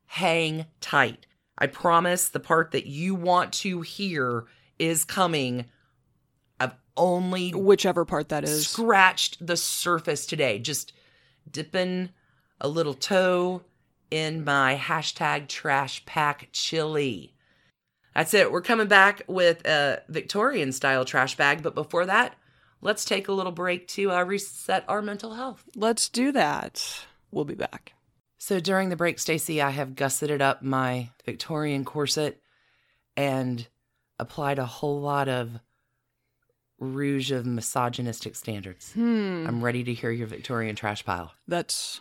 Hang 0.06 0.66
tight. 0.80 1.26
I 1.58 1.66
promise 1.66 2.28
the 2.28 2.40
part 2.40 2.70
that 2.70 2.86
you 2.86 3.14
want 3.14 3.52
to 3.54 3.82
hear 3.82 4.46
is 4.78 5.04
coming. 5.04 5.66
I've 6.58 6.74
only 6.96 7.50
Whichever 7.50 8.04
part 8.04 8.30
that 8.30 8.44
is. 8.44 8.68
scratched 8.68 9.44
the 9.44 9.56
surface 9.56 10.24
today, 10.24 10.58
just 10.58 10.92
dipping 11.50 12.10
a 12.60 12.68
little 12.68 12.94
toe 12.94 13.62
in 14.10 14.44
my 14.44 14.76
hashtag 14.76 15.48
trash 15.48 16.04
pack 16.06 16.48
chili. 16.52 17.34
That's 18.14 18.34
it. 18.34 18.50
We're 18.50 18.62
coming 18.62 18.88
back 18.88 19.22
with 19.28 19.64
a 19.66 20.02
Victorian 20.08 20.72
style 20.72 21.04
trash 21.04 21.36
bag, 21.36 21.62
but 21.62 21.74
before 21.74 22.06
that, 22.06 22.34
let's 22.80 23.04
take 23.04 23.28
a 23.28 23.32
little 23.32 23.52
break 23.52 23.86
to 23.88 24.10
uh, 24.10 24.24
reset 24.24 24.84
our 24.88 25.02
mental 25.02 25.34
health. 25.34 25.64
Let's 25.76 26.08
do 26.08 26.32
that. 26.32 27.04
We'll 27.30 27.44
be 27.44 27.54
back. 27.54 27.92
So 28.38 28.60
during 28.60 28.88
the 28.88 28.96
break, 28.96 29.18
Stacie, 29.18 29.62
I 29.62 29.70
have 29.70 29.96
gusseted 29.96 30.40
up 30.40 30.62
my 30.62 31.10
Victorian 31.24 31.84
corset 31.84 32.40
and 33.16 33.66
applied 34.18 34.58
a 34.58 34.66
whole 34.66 35.00
lot 35.00 35.28
of 35.28 35.50
rouge 36.78 37.32
of 37.32 37.46
misogynistic 37.46 38.36
standards. 38.36 38.92
Hmm. 38.92 39.44
I'm 39.46 39.62
ready 39.62 39.84
to 39.84 39.94
hear 39.94 40.10
your 40.10 40.28
Victorian 40.28 40.76
trash 40.76 41.04
pile. 41.04 41.32
That's. 41.46 42.00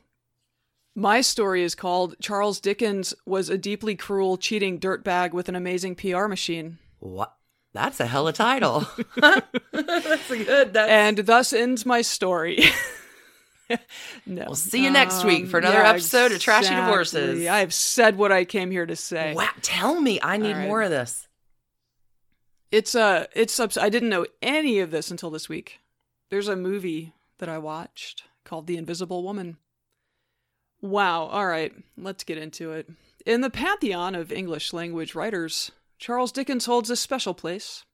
My 0.95 1.21
story 1.21 1.63
is 1.63 1.73
called 1.73 2.15
Charles 2.21 2.59
Dickens 2.59 3.13
was 3.25 3.49
a 3.49 3.57
deeply 3.57 3.95
cruel, 3.95 4.37
cheating 4.37 4.79
dirtbag 4.79 5.31
with 5.31 5.47
an 5.47 5.55
amazing 5.55 5.95
PR 5.95 6.27
machine. 6.27 6.79
What? 6.99 7.33
That's 7.73 8.01
a 8.01 8.05
hella 8.05 8.33
title. 8.33 8.85
that's 9.15 10.31
a 10.31 10.43
good. 10.43 10.73
That's... 10.73 10.89
And 10.91 11.17
thus 11.19 11.53
ends 11.53 11.85
my 11.85 12.01
story. 12.01 12.65
no. 14.25 14.45
We'll 14.47 14.55
see 14.55 14.83
you 14.83 14.91
next 14.91 15.23
week 15.23 15.47
for 15.47 15.59
another 15.59 15.77
Um, 15.77 15.85
yeah, 15.85 15.89
episode 15.91 16.33
of 16.33 16.41
Trashy. 16.41 16.75
Divorces. 16.75 17.47
I've 17.47 17.73
said 17.73 18.17
what 18.17 18.33
I 18.33 18.43
came 18.43 18.71
here 18.71 18.85
to 18.85 18.95
say. 18.97 19.33
Wow, 19.33 19.49
tell 19.61 20.01
me, 20.01 20.19
I 20.21 20.35
need 20.35 20.57
right. 20.57 20.67
more 20.67 20.81
of 20.81 20.89
this. 20.89 21.29
It's 22.69 22.95
uh 22.95 23.27
it's 23.33 23.53
subs- 23.53 23.77
I 23.77 23.89
didn't 23.89 24.09
know 24.09 24.25
any 24.41 24.79
of 24.79 24.91
this 24.91 25.09
until 25.11 25.29
this 25.29 25.47
week. 25.47 25.79
There's 26.29 26.49
a 26.49 26.55
movie 26.55 27.13
that 27.37 27.49
I 27.49 27.57
watched 27.57 28.23
called 28.43 28.67
The 28.67 28.77
Invisible 28.77 29.23
Woman. 29.23 29.57
Wow, 30.81 31.25
all 31.25 31.45
right, 31.45 31.73
let's 31.97 32.23
get 32.23 32.37
into 32.37 32.71
it. 32.71 32.89
In 33.25 33.41
the 33.41 33.49
pantheon 33.51 34.15
of 34.15 34.31
English 34.31 34.73
language 34.73 35.13
writers, 35.13 35.71
Charles 35.99 36.31
Dickens 36.31 36.65
holds 36.65 36.89
a 36.89 36.95
special 36.95 37.35
place. 37.35 37.85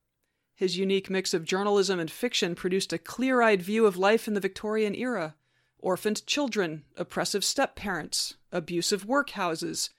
His 0.55 0.77
unique 0.77 1.09
mix 1.09 1.33
of 1.33 1.43
journalism 1.43 1.99
and 1.99 2.09
fiction 2.09 2.55
produced 2.55 2.93
a 2.93 2.97
clear-eyed 2.97 3.61
view 3.61 3.85
of 3.85 3.97
life 3.97 4.27
in 4.27 4.33
the 4.33 4.39
Victorian 4.39 4.95
era. 4.95 5.35
Orphaned 5.79 6.25
children, 6.25 6.83
oppressive 6.95 7.43
step-parents, 7.43 8.35
abusive 8.51 9.05
workhouses, 9.05 9.89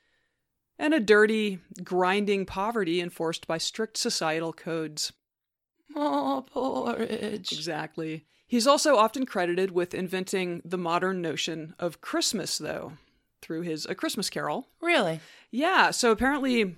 and 0.78 0.94
a 0.94 1.00
dirty, 1.00 1.60
grinding 1.84 2.46
poverty 2.46 3.00
enforced 3.00 3.46
by 3.46 3.58
strict 3.58 3.96
societal 3.96 4.52
codes. 4.52 5.12
Oh, 5.94 6.44
porridge. 6.50 7.52
Exactly. 7.52 8.24
He's 8.48 8.66
also 8.66 8.96
often 8.96 9.26
credited 9.26 9.72
with 9.72 9.92
inventing 9.92 10.62
the 10.64 10.78
modern 10.78 11.20
notion 11.20 11.74
of 11.78 12.00
Christmas, 12.00 12.56
though, 12.56 12.94
through 13.42 13.60
his 13.60 13.84
A 13.84 13.94
Christmas 13.94 14.30
Carol. 14.30 14.66
Really? 14.80 15.20
Yeah, 15.50 15.90
so 15.90 16.10
apparently, 16.10 16.76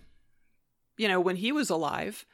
you 0.98 1.08
know, 1.08 1.20
when 1.20 1.36
he 1.36 1.52
was 1.52 1.70
alive, 1.70 2.26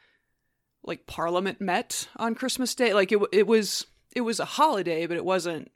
like 0.83 1.05
Parliament 1.05 1.61
met 1.61 2.07
on 2.15 2.33
Christmas 2.33 2.73
Day. 2.73 2.95
Like 2.95 3.11
it, 3.11 3.19
it 3.31 3.45
was, 3.45 3.85
it 4.15 4.21
was 4.21 4.39
a 4.39 4.45
holiday, 4.45 5.05
but 5.05 5.17
it 5.17 5.25
wasn't. 5.25 5.71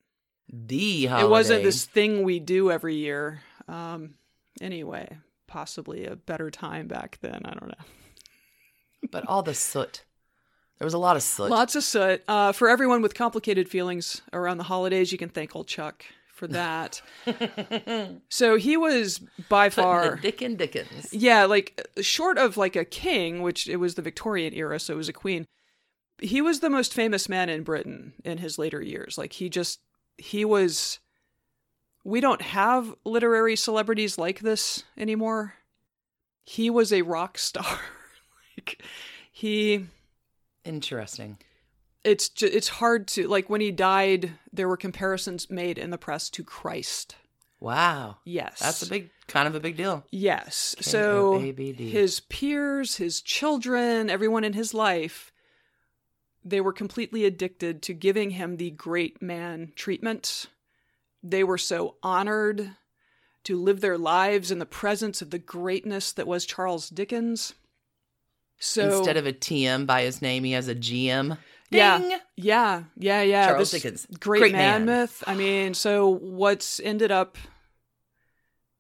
The 0.51 1.05
holiday. 1.05 1.26
It 1.26 1.30
wasn't 1.30 1.64
this 1.64 1.86
thing 1.86 2.24
we 2.24 2.39
do 2.39 2.72
every 2.72 2.95
year. 2.95 3.41
Um, 3.68 4.16
anyway, 4.59 5.18
possibly 5.47 6.05
a 6.05 6.16
better 6.16 6.49
time 6.49 6.88
back 6.88 7.20
then. 7.22 7.41
I 7.45 7.51
don't 7.51 7.68
know. 7.68 7.86
But 9.12 9.28
all 9.28 9.43
the 9.43 9.53
soot. 9.53 10.03
There 10.82 10.86
was 10.88 10.95
a 10.95 10.97
lot 10.97 11.15
of 11.15 11.21
soot. 11.21 11.51
Lots 11.51 11.75
of 11.75 11.84
soot. 11.84 12.23
Uh, 12.27 12.53
for 12.53 12.67
everyone 12.67 13.03
with 13.03 13.13
complicated 13.13 13.69
feelings 13.69 14.23
around 14.34 14.57
the 14.57 14.63
holidays, 14.63 15.11
you 15.11 15.17
can 15.19 15.29
thank 15.29 15.55
old 15.55 15.67
Chuck 15.67 16.03
for 16.34 16.47
that. 16.47 17.03
so 18.29 18.55
he 18.55 18.77
was 18.77 19.19
by 19.47 19.69
far, 19.69 20.15
the 20.15 20.21
Dickon 20.23 20.55
Dickens. 20.55 21.13
yeah, 21.13 21.45
like 21.45 21.88
short 22.01 22.39
of 22.39 22.57
like 22.57 22.75
a 22.75 22.84
king, 22.84 23.43
which 23.43 23.69
it 23.69 23.75
was 23.75 23.93
the 23.93 24.01
Victorian 24.01 24.55
era, 24.55 24.79
so 24.79 24.95
it 24.95 24.97
was 24.97 25.07
a 25.07 25.13
queen. 25.13 25.45
He 26.19 26.41
was 26.41 26.61
the 26.61 26.69
most 26.71 26.95
famous 26.95 27.29
man 27.29 27.47
in 27.47 27.61
Britain 27.61 28.13
in 28.25 28.39
his 28.39 28.57
later 28.57 28.82
years. 28.82 29.19
Like 29.19 29.34
he 29.34 29.49
just, 29.49 29.82
he 30.17 30.43
was. 30.43 30.97
We 32.03 32.21
don't 32.21 32.41
have 32.41 32.95
literary 33.05 33.55
celebrities 33.55 34.17
like 34.17 34.39
this 34.39 34.84
anymore. 34.97 35.53
He 36.43 36.71
was 36.71 36.91
a 36.91 37.03
rock 37.03 37.38
star. 37.38 37.82
like 38.57 38.82
he 39.32 39.86
Interesting. 40.64 41.38
it's 42.03 42.30
ju- 42.30 42.49
it's 42.51 42.68
hard 42.68 43.07
to 43.09 43.28
like 43.28 43.49
when 43.49 43.62
he 43.62 43.72
died 43.72 44.32
there 44.51 44.68
were 44.68 44.78
comparisons 44.78 45.49
made 45.49 45.78
in 45.78 45.89
the 45.91 45.97
press 45.97 46.30
to 46.32 46.43
Christ. 46.43 47.16
Wow. 47.59 48.18
Yes. 48.26 48.59
That's 48.59 48.82
a 48.82 48.89
big, 48.89 49.12
kind 49.28 49.47
of 49.47 49.53
a 49.53 49.59
big 49.59 49.78
deal. 49.78 50.03
Yes. 50.09 50.76
So 50.82 51.38
his 51.39 52.20
peers, 52.22 52.95
his 52.95 53.22
children, 53.22 54.09
everyone 54.09 54.43
in 54.43 54.53
his 54.53 54.74
life 54.74 55.32
they 56.43 56.59
were 56.59 56.74
completely 56.74 57.26
addicted 57.26 57.82
to 57.84 57.93
giving 57.93 58.32
him 58.32 58.57
the 58.57 58.72
great 58.72 59.22
man 59.22 59.72
treatment. 59.76 60.47
They 61.22 61.43
were 61.43 61.57
so 61.59 61.97
honored 62.01 62.72
to 63.43 63.62
live 63.62 63.82
their 63.82 63.97
lives 63.97 64.49
in 64.51 64.59
the 64.59 64.66
presence 64.66 65.22
of 65.22 65.30
the 65.30 65.39
greatness 65.39 66.12
that 66.12 66.28
was 66.28 66.45
Charles 66.45 66.89
Dickens. 66.89 67.53
So 68.64 68.97
Instead 68.99 69.18
of 69.18 69.26
a 69.26 69.34
TM 69.34 69.88
by 69.88 70.03
his 70.03 70.22
name, 70.22 70.43
he 70.43 70.51
has 70.51 70.68
a 70.68 70.76
GM. 70.76 71.38
Yeah. 71.72 72.18
Yeah, 72.36 72.84
yeah, 72.95 73.22
yeah. 73.22 73.47
Charles 73.47 73.72
this 73.72 73.82
Dickens. 73.82 74.05
great, 74.20 74.39
Great 74.39 74.51
man, 74.51 74.86
man. 74.86 75.01
myth. 75.01 75.24
I 75.26 75.34
mean, 75.36 75.74
so 75.74 76.09
what's 76.09 76.80
ended 76.80 77.12
up, 77.12 77.38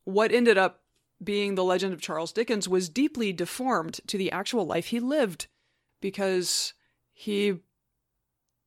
what 0.03 0.31
ended 0.31 0.57
up 0.57 0.81
being 1.23 1.55
the 1.55 1.63
legend 1.63 1.93
of 1.93 2.01
Charles 2.01 2.31
Dickens 2.31 2.67
was 2.67 2.89
deeply 2.89 3.31
deformed 3.33 4.01
to 4.07 4.17
the 4.17 4.31
actual 4.31 4.65
life 4.65 4.87
he 4.87 4.99
lived, 4.99 5.47
because 6.01 6.73
he 7.13 7.59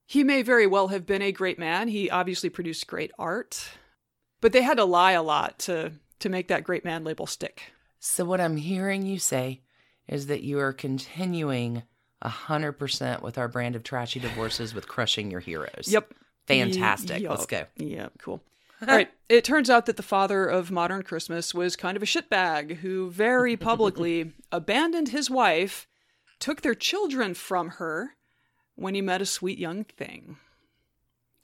he 0.06 0.24
may 0.24 0.42
very 0.42 0.66
well 0.66 0.88
have 0.88 1.06
been 1.06 1.22
a 1.22 1.32
great 1.32 1.58
man. 1.58 1.88
He 1.88 2.10
obviously 2.10 2.48
produced 2.48 2.86
great 2.86 3.10
art, 3.18 3.68
but 4.40 4.52
they 4.52 4.62
had 4.62 4.78
to 4.78 4.84
lie 4.84 5.12
a 5.12 5.22
lot 5.22 5.58
to 5.60 5.92
to 6.20 6.28
make 6.28 6.48
that 6.48 6.64
great 6.64 6.84
man 6.84 7.04
label 7.04 7.26
stick. 7.26 7.72
So 7.98 8.24
what 8.24 8.40
I'm 8.40 8.56
hearing 8.56 9.04
you 9.06 9.18
say 9.18 9.60
is 10.08 10.26
that 10.26 10.42
you 10.42 10.58
are 10.58 10.72
continuing 10.72 11.82
hundred 12.22 12.72
percent 12.72 13.22
with 13.22 13.36
our 13.36 13.48
brand 13.48 13.76
of 13.76 13.82
trashy 13.82 14.18
divorces 14.18 14.74
with 14.74 14.88
crushing 14.88 15.30
your 15.30 15.40
heroes. 15.40 15.88
Yep. 15.88 16.14
Fantastic. 16.46 17.22
Yup. 17.22 17.30
Let's 17.30 17.46
go. 17.46 17.64
Yeah, 17.76 18.08
cool. 18.18 18.42
All 18.88 18.94
right. 18.94 19.10
It 19.28 19.44
turns 19.44 19.70
out 19.70 19.86
that 19.86 19.96
the 19.96 20.02
father 20.02 20.46
of 20.46 20.70
modern 20.70 21.02
Christmas 21.02 21.54
was 21.54 21.76
kind 21.76 21.96
of 21.96 22.02
a 22.02 22.06
shitbag 22.06 22.76
who 22.76 23.10
very 23.10 23.56
publicly 23.56 24.32
abandoned 24.52 25.08
his 25.08 25.30
wife, 25.30 25.86
took 26.38 26.62
their 26.62 26.74
children 26.74 27.34
from 27.34 27.70
her 27.70 28.16
when 28.74 28.94
he 28.94 29.00
met 29.00 29.22
a 29.22 29.26
sweet 29.26 29.58
young 29.58 29.84
thing. 29.84 30.36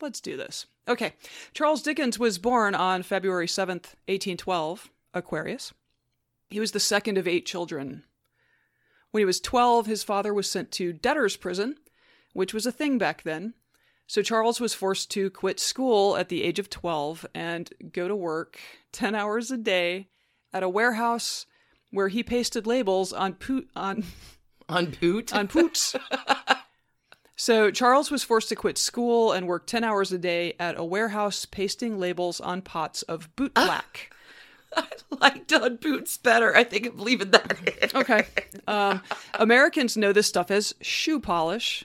Let's 0.01 0.21
do 0.21 0.37
this. 0.37 0.67
Okay. 0.89 1.15
Charles 1.55 1.83
Dickens 1.83 2.19
was 2.19 2.39
born 2.39 2.75
on 2.75 3.03
February 3.03 3.47
7th, 3.47 3.95
1812, 4.09 4.91
Aquarius. 5.15 5.73
He 6.49 6.59
was 6.59 6.73
the 6.73 6.81
second 6.81 7.17
of 7.17 7.29
eight 7.29 7.47
children. 7.47 8.03
When 9.11 9.21
he 9.21 9.25
was 9.25 9.41
12, 9.41 9.87
his 9.87 10.03
father 10.03 10.33
was 10.33 10.51
sent 10.51 10.71
to 10.73 10.93
debtor's 10.93 11.37
prison, 11.37 11.77
which 12.33 12.55
was 12.55 12.67
a 12.67 12.73
thing 12.73 12.99
back 12.99 13.23
then. 13.23 13.55
So 14.07 14.23
Charles 14.23 14.61
was 14.61 14.75
forced 14.75 15.11
to 15.13 15.31
quit 15.31 15.61
school 15.61 16.17
at 16.17 16.29
the 16.29 16.43
age 16.43 16.59
of 16.59 16.69
12 16.71 17.27
and 17.35 17.73
go 17.93 18.09
to 18.09 18.17
work 18.17 18.59
10 18.93 19.15
hours 19.15 19.51
a 19.51 19.57
day 19.57 20.09
at 20.53 20.63
a 20.63 20.69
warehouse 20.69 21.47
where 21.93 22.09
he 22.09 22.23
pasted 22.23 22.67
labels 22.67 23.13
on 23.13 23.35
poot 23.35 23.69
on 23.77 24.05
On 24.69 24.93
Poot. 24.93 25.35
on 25.35 25.49
poots. 25.49 25.97
so 27.37 27.73
Charles 27.73 28.11
was 28.11 28.23
forced 28.23 28.49
to 28.51 28.57
quit 28.57 28.79
school 28.79 29.33
and 29.33 29.49
work 29.49 29.67
10 29.67 29.83
hours 29.83 30.13
a 30.13 30.19
day 30.19 30.55
at 30.61 30.79
a 30.79 30.85
warehouse 30.85 31.45
pasting 31.45 31.99
labels 31.99 32.41
on 32.41 32.63
pots 32.63 33.03
of 33.03 33.35
boot 33.35 33.55
black. 33.55 34.11
Ah! 34.13 34.17
I 34.77 34.87
like 35.21 35.53
on 35.53 35.77
Boots 35.77 36.17
better. 36.19 36.55
I 36.57 36.65
think 36.65 36.87
I'm 36.87 36.99
leaving 36.99 37.31
that 37.31 37.93
in. 37.93 38.01
Okay. 38.01 38.27
Um, 38.67 39.03
Americans 39.35 39.97
know 39.97 40.13
this 40.13 40.27
stuff 40.27 40.51
as 40.51 40.75
shoe 40.81 41.21
polish. 41.21 41.85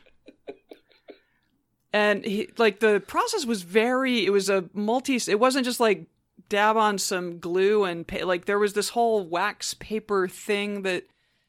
And 1.92 2.26
he, 2.26 2.50
like 2.58 2.80
the 2.80 3.02
process 3.08 3.46
was 3.46 3.62
very, 3.62 4.26
it 4.26 4.30
was 4.30 4.50
a 4.50 4.66
multi, 4.74 5.16
it 5.28 5.40
wasn't 5.40 5.66
just 5.66 5.80
like 5.80 6.08
dab 6.50 6.78
on 6.78 6.98
some 6.98 7.40
glue 7.40 7.86
and 7.86 8.06
pa- 8.06 8.26
like 8.26 8.46
there 8.46 8.60
was 8.60 8.74
this 8.74 8.90
whole 8.90 9.26
wax 9.26 9.74
paper 9.76 10.28
thing 10.28 10.82
that 10.82 11.06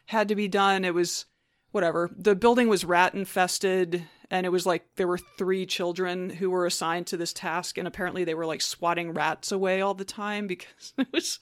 had 0.07 0.29
to 0.29 0.37
be 0.37 0.49
done. 0.49 0.85
It 0.85 0.95
was 0.95 1.27
whatever. 1.73 2.11
The 2.17 2.37
building 2.37 2.69
was 2.69 2.85
rat 2.85 3.15
infested 3.15 4.05
and 4.31 4.45
it 4.47 4.51
was 4.51 4.67
like 4.67 4.85
there 4.97 5.07
were 5.09 5.19
three 5.19 5.67
children 5.67 6.31
who 6.31 6.51
were 6.51 6.67
assigned 6.67 7.07
to 7.09 7.17
this 7.17 7.33
task 7.33 7.79
and 7.79 7.87
apparently 7.89 8.25
they 8.25 8.35
were 8.35 8.47
like 8.47 8.61
swatting 8.61 9.13
rats 9.13 9.53
away 9.53 9.81
all 9.81 9.95
the 9.95 10.05
time 10.05 10.47
because 10.47 10.93
it 10.99 11.09
was 11.13 11.39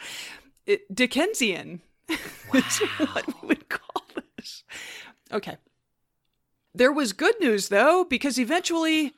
it, 0.67 0.95
Dickensian. 0.95 1.81
is 2.09 2.79
what 3.13 3.27
we 3.43 3.49
would 3.49 3.69
call 3.69 4.03
this. 4.37 4.63
Okay. 5.33 5.57
There 6.75 6.93
was 6.93 7.13
good 7.13 7.35
news 7.41 7.69
though, 7.69 8.05
because 8.05 8.39
eventually 8.39 9.13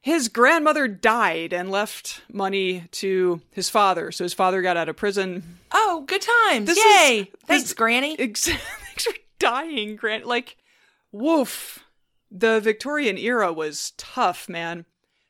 his 0.00 0.28
grandmother 0.28 0.88
died 0.88 1.52
and 1.52 1.70
left 1.70 2.22
money 2.32 2.84
to 2.92 3.42
his 3.52 3.68
father. 3.68 4.10
So 4.12 4.24
his 4.24 4.32
father 4.32 4.62
got 4.62 4.76
out 4.78 4.88
of 4.88 4.96
prison. 4.96 5.58
Oh, 5.72 6.04
good 6.06 6.22
times. 6.48 6.66
This 6.68 6.78
Yay. 6.78 7.18
is- 7.20 7.26
Thanks, 7.46 7.62
this- 7.64 7.74
Granny. 7.74 8.16
Ex- 8.18 8.46
Thanks 8.48 9.04
for 9.04 9.12
dying, 9.38 9.96
Grant. 9.96 10.26
Like, 10.26 10.56
woof. 11.12 11.84
The 12.30 12.60
Victorian 12.60 13.18
era 13.18 13.52
was 13.52 13.92
tough, 13.96 14.48
man. 14.48 14.84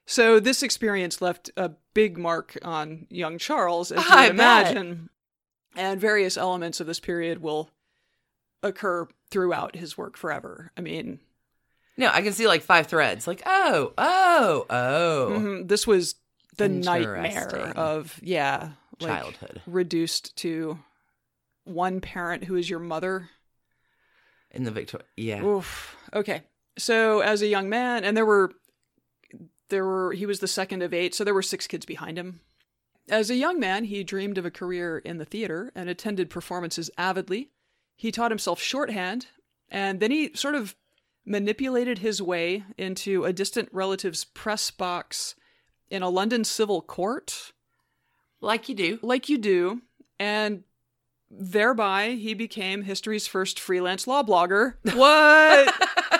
So 0.06 0.40
this 0.40 0.62
experience 0.62 1.22
left 1.22 1.50
a 1.56 1.70
big 1.94 2.18
mark 2.18 2.58
on 2.62 3.06
young 3.10 3.38
Charles, 3.38 3.92
as 3.92 4.04
you 4.04 4.10
I 4.10 4.28
would 4.28 4.36
bet. 4.36 4.70
imagine. 4.72 5.10
And 5.76 6.00
various 6.00 6.36
elements 6.36 6.80
of 6.80 6.86
this 6.86 7.00
period 7.00 7.40
will 7.40 7.70
occur 8.62 9.06
throughout 9.30 9.76
his 9.76 9.96
work 9.96 10.16
forever. 10.16 10.72
I 10.76 10.80
mean, 10.80 11.20
No, 11.96 12.10
I 12.12 12.22
can 12.22 12.32
see 12.32 12.46
like 12.48 12.62
five 12.62 12.88
threads. 12.88 13.26
Like, 13.26 13.42
oh, 13.46 13.92
oh, 13.96 14.66
oh. 14.68 15.28
mhm, 15.30 15.68
this 15.68 15.86
was 15.86 16.16
the 16.56 16.68
nightmare 16.68 17.72
of 17.76 18.18
yeah, 18.22 18.70
like, 19.00 19.10
Childhood 19.22 19.62
reduced 19.66 20.36
to 20.38 20.78
one 21.64 22.00
parent 22.00 22.44
who 22.44 22.56
is 22.56 22.68
your 22.68 22.80
mother. 22.80 23.30
in 24.50 24.64
the 24.64 24.70
Victoria. 24.72 25.06
Yeah. 25.16 25.42
Oof. 25.44 25.96
Okay. 26.12 26.42
So 26.78 27.20
as 27.20 27.42
a 27.42 27.46
young 27.46 27.68
man, 27.68 28.04
and 28.04 28.16
there 28.16 28.26
were 28.26 28.52
there 29.68 29.84
were 29.84 30.12
he 30.12 30.26
was 30.26 30.40
the 30.40 30.48
second 30.48 30.82
of 30.82 30.92
eight, 30.94 31.14
so 31.14 31.24
there 31.24 31.34
were 31.34 31.42
six 31.42 31.66
kids 31.66 31.84
behind 31.86 32.18
him. 32.18 32.40
As 33.08 33.30
a 33.30 33.34
young 33.34 33.58
man, 33.58 33.84
he 33.84 34.04
dreamed 34.04 34.38
of 34.38 34.46
a 34.46 34.50
career 34.50 34.98
in 34.98 35.18
the 35.18 35.24
theater 35.24 35.72
and 35.74 35.88
attended 35.88 36.30
performances 36.30 36.90
avidly. 36.96 37.50
He 37.96 38.12
taught 38.12 38.30
himself 38.30 38.60
shorthand, 38.60 39.26
and 39.68 40.00
then 40.00 40.10
he 40.10 40.30
sort 40.34 40.54
of 40.54 40.74
manipulated 41.26 41.98
his 41.98 42.22
way 42.22 42.64
into 42.78 43.24
a 43.24 43.32
distant 43.32 43.68
relative's 43.72 44.24
press 44.24 44.70
box 44.70 45.34
in 45.90 46.02
a 46.02 46.08
London 46.08 46.44
civil 46.44 46.80
court 46.80 47.52
Like 48.40 48.68
you 48.68 48.74
do. 48.74 48.98
like 49.02 49.28
you 49.28 49.38
do, 49.38 49.82
and 50.18 50.62
thereby 51.30 52.12
he 52.12 52.32
became 52.34 52.82
history's 52.82 53.26
first 53.26 53.58
freelance 53.60 54.06
law 54.06 54.22
blogger. 54.22 54.74
What? 54.94 55.74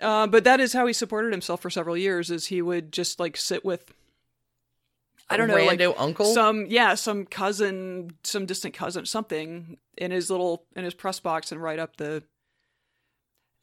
uh, 0.00 0.26
but 0.26 0.44
that 0.44 0.60
is 0.60 0.72
how 0.72 0.86
he 0.86 0.92
supported 0.92 1.32
himself 1.32 1.60
for 1.60 1.70
several 1.70 1.96
years. 1.96 2.30
Is 2.30 2.46
he 2.46 2.62
would 2.62 2.92
just 2.92 3.18
like 3.20 3.36
sit 3.36 3.64
with, 3.64 3.92
I 5.30 5.36
don't 5.36 5.48
know, 5.48 5.56
like 5.56 5.80
uncle. 5.98 6.32
some 6.32 6.66
yeah, 6.66 6.94
some 6.94 7.26
cousin, 7.26 8.12
some 8.24 8.46
distant 8.46 8.74
cousin, 8.74 9.06
something 9.06 9.78
in 9.96 10.10
his 10.10 10.30
little 10.30 10.64
in 10.76 10.84
his 10.84 10.94
press 10.94 11.20
box 11.20 11.52
and 11.52 11.62
write 11.62 11.78
up 11.78 11.96
the. 11.96 12.22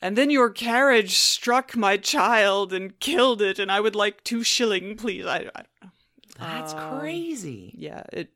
And 0.01 0.17
then 0.17 0.29
your 0.29 0.49
carriage 0.49 1.17
struck 1.17 1.75
my 1.75 1.97
child 1.97 2.73
and 2.73 2.99
killed 2.99 3.41
it, 3.41 3.57
and 3.59 3.71
I 3.71 3.79
would 3.79 3.95
like 3.95 4.23
two 4.23 4.43
shilling, 4.43 4.97
please. 4.97 5.25
I, 5.25 5.37
I 5.37 5.41
don't 5.41 5.67
know. 5.83 5.89
That's 6.37 6.73
Um, 6.73 6.99
crazy. 6.99 7.73
Yeah, 7.77 8.03
it 8.11 8.29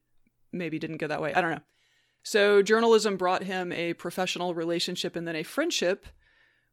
maybe 0.54 0.80
didn't 0.80 0.98
go 0.98 1.08
that 1.08 1.22
way. 1.22 1.34
I 1.34 1.42
don't 1.42 1.52
know. 1.52 1.62
So 2.24 2.62
journalism 2.62 3.18
brought 3.18 3.44
him 3.44 3.72
a 3.72 3.94
professional 3.94 4.54
relationship 4.54 5.16
and 5.16 5.28
then 5.28 5.36
a 5.36 5.44
friendship 5.44 6.08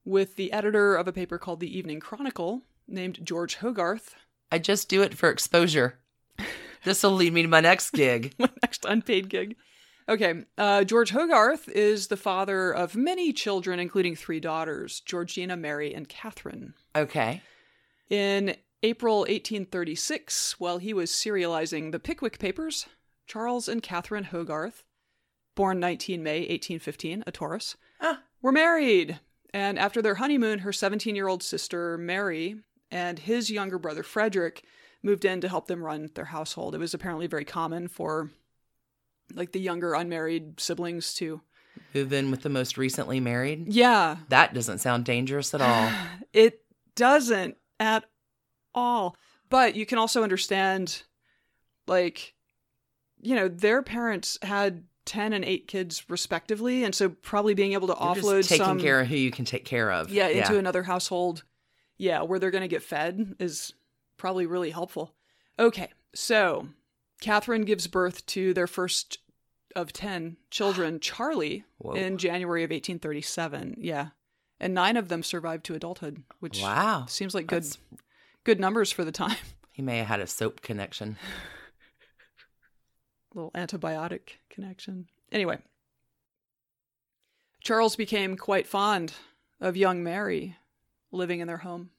with 0.07 0.37
the 0.37 0.53
editor 0.53 0.95
of 0.97 1.07
a 1.09 1.13
paper 1.13 1.37
called 1.37 1.61
the 1.61 1.77
Evening 1.77 2.01
Chronicle 2.01 2.63
named 2.89 3.19
George 3.25 3.57
Hogarth. 3.57 4.15
I 4.51 4.59
just 4.59 4.89
do 4.89 5.03
it 5.03 5.15
for 5.15 5.29
exposure. 5.29 5.99
this 6.85 7.03
will 7.03 7.11
lead 7.13 7.33
me 7.35 7.43
to 7.43 7.49
my 7.49 7.61
next 7.61 7.91
gig. 7.91 8.33
my 8.39 8.49
next 8.63 8.85
unpaid 8.89 9.29
gig. 9.29 9.57
Okay, 10.09 10.45
uh, 10.57 10.85
George 10.85 11.11
Hogarth 11.11 11.69
is 11.69 12.07
the 12.07 12.17
father 12.17 12.73
of 12.73 12.95
many 12.95 13.33
children, 13.33 13.81
including 13.81 14.15
three 14.15 14.39
daughters 14.39 15.01
Georgina, 15.01 15.57
Mary, 15.57 15.93
and 15.93 16.09
Catherine. 16.09 16.75
Okay. 16.95 17.43
In 18.09 18.55
April 18.85 19.19
1836, 19.21 20.61
while 20.61 20.79
he 20.79 20.95
was 20.95 21.11
serializing 21.11 21.91
the 21.91 21.99
Pickwick 21.99 22.39
Papers, 22.39 22.87
Charles 23.27 23.69
and 23.69 23.83
Catherine 23.83 24.25
Hogarth, 24.25 24.85
born 25.57 25.81
19 25.81 26.23
May 26.23 26.41
1815, 26.43 27.25
a 27.27 27.33
Taurus, 27.33 27.77
Ah. 28.01 28.23
were 28.41 28.53
married. 28.53 29.19
And 29.57 29.79
after 29.79 30.03
their 30.03 30.17
honeymoon, 30.17 30.59
her 30.59 30.73
17 30.73 31.17
year 31.17 31.29
old 31.29 31.43
sister 31.43 31.97
Mary 31.97 32.57
and 32.91 33.19
his 33.19 33.51
younger 33.51 33.79
brother 33.79 34.03
Frederick 34.03 34.63
moved 35.03 35.25
in 35.25 35.41
to 35.41 35.49
help 35.49 35.67
them 35.67 35.83
run 35.83 36.11
their 36.15 36.27
household. 36.27 36.75
It 36.75 36.79
was 36.79 36.93
apparently 36.93 37.27
very 37.27 37.47
common 37.47 37.89
for 37.89 38.31
like 39.33 39.53
the 39.53 39.59
younger 39.59 39.95
unmarried 39.95 40.61
siblings 40.61 41.15
to 41.15 41.41
Move 41.95 42.13
in 42.13 42.31
with 42.31 42.43
the 42.43 42.51
most 42.51 42.77
recently 42.77 43.19
married. 43.19 43.73
yeah 43.73 44.19
That 44.29 44.53
doesn't 44.53 44.81
sound 44.81 45.07
dangerous 45.07 45.55
at 45.55 45.63
all. 45.63 45.91
It 46.35 46.61
doesn't 46.95 47.57
at 47.81 48.05
all. 48.75 49.17
But 49.49 49.75
you 49.75 49.87
can 49.87 49.97
also 49.97 50.23
understand, 50.23 51.05
like, 51.87 52.35
you 53.23 53.35
know, 53.35 53.49
their 53.49 53.83
parents 53.83 54.39
had 54.43 54.85
10 55.07 55.33
and 55.33 55.45
8 55.45 55.67
kids 55.69 56.05
respectively. 56.11 56.85
And 56.85 56.95
so 56.95 57.09
probably 57.09 57.55
being 57.55 57.73
able 57.73 57.87
to 57.89 57.95
You're 57.99 58.15
offload 58.15 58.37
just 58.39 58.49
taking 58.51 58.67
some. 58.67 58.81
care 58.81 59.01
of 59.01 59.07
who 59.09 59.17
you 59.17 59.31
can 59.31 59.45
take 59.45 59.65
care 59.65 59.91
of. 59.91 60.11
yeah, 60.11 60.27
into 60.29 60.59
another 60.59 60.83
household. 60.83 61.45
Yeah, 61.99 62.23
where 62.23 62.39
they're 62.39 62.51
going 62.51 62.63
to 62.63 62.69
get 62.69 62.83
fed 62.83 63.37
is 63.39 63.73
probably 64.19 64.45
really 64.47 64.71
helpful. 64.71 65.15
Okay, 65.59 65.89
so 66.15 66.69
Catherine 67.21 67.63
gives 67.65 67.87
birth 67.87 68.27
to 68.27 68.53
their 68.53 68.67
first 68.67 69.19
of 69.75 69.93
10 69.93 70.37
children, 70.51 71.01
Charlie, 71.01 71.65
Whoa. 71.79 71.95
in 71.95 72.19
January 72.19 72.63
of 72.65 72.71
1837. 72.71 73.77
Yeah. 73.79 74.09
And 74.61 74.73
nine 74.75 74.97
of 74.97 75.09
them 75.09 75.23
survived 75.23 75.65
to 75.67 75.75
adulthood, 75.75 76.23
which 76.41 76.61
Wow. 76.63 77.07
seems 77.09 77.35
like 77.35 77.47
good 77.47 77.63
That's- 77.65 77.79
good 78.45 78.59
numbers 78.61 78.91
for 78.93 79.05
the 79.05 79.13
time. 79.13 79.37
He 79.71 79.83
may 79.83 79.99
have 79.99 80.07
had 80.07 80.21
a 80.21 80.27
soap 80.27 80.63
connection. 80.63 81.17
little 83.37 83.53
antibiotic 83.53 84.39
connection. 84.51 85.07
Anyway, 85.31 85.59
Charles 87.63 87.95
became 87.95 88.37
quite 88.37 88.67
fond 88.67 89.13
of 89.61 89.77
young 89.77 90.03
Mary 90.03 90.57
living 91.13 91.41
in 91.41 91.47
their 91.47 91.59
home. 91.59 91.91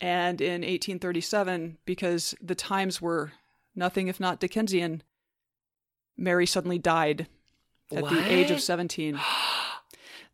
And 0.00 0.40
in 0.40 0.60
1837, 0.62 1.78
because 1.84 2.34
the 2.42 2.54
times 2.54 3.00
were 3.00 3.32
nothing 3.74 4.08
if 4.08 4.20
not 4.20 4.40
Dickensian, 4.40 5.02
Mary 6.16 6.46
suddenly 6.46 6.78
died 6.78 7.28
at 7.94 8.04
the 8.08 8.24
age 8.30 8.50
of 8.50 8.60
17. 8.60 9.20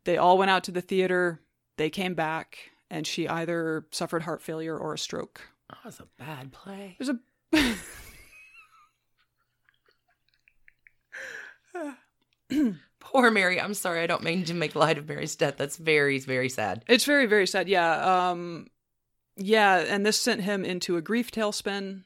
They 0.05 0.17
all 0.17 0.37
went 0.37 0.51
out 0.51 0.65
to 0.65 0.71
the 0.71 0.81
theater, 0.81 1.39
they 1.77 1.89
came 1.89 2.13
back, 2.13 2.71
and 2.91 3.07
she 3.07 3.25
either 3.25 3.85
suffered 3.89 4.23
heart 4.23 4.41
failure 4.41 4.77
or 4.77 4.93
a 4.93 4.97
stroke. 4.97 5.39
Oh, 5.71 5.77
that 5.81 5.85
was 5.85 6.01
a 6.01 6.07
bad 6.21 6.51
play. 6.51 6.97
There's 6.99 7.07
a 7.07 7.19
Poor 12.99 13.31
Mary. 13.31 13.59
I'm 13.59 13.73
sorry. 13.73 14.01
I 14.01 14.07
don't 14.07 14.23
mean 14.23 14.45
to 14.45 14.53
make 14.53 14.75
light 14.75 14.97
of 14.97 15.07
Mary's 15.07 15.35
death. 15.35 15.57
That's 15.57 15.77
very, 15.77 16.19
very 16.19 16.49
sad. 16.49 16.83
It's 16.87 17.05
very, 17.05 17.25
very 17.25 17.47
sad. 17.47 17.67
Yeah. 17.67 18.29
Um, 18.29 18.67
yeah. 19.35 19.77
And 19.77 20.05
this 20.05 20.19
sent 20.19 20.41
him 20.41 20.63
into 20.63 20.97
a 20.97 21.01
grief 21.01 21.31
tailspin. 21.31 22.03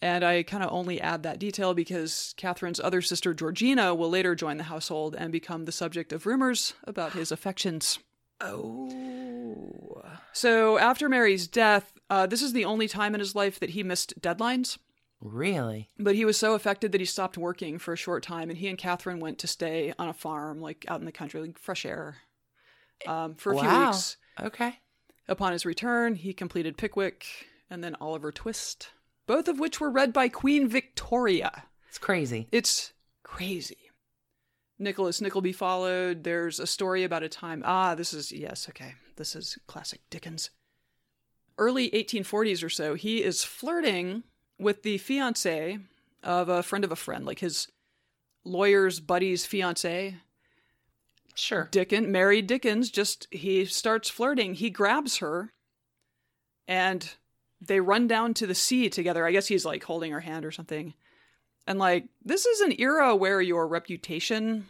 And 0.00 0.24
I 0.24 0.44
kind 0.44 0.62
of 0.62 0.72
only 0.72 1.00
add 1.00 1.24
that 1.24 1.40
detail 1.40 1.74
because 1.74 2.32
Catherine's 2.36 2.78
other 2.78 3.02
sister, 3.02 3.34
Georgina, 3.34 3.94
will 3.94 4.10
later 4.10 4.36
join 4.36 4.56
the 4.56 4.64
household 4.64 5.16
and 5.18 5.32
become 5.32 5.64
the 5.64 5.72
subject 5.72 6.12
of 6.12 6.24
rumors 6.24 6.74
about 6.84 7.14
his 7.14 7.32
affections. 7.32 7.98
Oh. 8.40 10.02
So 10.32 10.78
after 10.78 11.08
Mary's 11.08 11.48
death, 11.48 11.92
uh, 12.08 12.26
this 12.26 12.42
is 12.42 12.52
the 12.52 12.64
only 12.64 12.86
time 12.86 13.14
in 13.14 13.18
his 13.18 13.34
life 13.34 13.58
that 13.58 13.70
he 13.70 13.82
missed 13.82 14.20
deadlines. 14.20 14.78
Really? 15.20 15.90
But 15.98 16.14
he 16.14 16.24
was 16.24 16.36
so 16.36 16.54
affected 16.54 16.92
that 16.92 17.00
he 17.00 17.04
stopped 17.04 17.36
working 17.36 17.78
for 17.78 17.92
a 17.92 17.96
short 17.96 18.22
time, 18.22 18.50
and 18.50 18.58
he 18.58 18.68
and 18.68 18.78
Catherine 18.78 19.20
went 19.20 19.38
to 19.38 19.46
stay 19.46 19.92
on 19.98 20.08
a 20.08 20.14
farm, 20.14 20.60
like 20.60 20.84
out 20.88 21.00
in 21.00 21.06
the 21.06 21.12
country, 21.12 21.40
like 21.40 21.58
fresh 21.58 21.84
air, 21.84 22.18
um, 23.06 23.34
for 23.34 23.52
a 23.52 23.58
few 23.58 23.86
weeks. 23.86 24.16
Okay. 24.40 24.78
Upon 25.26 25.52
his 25.52 25.66
return, 25.66 26.14
he 26.14 26.32
completed 26.32 26.78
Pickwick 26.78 27.26
and 27.68 27.82
then 27.82 27.96
Oliver 28.00 28.32
Twist, 28.32 28.90
both 29.26 29.48
of 29.48 29.58
which 29.58 29.80
were 29.80 29.90
read 29.90 30.12
by 30.12 30.28
Queen 30.28 30.68
Victoria. 30.68 31.64
It's 31.88 31.98
crazy. 31.98 32.48
It's 32.52 32.92
crazy. 33.22 33.76
Nicholas 34.78 35.20
Nickleby 35.20 35.52
followed. 35.52 36.22
There's 36.22 36.60
a 36.60 36.66
story 36.66 37.02
about 37.02 37.24
a 37.24 37.28
time. 37.28 37.62
Ah, 37.66 37.94
this 37.94 38.14
is, 38.14 38.30
yes, 38.30 38.68
okay. 38.70 38.94
This 39.16 39.34
is 39.34 39.58
classic 39.66 40.00
Dickens. 40.08 40.50
Early 41.58 41.90
1840s 41.90 42.62
or 42.62 42.70
so, 42.70 42.94
he 42.94 43.22
is 43.22 43.42
flirting 43.42 44.22
with 44.58 44.82
the 44.82 44.98
fiance 44.98 45.78
of 46.22 46.48
a 46.48 46.62
friend 46.62 46.84
of 46.84 46.92
a 46.92 46.96
friend, 46.96 47.24
like 47.24 47.38
his 47.38 47.68
lawyer's 48.44 49.00
buddy's 49.00 49.46
fiance. 49.46 50.16
Sure. 51.34 51.68
Dickens, 51.70 52.08
Mary 52.08 52.42
Dickens, 52.42 52.90
just 52.90 53.28
he 53.30 53.64
starts 53.64 54.08
flirting. 54.10 54.54
He 54.54 54.70
grabs 54.70 55.18
her, 55.18 55.52
and 56.66 57.14
they 57.60 57.78
run 57.80 58.08
down 58.08 58.34
to 58.34 58.46
the 58.46 58.54
sea 58.54 58.88
together. 58.90 59.24
I 59.24 59.30
guess 59.32 59.46
he's 59.46 59.64
like 59.64 59.84
holding 59.84 60.10
her 60.12 60.20
hand 60.20 60.44
or 60.44 60.50
something. 60.50 60.94
And 61.66 61.78
like 61.78 62.06
this 62.24 62.44
is 62.46 62.60
an 62.60 62.74
era 62.78 63.14
where 63.14 63.40
your 63.40 63.68
reputation, 63.68 64.66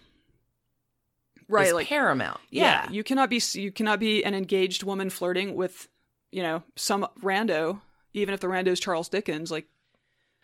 right? 1.49 1.69
Is 1.69 1.73
like 1.73 1.87
paramount. 1.89 2.41
yeah. 2.51 2.85
Yeah. 2.85 2.91
you 2.91 3.03
cannot 3.05 3.31
be 3.31 3.41
you 3.55 3.73
cannot 3.73 4.01
be 4.01 4.23
an 4.25 4.35
engaged 4.35 4.83
woman 4.83 5.09
flirting 5.09 5.55
with, 5.55 5.89
you 6.33 6.43
know, 6.43 6.63
some 6.77 7.07
rando, 7.23 7.81
even 8.13 8.35
if 8.35 8.41
the 8.41 8.49
rando 8.49 8.69
is 8.69 8.81
Charles 8.81 9.09
Dickens. 9.09 9.51
Like, 9.51 9.67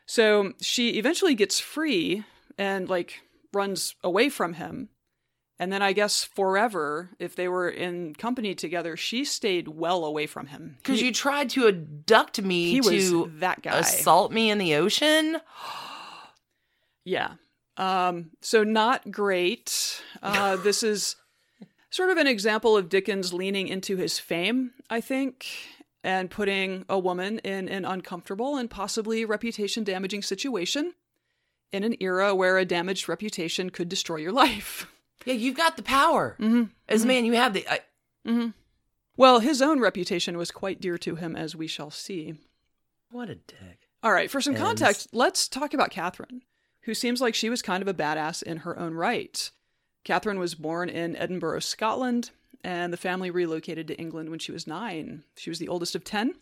so 0.07 0.53
she 0.61 0.91
eventually 0.99 1.35
gets 1.35 1.59
free 1.59 2.25
and 2.59 2.89
like 2.89 3.23
runs 3.53 3.95
away 4.03 4.29
from 4.29 4.55
him. 4.55 4.89
And 5.59 5.73
then 5.73 5.83
I 5.83 5.93
guess 5.93 6.25
forever, 6.25 7.11
if 7.21 7.37
they 7.37 7.47
were 7.47 7.69
in 7.69 8.15
company 8.17 8.57
together, 8.57 8.97
she 8.97 9.25
stayed 9.25 9.69
well 9.69 10.05
away 10.05 10.27
from 10.27 10.49
him. 10.49 10.77
Because 10.79 11.01
you 11.01 11.13
tried 11.13 11.51
to 11.51 11.69
abduct 11.69 12.43
me 12.43 12.71
he 12.71 12.81
was 12.81 13.11
to 13.11 13.33
that 13.37 13.63
guy. 13.63 13.79
assault 13.79 14.33
me 14.33 14.51
in 14.51 14.59
the 14.59 14.75
ocean. 14.75 15.41
Yeah. 17.07 17.35
Um, 17.77 18.31
so 18.41 18.65
not 18.65 19.11
great. 19.11 20.03
Uh, 20.23 20.57
this 20.57 20.83
is 20.83 21.17
sort 21.91 22.09
of 22.09 22.17
an 22.17 22.27
example 22.27 22.79
of 22.79 22.89
Dickens 22.89 23.35
leaning 23.35 23.69
into 23.69 23.97
his 23.97 24.19
fame, 24.19 24.71
I 24.89 25.03
think, 25.03 25.47
and 26.05 26.31
putting 26.31 26.85
a 26.89 26.99
woman 26.99 27.41
in 27.41 27.69
an 27.69 27.85
uncomfortable 27.85 28.57
and 28.57 28.71
possibly 28.71 29.25
reputation 29.25 29.83
damaging 29.83 30.23
situation 30.23 30.95
in 31.73 31.83
an 31.83 31.97
era 31.99 32.33
where 32.35 32.59
a 32.59 32.65
damaged 32.65 33.09
reputation 33.09 33.71
could 33.71 33.89
destroy 33.89 34.17
your 34.19 34.33
life. 34.33 34.87
Yeah, 35.27 35.33
you've 35.35 35.57
got 35.57 35.79
the 35.79 35.83
power. 35.83 36.37
Mm-hmm. 36.39 36.65
As 36.87 37.05
a 37.05 37.07
man, 37.07 37.25
you 37.25 37.33
have 37.33 37.55
the. 37.55 37.67
I, 37.67 37.81
Mm-hmm. 38.27 38.49
Well, 39.17 39.41
his 39.41 39.63
own 39.63 39.81
reputation 39.81 40.37
was 40.37 40.51
quite 40.51 40.83
dear 40.83 40.99
to 40.99 41.15
him, 41.15 41.35
as 41.35 41.57
we 41.57 41.67
shall 41.67 41.91
see. 41.91 42.35
what 43.11 43.31
a 43.31 43.37
dick. 43.37 43.89
All 44.03 44.13
right, 44.13 44.31
for 44.31 44.43
some 44.43 44.55
And- 44.55 44.63
context, 44.63 45.09
let's 45.13 45.49
talk 45.49 45.73
about 45.73 45.91
Catherine, 45.91 46.43
who 46.83 46.93
seems 46.93 47.23
like 47.23 47.35
she 47.35 47.49
was 47.49 47.63
kind 47.63 47.81
of 47.81 47.89
a 47.89 47.95
badass 47.95 48.43
in 48.43 48.59
her 48.59 48.79
own 48.79 48.93
right. 48.93 49.51
Catherine 50.05 50.39
was 50.39 50.55
born 50.55 50.91
in 50.91 51.17
Edinburgh, 51.17 51.61
Scotland, 51.61 52.31
and 52.65 52.93
the 52.93 52.97
family 52.97 53.31
relocated 53.31 53.87
to 53.89 53.99
England 53.99 54.31
when 54.31 54.39
she 54.39 54.51
was 54.51 54.67
nine. 54.67 55.23
She 55.37 55.51
was 55.51 55.59
the 55.59 55.69
oldest 55.69 55.95
of 55.95 56.03
10. 56.03 56.35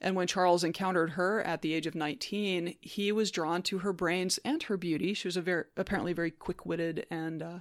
And 0.00 0.14
when 0.14 0.28
Charles 0.28 0.62
encountered 0.62 1.10
her 1.10 1.42
at 1.42 1.60
the 1.60 1.74
age 1.74 1.86
of 1.88 1.96
19, 1.96 2.76
he 2.80 3.10
was 3.10 3.32
drawn 3.32 3.62
to 3.62 3.78
her 3.78 3.92
brains 3.92 4.38
and 4.44 4.62
her 4.62 4.76
beauty. 4.76 5.12
She 5.12 5.26
was 5.26 5.36
a 5.36 5.42
very, 5.42 5.64
apparently 5.76 6.12
very 6.12 6.30
quick 6.30 6.64
witted. 6.64 7.04
And 7.10 7.42
uh, 7.42 7.58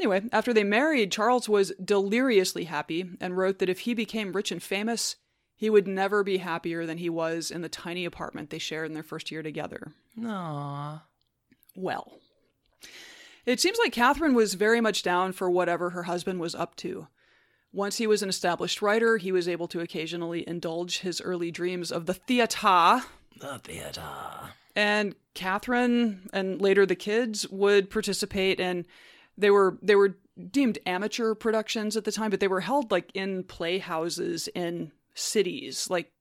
anyway, 0.00 0.22
after 0.32 0.52
they 0.52 0.64
married, 0.64 1.12
Charles 1.12 1.48
was 1.48 1.72
deliriously 1.82 2.64
happy 2.64 3.08
and 3.20 3.36
wrote 3.36 3.60
that 3.60 3.68
if 3.68 3.80
he 3.80 3.94
became 3.94 4.32
rich 4.32 4.50
and 4.50 4.60
famous, 4.60 5.14
he 5.54 5.70
would 5.70 5.86
never 5.86 6.24
be 6.24 6.38
happier 6.38 6.84
than 6.84 6.98
he 6.98 7.08
was 7.08 7.52
in 7.52 7.62
the 7.62 7.68
tiny 7.68 8.04
apartment 8.04 8.50
they 8.50 8.58
shared 8.58 8.88
in 8.88 8.94
their 8.94 9.04
first 9.04 9.30
year 9.30 9.44
together. 9.44 9.92
Aww. 10.18 11.00
Well, 11.76 12.18
it 13.46 13.60
seems 13.60 13.78
like 13.78 13.92
Catherine 13.92 14.34
was 14.34 14.54
very 14.54 14.80
much 14.80 15.02
down 15.02 15.32
for 15.32 15.48
whatever 15.48 15.90
her 15.90 16.02
husband 16.02 16.40
was 16.40 16.54
up 16.54 16.76
to. 16.76 17.06
Once 17.72 17.98
he 17.98 18.06
was 18.06 18.22
an 18.22 18.28
established 18.28 18.82
writer, 18.82 19.16
he 19.16 19.30
was 19.32 19.48
able 19.48 19.68
to 19.68 19.80
occasionally 19.80 20.46
indulge 20.48 20.98
his 21.00 21.20
early 21.20 21.50
dreams 21.50 21.92
of 21.92 22.06
the 22.06 22.14
theatre. 22.14 23.02
The 23.38 23.58
theater. 23.62 24.02
And 24.74 25.14
Catherine 25.34 26.28
and 26.32 26.60
later 26.60 26.84
the 26.84 26.94
kids 26.94 27.48
would 27.48 27.90
participate 27.90 28.60
in 28.60 28.86
they 29.38 29.50
were 29.50 29.78
they 29.82 29.94
were 29.94 30.16
deemed 30.50 30.78
amateur 30.86 31.34
productions 31.34 31.96
at 31.96 32.04
the 32.04 32.12
time, 32.12 32.30
but 32.30 32.40
they 32.40 32.48
were 32.48 32.60
held 32.60 32.90
like 32.90 33.10
in 33.14 33.44
playhouses 33.44 34.48
in 34.54 34.92
cities. 35.14 35.88
Like 35.90 36.12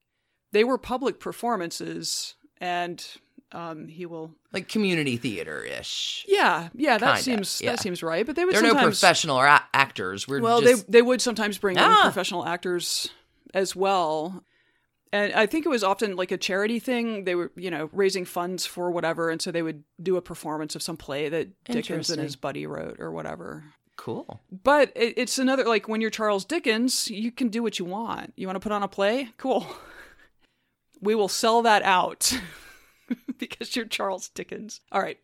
they 0.52 0.64
were 0.64 0.78
public 0.78 1.20
performances 1.20 2.36
and 2.60 3.06
um 3.52 3.88
he 3.88 4.06
will 4.06 4.32
Like 4.52 4.68
community 4.68 5.18
theater 5.18 5.64
ish. 5.64 6.26
yeah, 6.28 6.70
yeah, 6.76 6.98
that 6.98 7.06
Kinda, 7.18 7.22
seems 7.24 7.62
yeah. 7.62 7.72
that 7.72 7.80
seems 7.82 8.02
right. 8.04 8.26
But 8.26 8.36
they 8.36 8.46
would 8.46 8.56
There 8.56 8.64
are 8.66 8.74
no 8.74 8.82
professional 8.82 9.38
or 9.38 9.46
a- 9.46 9.64
actors. 9.74 10.28
We're 10.28 10.42
well, 10.42 10.62
just, 10.62 10.88
they 10.88 11.00
they 11.00 11.02
would 11.02 11.22
sometimes 11.22 11.58
bring 11.58 11.78
in 11.78 11.84
Ah. 11.84 12.02
professional 12.04 12.46
actors 12.46 13.10
as 13.54 13.76
well. 13.76 14.44
And 15.14 15.32
I 15.34 15.46
think 15.46 15.66
it 15.66 15.70
was 15.70 15.84
often 15.84 16.18
like 16.18 16.32
a 16.34 16.38
charity 16.38 16.78
thing. 16.80 17.24
They 17.24 17.36
were, 17.36 17.50
you 17.56 17.72
know, 17.72 17.90
raising 17.94 18.26
funds 18.26 18.66
for 18.66 18.92
whatever, 18.92 19.30
and 19.30 19.42
so 19.42 19.50
they 19.50 19.62
would 19.62 19.84
do 20.02 20.18
a 20.18 20.22
performance 20.22 20.76
of 20.76 20.82
some 20.82 20.98
play 20.98 21.30
that 21.30 21.64
Dickens 21.64 22.10
and 22.10 22.22
his 22.22 22.36
buddy 22.36 22.66
wrote 22.68 23.00
or 23.00 23.12
whatever. 23.12 23.64
cool. 23.96 24.42
But 24.52 24.92
it, 24.94 25.14
it's 25.16 25.38
another 25.40 25.64
like 25.64 25.88
when 25.88 26.02
you're 26.02 26.10
Charles 26.10 26.44
Dickens, 26.44 27.10
you 27.10 27.32
can 27.32 27.48
do 27.48 27.64
what 27.64 27.80
you 27.80 27.86
want. 27.86 28.34
You 28.36 28.46
want 28.48 28.58
to 28.58 28.60
put 28.60 28.74
on 28.74 28.84
a 28.84 28.88
play? 28.90 29.30
Cool. 29.38 29.66
We 31.02 31.14
will 31.14 31.28
sell 31.28 31.62
that 31.64 31.84
out 31.84 32.32
because 33.38 33.76
you're 33.76 33.86
Charles 33.86 34.30
Dickens. 34.30 34.82
All 34.92 35.02
right. 35.02 35.20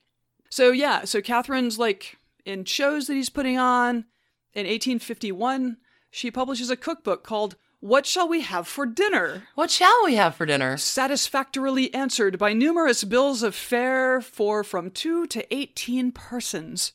So 0.50 0.72
yeah, 0.72 1.06
so 1.06 1.22
Catherine's 1.22 1.80
like 1.80 2.18
in 2.46 2.66
shows 2.66 3.08
that 3.08 3.14
he's 3.14 3.30
putting 3.30 3.58
on. 3.58 4.06
In 4.54 4.66
1851, 4.66 5.78
she 6.10 6.30
publishes 6.30 6.70
a 6.70 6.76
cookbook 6.76 7.24
called 7.24 7.56
What 7.80 8.06
Shall 8.06 8.28
We 8.28 8.42
Have 8.42 8.68
for 8.68 8.86
Dinner? 8.86 9.44
What 9.56 9.72
shall 9.72 10.04
we 10.04 10.16
have 10.16 10.36
for 10.36 10.46
dinner? 10.46 10.76
Satisfactorily 10.76 11.94
answered 11.94 12.38
by 12.38 12.52
numerous 12.52 13.06
bills 13.06 13.44
of 13.44 13.56
fare 13.56 14.20
for 14.20 14.66
from 14.66 14.92
two 14.92 15.26
to 15.28 15.56
18 15.56 16.12
persons. 16.12 16.92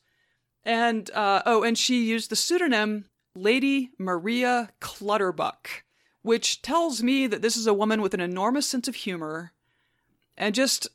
And, 0.64 1.10
uh, 1.12 1.42
oh, 1.46 1.62
and 1.62 1.78
she 1.78 2.04
used 2.04 2.30
the 2.30 2.36
pseudonym 2.36 3.06
Lady 3.34 3.90
Maria 3.98 4.70
Clutterbuck, 4.80 5.84
which 6.20 6.60
tells 6.60 7.02
me 7.02 7.26
that 7.26 7.40
this 7.40 7.56
is 7.56 7.66
a 7.66 7.74
woman 7.74 8.02
with 8.02 8.12
an 8.12 8.20
enormous 8.20 8.66
sense 8.66 8.86
of 8.86 8.96
humor 8.96 9.52
and 10.36 10.54
just 10.54 10.88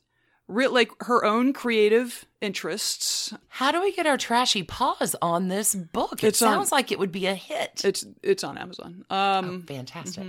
re- 0.47 0.67
like 0.67 0.91
her 1.01 1.23
own 1.25 1.53
creative 1.53 2.25
interests. 2.41 3.33
How 3.47 3.71
do 3.71 3.81
we 3.81 3.93
get 3.93 4.05
our 4.07 4.17
trashy 4.17 4.63
paws 4.63 5.15
on 5.21 5.47
this 5.47 5.73
book? 5.75 6.23
It 6.23 6.27
It's 6.27 6.41
on- 6.41 6.53
sounds 6.53 6.71
like 6.71 6.91
it 6.91 6.99
would 6.99 7.11
be 7.11 7.25
a 7.27 7.35
hit. 7.35 7.81
It's 7.83 8.05
it's 8.23 8.43
on 8.43 8.57
Amazon. 8.57 9.05
Um, 9.09 9.63
oh, 9.63 9.73
fantastic. 9.73 10.25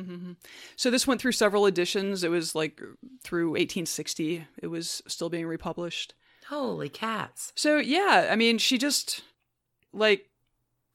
so 0.76 0.90
this 0.90 1.06
went 1.06 1.20
through 1.20 1.32
several 1.32 1.66
editions. 1.66 2.22
It 2.24 2.30
was 2.30 2.54
like 2.54 2.80
through 3.22 3.48
1860. 3.50 4.46
It 4.62 4.66
was 4.68 5.02
still 5.06 5.28
being 5.28 5.46
republished. 5.46 6.14
Holy 6.48 6.88
cats. 6.88 7.52
So 7.56 7.78
yeah, 7.78 8.28
I 8.30 8.36
mean, 8.36 8.58
she 8.58 8.76
just 8.78 9.22
like 9.92 10.28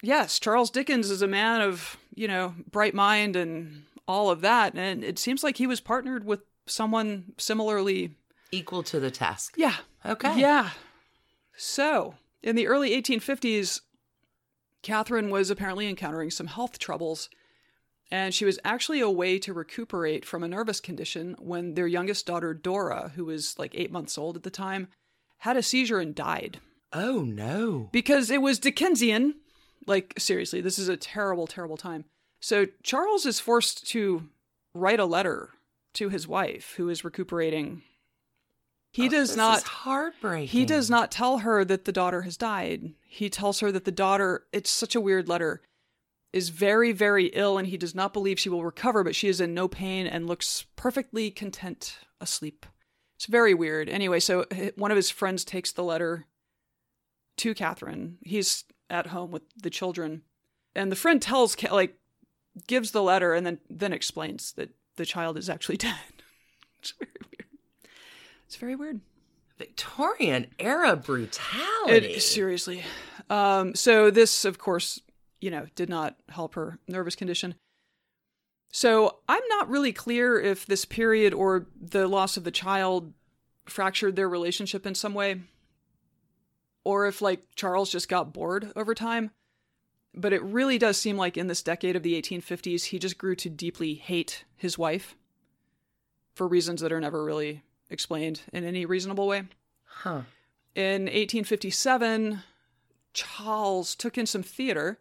yes, 0.03 0.39
Charles 0.39 0.69
Dickens 0.69 1.09
is 1.09 1.21
a 1.21 1.27
man 1.27 1.61
of 1.61 1.97
you 2.13 2.27
know 2.27 2.53
bright 2.69 2.93
mind 2.93 3.35
and 3.35 3.83
all 4.07 4.29
of 4.29 4.41
that, 4.41 4.75
and 4.75 5.03
it 5.03 5.17
seems 5.19 5.43
like 5.43 5.57
he 5.57 5.67
was 5.67 5.79
partnered 5.81 6.23
with 6.25 6.41
someone 6.67 7.33
similarly. 7.37 8.15
Equal 8.51 8.83
to 8.83 8.99
the 8.99 9.11
task. 9.11 9.55
Yeah, 9.57 9.75
Okay. 10.05 10.39
yeah. 10.39 10.71
So 11.57 12.15
in 12.43 12.55
the 12.55 12.67
early 12.67 12.91
1850s, 13.01 13.81
Catherine 14.83 15.29
was 15.29 15.49
apparently 15.49 15.87
encountering 15.87 16.31
some 16.31 16.47
health 16.47 16.79
troubles. 16.79 17.29
And 18.09 18.33
she 18.33 18.45
was 18.45 18.57
actually 18.63 19.01
away 19.01 19.37
to 19.39 19.51
recuperate 19.53 20.23
from 20.23 20.41
a 20.43 20.47
nervous 20.47 20.79
condition 20.79 21.35
when 21.39 21.73
their 21.73 21.87
youngest 21.87 22.25
daughter, 22.25 22.53
Dora, 22.53 23.11
who 23.15 23.25
was 23.25 23.59
like 23.59 23.71
eight 23.75 23.91
months 23.91 24.17
old 24.17 24.37
at 24.37 24.43
the 24.43 24.49
time, 24.49 24.87
had 25.39 25.57
a 25.57 25.63
seizure 25.63 25.99
and 25.99 26.15
died 26.15 26.59
Oh, 26.93 27.23
no. 27.23 27.89
because 27.91 28.31
it 28.31 28.41
was 28.41 28.59
Dickensian. 28.59 29.35
Like, 29.85 30.13
seriously, 30.17 30.61
this 30.61 30.79
is 30.79 30.87
a 30.87 30.95
terrible, 30.95 31.47
terrible 31.47 31.75
time. 31.77 32.05
So, 32.39 32.67
Charles 32.81 33.25
is 33.25 33.39
forced 33.41 33.85
to 33.89 34.29
write 34.73 34.99
a 35.01 35.05
letter 35.05 35.49
to 35.97 36.09
his 36.09 36.27
wife 36.27 36.73
who 36.77 36.89
is 36.89 37.03
recuperating. 37.03 37.83
He 38.91 39.07
oh, 39.07 39.09
does 39.09 39.29
Oh, 39.29 39.33
This 39.33 39.37
not. 39.37 39.63
heartbreaking. 39.63 40.47
He 40.47 40.65
does 40.65 40.89
not 40.89 41.11
tell 41.11 41.39
her 41.39 41.63
that 41.65 41.85
the 41.85 41.91
daughter 41.91 42.21
has 42.23 42.37
died. 42.37 42.93
He 43.05 43.29
tells 43.29 43.59
her 43.59 43.71
that 43.71 43.85
the 43.85 43.91
daughter, 43.91 44.45
it's 44.51 44.69
such 44.69 44.95
a 44.95 45.01
weird 45.01 45.27
letter, 45.27 45.61
is 46.33 46.49
very, 46.49 46.91
very 46.91 47.27
ill 47.27 47.57
and 47.57 47.67
he 47.67 47.77
does 47.77 47.95
not 47.95 48.13
believe 48.13 48.39
she 48.39 48.49
will 48.49 48.63
recover, 48.63 49.03
but 49.03 49.15
she 49.15 49.27
is 49.27 49.41
in 49.41 49.53
no 49.53 49.67
pain 49.67 50.07
and 50.07 50.27
looks 50.27 50.65
perfectly 50.75 51.31
content 51.31 51.97
asleep. 52.21 52.65
It's 53.15 53.25
very 53.25 53.53
weird. 53.53 53.89
Anyway, 53.89 54.19
so 54.19 54.45
one 54.75 54.91
of 54.91 54.97
his 54.97 55.09
friends 55.09 55.43
takes 55.43 55.71
the 55.71 55.83
letter 55.83 56.25
to 57.37 57.53
Catherine. 57.55 58.17
He's 58.21 58.65
at 58.89 59.07
home 59.07 59.31
with 59.31 59.43
the 59.55 59.69
children. 59.71 60.21
And 60.75 60.91
the 60.91 60.95
friend 60.95 61.19
tells, 61.21 61.61
like, 61.71 61.95
gives 62.67 62.91
the 62.91 63.01
letter 63.03 63.33
and 63.33 63.45
then, 63.45 63.59
then 63.69 63.93
explains 63.93 64.51
that 64.53 64.69
the 64.97 65.05
child 65.05 65.37
is 65.37 65.49
actually 65.49 65.77
dead. 65.77 65.95
It's 66.79 66.91
very 66.99 67.11
weird. 67.21 67.45
It's 68.45 68.55
very 68.55 68.75
weird. 68.75 69.01
Victorian 69.57 70.47
era 70.59 70.95
brutality. 70.95 72.07
It, 72.07 72.21
seriously. 72.21 72.83
Um, 73.29 73.73
so 73.73 74.11
this, 74.11 74.45
of 74.45 74.59
course, 74.59 75.01
you 75.41 75.49
know, 75.49 75.65
did 75.75 75.89
not 75.89 76.15
help 76.29 76.55
her 76.55 76.77
nervous 76.87 77.15
condition. 77.15 77.55
So 78.71 79.17
I'm 79.27 79.41
not 79.49 79.69
really 79.69 79.93
clear 79.93 80.39
if 80.39 80.65
this 80.65 80.85
period 80.85 81.33
or 81.33 81.67
the 81.79 82.07
loss 82.07 82.37
of 82.37 82.43
the 82.43 82.51
child 82.51 83.13
fractured 83.65 84.15
their 84.15 84.29
relationship 84.29 84.85
in 84.85 84.93
some 84.93 85.13
way, 85.13 85.41
or 86.83 87.07
if 87.07 87.21
like 87.21 87.43
Charles 87.55 87.89
just 87.89 88.09
got 88.09 88.33
bored 88.33 88.71
over 88.75 88.93
time. 88.93 89.31
But 90.17 90.33
it 90.33 90.41
really 90.41 90.79
does 90.79 90.97
seem 90.97 91.15
like 91.15 91.37
in 91.37 91.45
this 91.47 91.61
decade 91.61 91.95
of 91.95 92.01
the 92.01 92.19
1850s, 92.19 92.85
he 92.85 92.97
just 92.97 93.19
grew 93.19 93.35
to 93.35 93.49
deeply 93.49 93.93
hate 93.93 94.45
his 94.55 94.77
wife 94.77 95.15
for 96.33 96.47
reasons 96.47 96.81
that 96.81 96.91
are 96.91 96.99
never 96.99 97.23
really 97.23 97.63
explained 97.91 98.41
in 98.51 98.63
any 98.63 98.85
reasonable 98.85 99.27
way. 99.27 99.43
Huh. 99.85 100.21
In 100.73 101.03
1857, 101.03 102.41
Charles 103.13 103.95
took 103.95 104.17
in 104.17 104.25
some 104.25 104.43
theater 104.43 104.99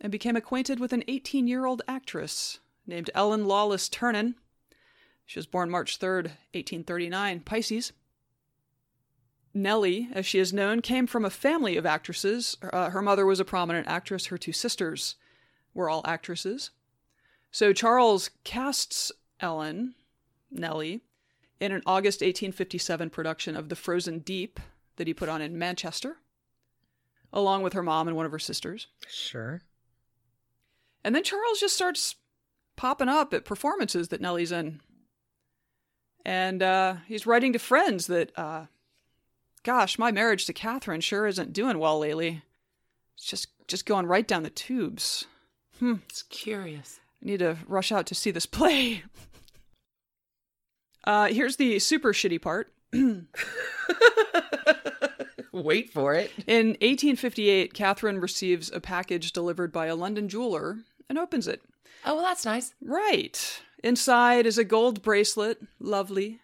and 0.00 0.12
became 0.12 0.36
acquainted 0.36 0.78
with 0.78 0.92
an 0.92 1.02
18 1.08 1.48
year 1.48 1.66
old 1.66 1.82
actress 1.88 2.60
named 2.86 3.10
Ellen 3.12 3.46
Lawless 3.46 3.88
Ternan. 3.88 4.34
She 5.26 5.38
was 5.38 5.46
born 5.46 5.68
March 5.68 5.98
3rd, 5.98 6.30
1839, 6.52 7.40
Pisces. 7.40 7.92
Nellie, 9.54 10.08
as 10.12 10.26
she 10.26 10.40
is 10.40 10.52
known, 10.52 10.82
came 10.82 11.06
from 11.06 11.24
a 11.24 11.30
family 11.30 11.76
of 11.76 11.86
actresses. 11.86 12.56
Uh, 12.72 12.90
her 12.90 13.00
mother 13.00 13.24
was 13.24 13.38
a 13.38 13.44
prominent 13.44 13.86
actress, 13.86 14.26
her 14.26 14.38
two 14.38 14.52
sisters 14.52 15.14
were 15.72 15.88
all 15.88 16.02
actresses. 16.04 16.70
So 17.52 17.72
Charles 17.72 18.30
casts 18.42 19.12
Ellen, 19.38 19.94
Nellie, 20.50 21.02
in 21.60 21.70
an 21.70 21.82
August 21.86 22.20
1857 22.20 23.10
production 23.10 23.56
of 23.56 23.68
The 23.68 23.76
Frozen 23.76 24.20
Deep 24.20 24.58
that 24.96 25.06
he 25.06 25.14
put 25.14 25.28
on 25.28 25.40
in 25.40 25.56
Manchester, 25.56 26.16
along 27.32 27.62
with 27.62 27.72
her 27.72 27.82
mom 27.82 28.08
and 28.08 28.16
one 28.16 28.26
of 28.26 28.32
her 28.32 28.38
sisters. 28.40 28.88
Sure. 29.08 29.62
And 31.04 31.14
then 31.14 31.22
Charles 31.22 31.60
just 31.60 31.76
starts 31.76 32.16
popping 32.76 33.08
up 33.08 33.32
at 33.32 33.44
performances 33.44 34.08
that 34.08 34.20
Nellie's 34.20 34.52
in. 34.52 34.80
And 36.24 36.62
uh, 36.62 36.96
he's 37.06 37.26
writing 37.26 37.52
to 37.52 37.58
friends 37.58 38.08
that, 38.08 38.36
uh, 38.36 38.66
gosh, 39.64 39.98
my 39.98 40.12
marriage 40.12 40.46
to 40.46 40.52
Catherine 40.52 41.00
sure 41.00 41.26
isn't 41.26 41.52
doing 41.52 41.78
well 41.78 41.98
lately. 41.98 42.42
It's 43.16 43.26
just 43.26 43.48
just 43.66 43.86
going 43.86 44.06
right 44.06 44.28
down 44.28 44.44
the 44.44 44.50
tubes. 44.50 45.24
Hmm. 45.80 45.94
It's 46.08 46.22
curious. 46.22 47.00
I 47.22 47.26
need 47.26 47.38
to 47.40 47.56
rush 47.66 47.90
out 47.90 48.06
to 48.06 48.14
see 48.14 48.30
this 48.30 48.46
play. 48.46 49.02
uh, 51.04 51.28
here's 51.28 51.56
the 51.56 51.78
super 51.78 52.12
shitty 52.12 52.40
part. 52.40 52.72
Wait 55.52 55.90
for 55.92 56.14
it. 56.14 56.30
In 56.46 56.68
1858, 56.68 57.74
Catherine 57.74 58.20
receives 58.20 58.70
a 58.72 58.80
package 58.80 59.32
delivered 59.32 59.72
by 59.72 59.86
a 59.86 59.96
London 59.96 60.28
jeweler 60.28 60.78
and 61.08 61.18
opens 61.18 61.48
it. 61.48 61.62
Oh, 62.04 62.16
well, 62.16 62.24
that's 62.24 62.44
nice. 62.44 62.74
Right. 62.82 63.62
Inside 63.82 64.46
is 64.46 64.58
a 64.58 64.64
gold 64.64 65.00
bracelet, 65.02 65.58
lovely, 65.78 66.40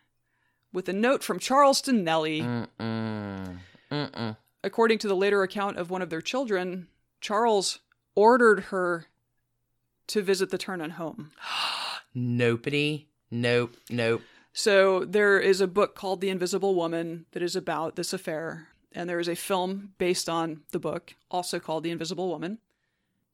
with 0.72 0.88
a 0.88 0.92
note 0.92 1.22
from 1.22 1.38
Charles 1.38 1.80
to 1.82 1.92
Nellie. 1.92 2.42
Mm-mm. 2.42 3.58
Mm-mm. 3.90 4.36
According 4.62 4.98
to 4.98 5.08
the 5.08 5.16
later 5.16 5.42
account 5.42 5.78
of 5.78 5.90
one 5.90 6.02
of 6.02 6.10
their 6.10 6.20
children, 6.20 6.88
Charles 7.20 7.80
ordered 8.14 8.64
her 8.64 9.06
to 10.08 10.22
visit 10.22 10.50
the 10.50 10.58
Ternan 10.58 10.92
home. 10.92 11.30
Nopity. 12.16 13.06
Nope. 13.30 13.76
Nope. 13.88 14.22
So 14.52 15.04
there 15.04 15.38
is 15.38 15.60
a 15.60 15.68
book 15.68 15.94
called 15.94 16.20
The 16.20 16.30
Invisible 16.30 16.74
Woman 16.74 17.26
that 17.32 17.42
is 17.42 17.54
about 17.54 17.96
this 17.96 18.12
affair, 18.12 18.68
and 18.92 19.08
there 19.08 19.20
is 19.20 19.28
a 19.28 19.36
film 19.36 19.92
based 19.98 20.28
on 20.28 20.62
the 20.72 20.80
book, 20.80 21.14
also 21.30 21.60
called 21.60 21.84
The 21.84 21.92
Invisible 21.92 22.28
Woman. 22.28 22.58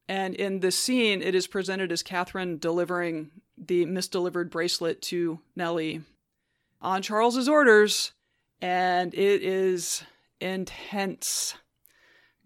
And 0.09 0.35
in 0.35 0.61
this 0.61 0.79
scene, 0.79 1.23
it 1.23 1.35
is 1.35 1.47
presented 1.47 1.91
as 1.91 2.03
Catherine 2.03 2.59
delivering 2.59 3.31
the 3.59 3.87
misdelivered 3.87 4.51
bracelet 4.51 5.01
to 5.03 5.41
Nellie 5.57 6.03
on 6.87 7.03
Charles's 7.03 7.49
orders, 7.49 8.13
and 8.63 9.13
it 9.13 9.43
is 9.43 10.05
intense. 10.41 11.57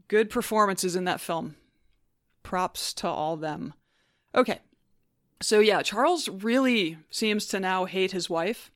Good 0.09 0.30
performances 0.30 0.97
in 0.97 1.05
that 1.05 1.20
film. 1.20 1.57
Props 2.43 2.95
to 2.95 3.07
all 3.07 3.36
them. 3.36 3.74
Okay. 4.34 4.61
So 5.43 5.61
yeah, 5.61 5.82
Charles 5.82 6.28
really 6.28 6.97
seems 7.11 7.47
to 7.49 7.61
now 7.61 7.84
hate 7.84 8.12
his 8.12 8.30
wife. 8.30 8.70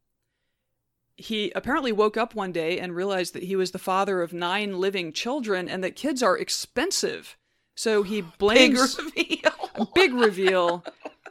He 1.16 1.50
apparently 1.54 1.92
woke 1.92 2.18
up 2.18 2.34
one 2.34 2.52
day 2.52 2.78
and 2.78 2.94
realized 2.94 3.32
that 3.32 3.44
he 3.44 3.56
was 3.56 3.70
the 3.70 3.78
father 3.78 4.20
of 4.20 4.34
nine 4.34 4.78
living 4.78 5.12
children 5.12 5.66
and 5.68 5.82
that 5.82 5.96
kids 5.96 6.22
are 6.22 6.36
expensive. 6.36 7.38
So 7.74 8.02
he 8.02 8.20
blames 8.38 8.96
Big 8.96 9.14
reveal. 9.16 9.88
big 9.94 10.12
reveal. 10.12 10.84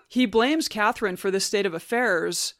He 0.07 0.25
blames 0.25 0.67
Catherine 0.67 1.17
for 1.17 1.29
this 1.29 1.45
state 1.45 1.67
of 1.67 1.75
affairs, 1.75 2.55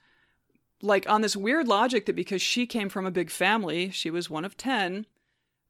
like 0.84 1.10
on 1.10 1.22
this 1.22 1.36
weird 1.36 1.68
logic 1.68 2.06
that 2.06 2.16
because 2.16 2.42
she 2.42 2.68
came 2.68 2.90
from 2.90 3.06
a 3.06 3.12
big 3.12 3.30
family, 3.30 3.90
she 3.90 4.12
was 4.12 4.30
one 4.30 4.46
of 4.46 4.58
10, 4.58 5.06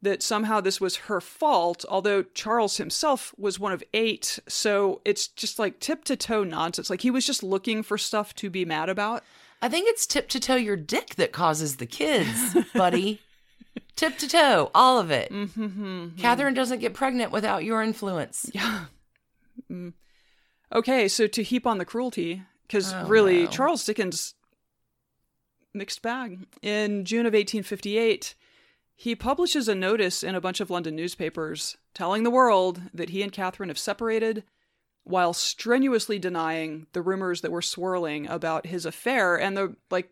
that 0.02 0.22
somehow 0.22 0.60
this 0.60 0.82
was 0.82 0.98
her 0.98 1.22
fault, 1.22 1.86
although 1.88 2.24
Charles 2.24 2.78
himself 2.78 3.34
was 3.38 3.60
one 3.60 3.72
of 3.72 3.84
eight. 3.94 4.40
So 4.48 5.02
it's 5.06 5.28
just 5.28 5.60
like 5.60 5.80
tip 5.80 6.04
to 6.06 6.16
toe 6.18 6.44
nonsense. 6.44 6.90
Like 6.90 7.02
he 7.02 7.12
was 7.12 7.26
just 7.26 7.44
looking 7.44 7.84
for 7.84 7.98
stuff 7.98 8.36
to 8.36 8.50
be 8.50 8.66
mad 8.66 8.90
about. 8.90 9.24
I 9.62 9.70
think 9.70 9.88
it's 9.88 10.06
tip 10.06 10.28
to 10.30 10.42
toe 10.42 10.56
your 10.56 10.76
dick 10.76 11.16
that 11.16 11.32
causes 11.32 11.78
the 11.78 11.86
kids, 11.86 12.58
buddy. 12.74 13.22
tip 13.96 14.18
to 14.18 14.28
toe, 14.28 14.72
all 14.76 15.00
of 15.00 15.10
it. 15.10 15.32
Mm-hmm. 15.32 16.18
Catherine 16.18 16.54
doesn't 16.54 16.80
get 16.80 16.94
pregnant 16.94 17.32
without 17.32 17.64
your 17.64 17.82
influence. 17.82 18.50
Yeah. 18.54 18.86
Mm. 19.72 19.94
Okay, 20.74 21.08
so 21.08 21.28
to 21.28 21.44
heap 21.44 21.66
on 21.66 21.78
the 21.78 21.86
cruelty, 21.86 22.42
because 22.68 22.94
Oh, 22.94 23.06
really, 23.06 23.44
no. 23.44 23.50
Charles 23.50 23.86
Dickens, 23.86 24.34
mixed 25.74 26.02
bag. 26.02 26.46
In 26.62 27.06
June 27.06 27.26
of 27.26 27.34
1858, 27.34 28.36
he 28.96 29.16
publishes 29.16 29.68
a 29.68 29.76
notice 29.76 30.24
in 30.24 30.36
a 30.36 30.42
bunch 30.42 30.60
of 30.60 30.70
London 30.70 30.96
newspapers 30.96 31.78
telling 31.94 32.24
the 32.24 32.30
world 32.30 32.82
that 32.94 33.10
he 33.10 33.22
and 33.22 33.32
Catherine 33.32 33.70
have 33.70 33.78
separated 33.78 34.44
while 35.04 35.34
strenuously 35.34 36.18
denying 36.18 36.88
the 36.94 37.02
rumors 37.02 37.42
that 37.42 37.52
were 37.52 37.62
swirling 37.62 38.28
about 38.28 38.68
his 38.68 38.86
affair 38.86 39.36
and 39.36 39.58
the 39.58 39.76
like 39.92 40.10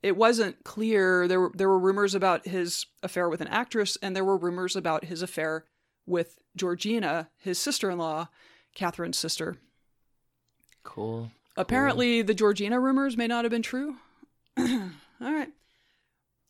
it 0.00 0.16
wasn't 0.16 0.62
clear 0.62 1.26
there 1.26 1.40
were 1.40 1.52
there 1.54 1.68
were 1.68 1.78
rumors 1.78 2.14
about 2.14 2.46
his 2.46 2.86
affair 3.02 3.28
with 3.28 3.40
an 3.40 3.48
actress 3.48 3.98
and 4.00 4.14
there 4.14 4.24
were 4.24 4.36
rumors 4.36 4.76
about 4.76 5.06
his 5.06 5.22
affair 5.22 5.64
with 6.06 6.38
Georgina, 6.56 7.30
his 7.38 7.58
sister-in-law, 7.58 8.28
Catherine's 8.74 9.18
sister. 9.18 9.56
Cool. 10.82 11.30
Apparently, 11.56 12.22
the 12.22 12.34
Georgina 12.34 12.80
rumors 12.80 13.16
may 13.16 13.26
not 13.26 13.44
have 13.44 13.50
been 13.50 13.62
true. 13.62 13.96
All 14.58 15.32
right. 15.32 15.50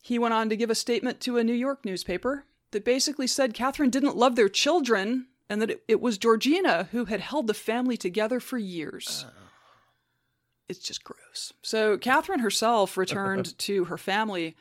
He 0.01 0.19
went 0.19 0.33
on 0.33 0.49
to 0.49 0.57
give 0.57 0.69
a 0.69 0.75
statement 0.75 1.21
to 1.21 1.37
a 1.37 1.43
New 1.43 1.53
York 1.53 1.85
newspaper 1.85 2.45
that 2.71 2.83
basically 2.83 3.27
said 3.27 3.53
Catherine 3.53 3.89
didn't 3.89 4.17
love 4.17 4.35
their 4.35 4.49
children 4.49 5.27
and 5.49 5.61
that 5.61 5.69
it, 5.69 5.83
it 5.87 6.01
was 6.01 6.17
Georgina 6.17 6.89
who 6.91 7.05
had 7.05 7.19
held 7.19 7.47
the 7.47 7.53
family 7.53 7.97
together 7.97 8.39
for 8.39 8.57
years. 8.57 9.25
Oh. 9.27 9.31
It's 10.69 10.79
just 10.79 11.03
gross. 11.03 11.53
So, 11.61 11.97
Catherine 11.97 12.39
herself 12.39 12.97
returned 12.97 13.57
to 13.59 13.85
her 13.85 13.97
family, 13.97 14.55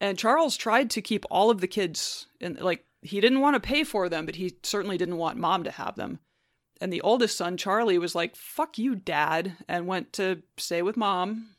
and 0.00 0.18
Charles 0.18 0.56
tried 0.56 0.90
to 0.90 1.02
keep 1.02 1.24
all 1.30 1.50
of 1.50 1.60
the 1.60 1.66
kids. 1.66 2.26
And, 2.40 2.60
like, 2.60 2.84
he 3.02 3.20
didn't 3.20 3.40
want 3.40 3.54
to 3.54 3.60
pay 3.60 3.84
for 3.84 4.08
them, 4.08 4.26
but 4.26 4.36
he 4.36 4.54
certainly 4.62 4.98
didn't 4.98 5.16
want 5.16 5.38
mom 5.38 5.64
to 5.64 5.70
have 5.70 5.96
them. 5.96 6.20
And 6.80 6.92
the 6.92 7.00
oldest 7.00 7.36
son, 7.36 7.56
Charlie, 7.56 7.98
was 7.98 8.14
like, 8.14 8.36
fuck 8.36 8.78
you, 8.78 8.94
dad, 8.94 9.56
and 9.66 9.86
went 9.86 10.12
to 10.14 10.42
stay 10.58 10.82
with 10.82 10.96
mom. 10.96 11.56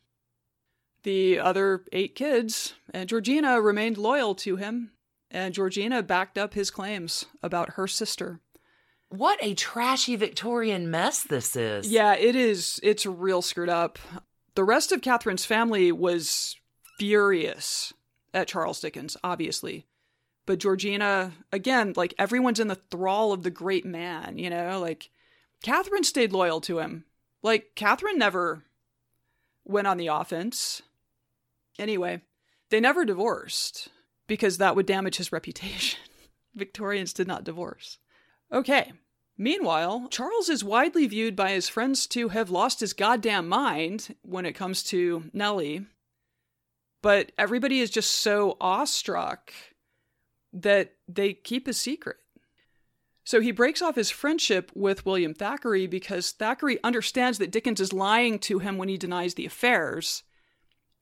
The 1.05 1.39
other 1.39 1.83
eight 1.91 2.15
kids 2.15 2.73
and 2.91 3.07
Georgina 3.07 3.61
remained 3.61 3.95
loyal 3.95 4.33
to 4.35 4.55
him, 4.55 4.89
and 5.29 5.53
Georgina 5.53 6.01
backed 6.01 6.35
up 6.35 6.55
his 6.55 6.71
claims 6.71 7.25
about 7.43 7.73
her 7.73 7.85
sister. 7.85 8.39
What 9.09 9.37
a 9.39 9.53
trashy 9.53 10.15
Victorian 10.15 10.89
mess 10.89 11.21
this 11.21 11.55
is. 11.55 11.91
Yeah, 11.91 12.15
it 12.15 12.35
is. 12.35 12.79
It's 12.81 13.05
real 13.05 13.43
screwed 13.43 13.69
up. 13.69 13.99
The 14.55 14.63
rest 14.63 14.91
of 14.91 15.03
Catherine's 15.03 15.45
family 15.45 15.91
was 15.91 16.55
furious 16.97 17.93
at 18.33 18.47
Charles 18.47 18.79
Dickens, 18.79 19.15
obviously. 19.23 19.85
But 20.47 20.57
Georgina, 20.57 21.33
again, 21.51 21.93
like 21.95 22.15
everyone's 22.17 22.59
in 22.59 22.67
the 22.67 22.81
thrall 22.89 23.31
of 23.31 23.43
the 23.43 23.51
great 23.51 23.85
man, 23.85 24.39
you 24.39 24.49
know? 24.49 24.79
Like, 24.79 25.11
Catherine 25.61 26.03
stayed 26.03 26.31
loyal 26.33 26.61
to 26.61 26.79
him. 26.79 27.05
Like, 27.43 27.73
Catherine 27.75 28.17
never 28.17 28.63
went 29.65 29.85
on 29.85 29.97
the 29.97 30.07
offense. 30.07 30.81
Anyway, 31.77 32.21
they 32.69 32.79
never 32.79 33.05
divorced 33.05 33.89
because 34.27 34.57
that 34.57 34.75
would 34.75 34.85
damage 34.85 35.17
his 35.17 35.31
reputation. 35.31 35.99
Victorians 36.55 37.13
did 37.13 37.27
not 37.27 37.43
divorce. 37.43 37.97
Okay. 38.51 38.93
Meanwhile, 39.37 40.07
Charles 40.11 40.47
is 40.47 40.63
widely 40.63 41.05
viewed 41.07 41.35
by 41.35 41.51
his 41.51 41.67
friends 41.67 42.07
to 42.07 42.29
have 42.29 42.49
lost 42.49 42.79
his 42.79 42.93
goddamn 42.93 43.49
mind 43.49 44.15
when 44.21 44.45
it 44.45 44.53
comes 44.53 44.81
to 44.83 45.29
Nellie. 45.33 45.85
But 47.01 47.33
everybody 47.37 47.81
is 47.81 47.89
just 47.89 48.11
so 48.11 48.55
awestruck 48.61 49.51
that 50.53 50.93
they 51.07 51.33
keep 51.33 51.67
his 51.67 51.79
secret. 51.79 52.17
So 53.25 53.41
he 53.41 53.51
breaks 53.51 53.81
off 53.81 53.95
his 53.95 54.11
friendship 54.11 54.71
with 54.75 55.05
William 55.05 55.33
Thackeray 55.33 55.87
because 55.87 56.31
Thackeray 56.31 56.79
understands 56.83 57.39
that 57.39 57.51
Dickens 57.51 57.81
is 57.81 57.91
lying 57.91 58.39
to 58.39 58.59
him 58.59 58.77
when 58.77 58.87
he 58.87 58.97
denies 58.97 59.33
the 59.33 59.47
affairs. 59.47 60.23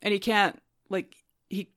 And 0.01 0.13
he 0.13 0.19
can't 0.19 0.61
like 0.89 1.15
he 1.49 1.69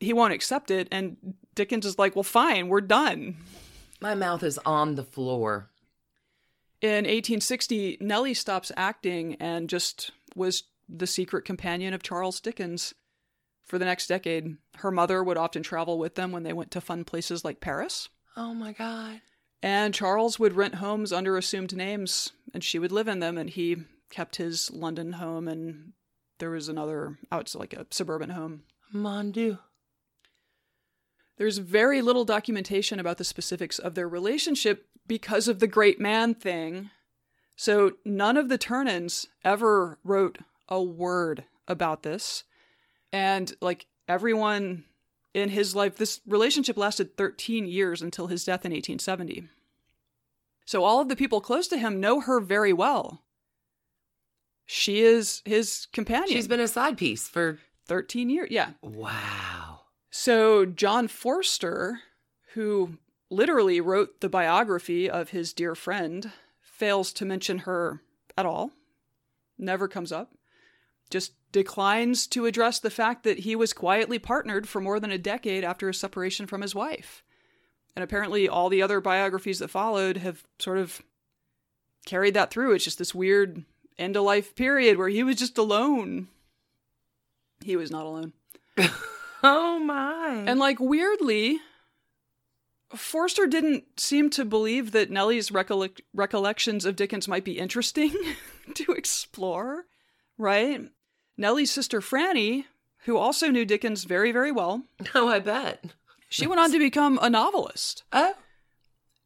he 0.00 0.12
won't 0.12 0.32
accept 0.32 0.70
it 0.70 0.88
and 0.90 1.34
Dickens 1.54 1.86
is 1.86 1.98
like, 1.98 2.16
"Well, 2.16 2.22
fine, 2.22 2.68
we're 2.68 2.80
done." 2.80 3.36
My 4.00 4.14
mouth 4.14 4.42
is 4.42 4.58
on 4.64 4.94
the 4.94 5.04
floor. 5.04 5.70
In 6.80 7.04
1860, 7.04 7.98
Nellie 8.00 8.34
stops 8.34 8.72
acting 8.76 9.36
and 9.36 9.68
just 9.68 10.10
was 10.34 10.64
the 10.88 11.06
secret 11.06 11.44
companion 11.44 11.94
of 11.94 12.02
Charles 12.02 12.40
Dickens 12.40 12.94
for 13.62 13.78
the 13.78 13.84
next 13.84 14.08
decade. 14.08 14.56
Her 14.78 14.90
mother 14.90 15.22
would 15.22 15.36
often 15.36 15.62
travel 15.62 15.98
with 15.98 16.16
them 16.16 16.32
when 16.32 16.42
they 16.42 16.52
went 16.52 16.70
to 16.72 16.80
fun 16.80 17.04
places 17.04 17.44
like 17.44 17.60
Paris. 17.60 18.08
Oh 18.36 18.52
my 18.54 18.72
God. 18.72 19.20
And 19.62 19.94
Charles 19.94 20.40
would 20.40 20.54
rent 20.54 20.76
homes 20.76 21.12
under 21.12 21.36
assumed 21.36 21.76
names, 21.76 22.32
and 22.52 22.64
she 22.64 22.80
would 22.80 22.90
live 22.90 23.06
in 23.06 23.20
them, 23.20 23.38
and 23.38 23.48
he 23.48 23.76
kept 24.10 24.36
his 24.36 24.70
London 24.72 25.12
home, 25.12 25.46
and 25.46 25.92
there 26.42 26.50
was 26.50 26.68
another 26.68 27.20
out 27.30 27.54
like 27.54 27.72
a 27.72 27.86
suburban 27.92 28.30
home. 28.30 28.64
Mon 28.92 29.30
Dieu. 29.30 29.58
There's 31.38 31.58
very 31.58 32.02
little 32.02 32.24
documentation 32.24 32.98
about 32.98 33.18
the 33.18 33.22
specifics 33.22 33.78
of 33.78 33.94
their 33.94 34.08
relationship 34.08 34.86
because 35.06 35.46
of 35.46 35.60
the 35.60 35.68
great 35.68 36.00
man 36.00 36.34
thing. 36.34 36.90
So 37.54 37.92
none 38.04 38.36
of 38.36 38.48
the 38.48 38.58
Ternans 38.58 39.28
ever 39.44 40.00
wrote 40.02 40.38
a 40.68 40.82
word 40.82 41.44
about 41.68 42.02
this. 42.02 42.42
And 43.12 43.54
like 43.60 43.86
everyone 44.08 44.82
in 45.32 45.50
his 45.50 45.76
life. 45.76 45.96
This 45.96 46.22
relationship 46.26 46.76
lasted 46.76 47.16
13 47.16 47.68
years 47.68 48.02
until 48.02 48.26
his 48.26 48.44
death 48.44 48.64
in 48.64 48.72
1870. 48.72 49.44
So 50.66 50.82
all 50.82 51.00
of 51.00 51.08
the 51.08 51.14
people 51.14 51.40
close 51.40 51.68
to 51.68 51.78
him 51.78 52.00
know 52.00 52.18
her 52.18 52.40
very 52.40 52.72
well. 52.72 53.22
She 54.66 55.00
is 55.00 55.42
his 55.44 55.86
companion. 55.92 56.28
She's 56.28 56.48
been 56.48 56.60
a 56.60 56.68
side 56.68 56.96
piece 56.96 57.28
for 57.28 57.58
13 57.86 58.30
years. 58.30 58.48
Yeah. 58.50 58.70
wow. 58.82 59.80
So 60.10 60.66
John 60.66 61.08
Forster, 61.08 62.00
who 62.54 62.98
literally 63.30 63.80
wrote 63.80 64.20
the 64.20 64.28
biography 64.28 65.08
of 65.08 65.30
his 65.30 65.52
dear 65.52 65.74
friend, 65.74 66.32
fails 66.60 67.12
to 67.14 67.24
mention 67.24 67.58
her 67.58 68.02
at 68.36 68.46
all. 68.46 68.72
Never 69.58 69.88
comes 69.88 70.12
up. 70.12 70.34
Just 71.10 71.32
declines 71.52 72.26
to 72.28 72.46
address 72.46 72.78
the 72.78 72.90
fact 72.90 73.24
that 73.24 73.40
he 73.40 73.54
was 73.54 73.72
quietly 73.72 74.18
partnered 74.18 74.68
for 74.68 74.80
more 74.80 74.98
than 74.98 75.10
a 75.10 75.18
decade 75.18 75.64
after 75.64 75.86
his 75.88 76.00
separation 76.00 76.46
from 76.46 76.62
his 76.62 76.74
wife. 76.74 77.22
And 77.94 78.02
apparently, 78.02 78.48
all 78.48 78.70
the 78.70 78.82
other 78.82 79.00
biographies 79.00 79.58
that 79.58 79.68
followed 79.68 80.16
have 80.18 80.44
sort 80.58 80.78
of 80.78 81.02
carried 82.06 82.34
that 82.34 82.50
through. 82.50 82.72
It's 82.72 82.84
just 82.84 82.98
this 82.98 83.14
weird 83.14 83.64
end 83.98 84.16
of 84.16 84.24
life 84.24 84.54
period 84.54 84.98
where 84.98 85.08
he 85.08 85.22
was 85.22 85.36
just 85.36 85.58
alone. 85.58 86.28
He 87.64 87.76
was 87.76 87.90
not 87.90 88.04
alone. 88.04 88.32
Oh 89.42 89.78
my. 89.80 90.44
And 90.46 90.60
like 90.60 90.78
weirdly, 90.78 91.58
Forster 92.94 93.46
didn't 93.46 93.98
seem 93.98 94.30
to 94.30 94.44
believe 94.44 94.92
that 94.92 95.10
Nellie's 95.10 95.50
recollect- 95.50 96.02
recollections 96.14 96.84
of 96.84 96.96
Dickens 96.96 97.26
might 97.26 97.44
be 97.44 97.58
interesting 97.58 98.12
to 98.74 98.92
explore, 98.92 99.86
right? 100.38 100.82
Nellie's 101.36 101.70
sister 101.72 102.00
Franny, 102.00 102.66
who 103.04 103.16
also 103.16 103.48
knew 103.48 103.64
Dickens 103.64 104.04
very, 104.04 104.30
very 104.30 104.52
well, 104.52 104.84
oh, 105.14 105.28
I 105.28 105.40
bet. 105.40 105.84
she 106.28 106.46
went 106.46 106.60
on 106.60 106.70
to 106.70 106.78
become 106.78 107.18
a 107.20 107.28
novelist. 107.30 108.04
Oh. 108.12 108.34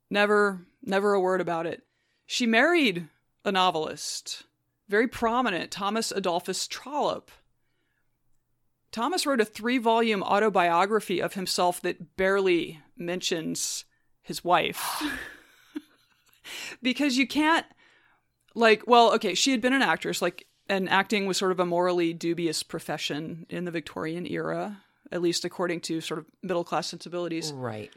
Never, 0.09 0.62
never 0.83 1.12
a 1.12 1.21
word 1.21 1.41
about 1.41 1.67
it. 1.67 1.83
She 2.27 2.47
married 2.47 3.09
a 3.45 3.53
novelist, 3.53 4.45
very 4.89 5.09
prominent, 5.09 5.70
Thomas 5.70 6.12
Adolphus 6.12 6.66
Trollope. 6.66 7.30
Thomas 8.93 9.26
wrote 9.26 9.41
a 9.41 9.45
three 9.45 9.78
volume 9.78 10.22
autobiography 10.22 11.20
of 11.20 11.34
himself 11.34 11.80
that 11.82 12.16
barely 12.16 12.80
mentions 12.97 13.84
his 14.22 14.43
wife. 14.45 15.03
because 16.82 17.18
you 17.18 17.26
can't, 17.26 17.66
like, 18.55 18.84
well, 18.87 19.12
okay, 19.14 19.34
she 19.34 19.51
had 19.51 19.61
been 19.61 19.72
an 19.74 19.82
actress, 19.82 20.22
like, 20.22 20.47
and 20.68 20.89
acting 20.89 21.26
was 21.26 21.37
sort 21.37 21.53
of 21.53 21.61
a 21.61 21.66
morally 21.66 22.12
dubious 22.12 22.62
profession 22.62 23.47
in 23.49 23.64
the 23.64 23.70
Victorian 23.70 24.26
era, 24.26 24.82
at 25.12 25.20
least 25.22 25.45
according 25.45 25.80
to 25.80 26.01
sort 26.01 26.18
of 26.18 26.26
middle 26.43 26.64
class 26.64 26.89
sensibilities 26.89 27.53
Right. 27.53 27.93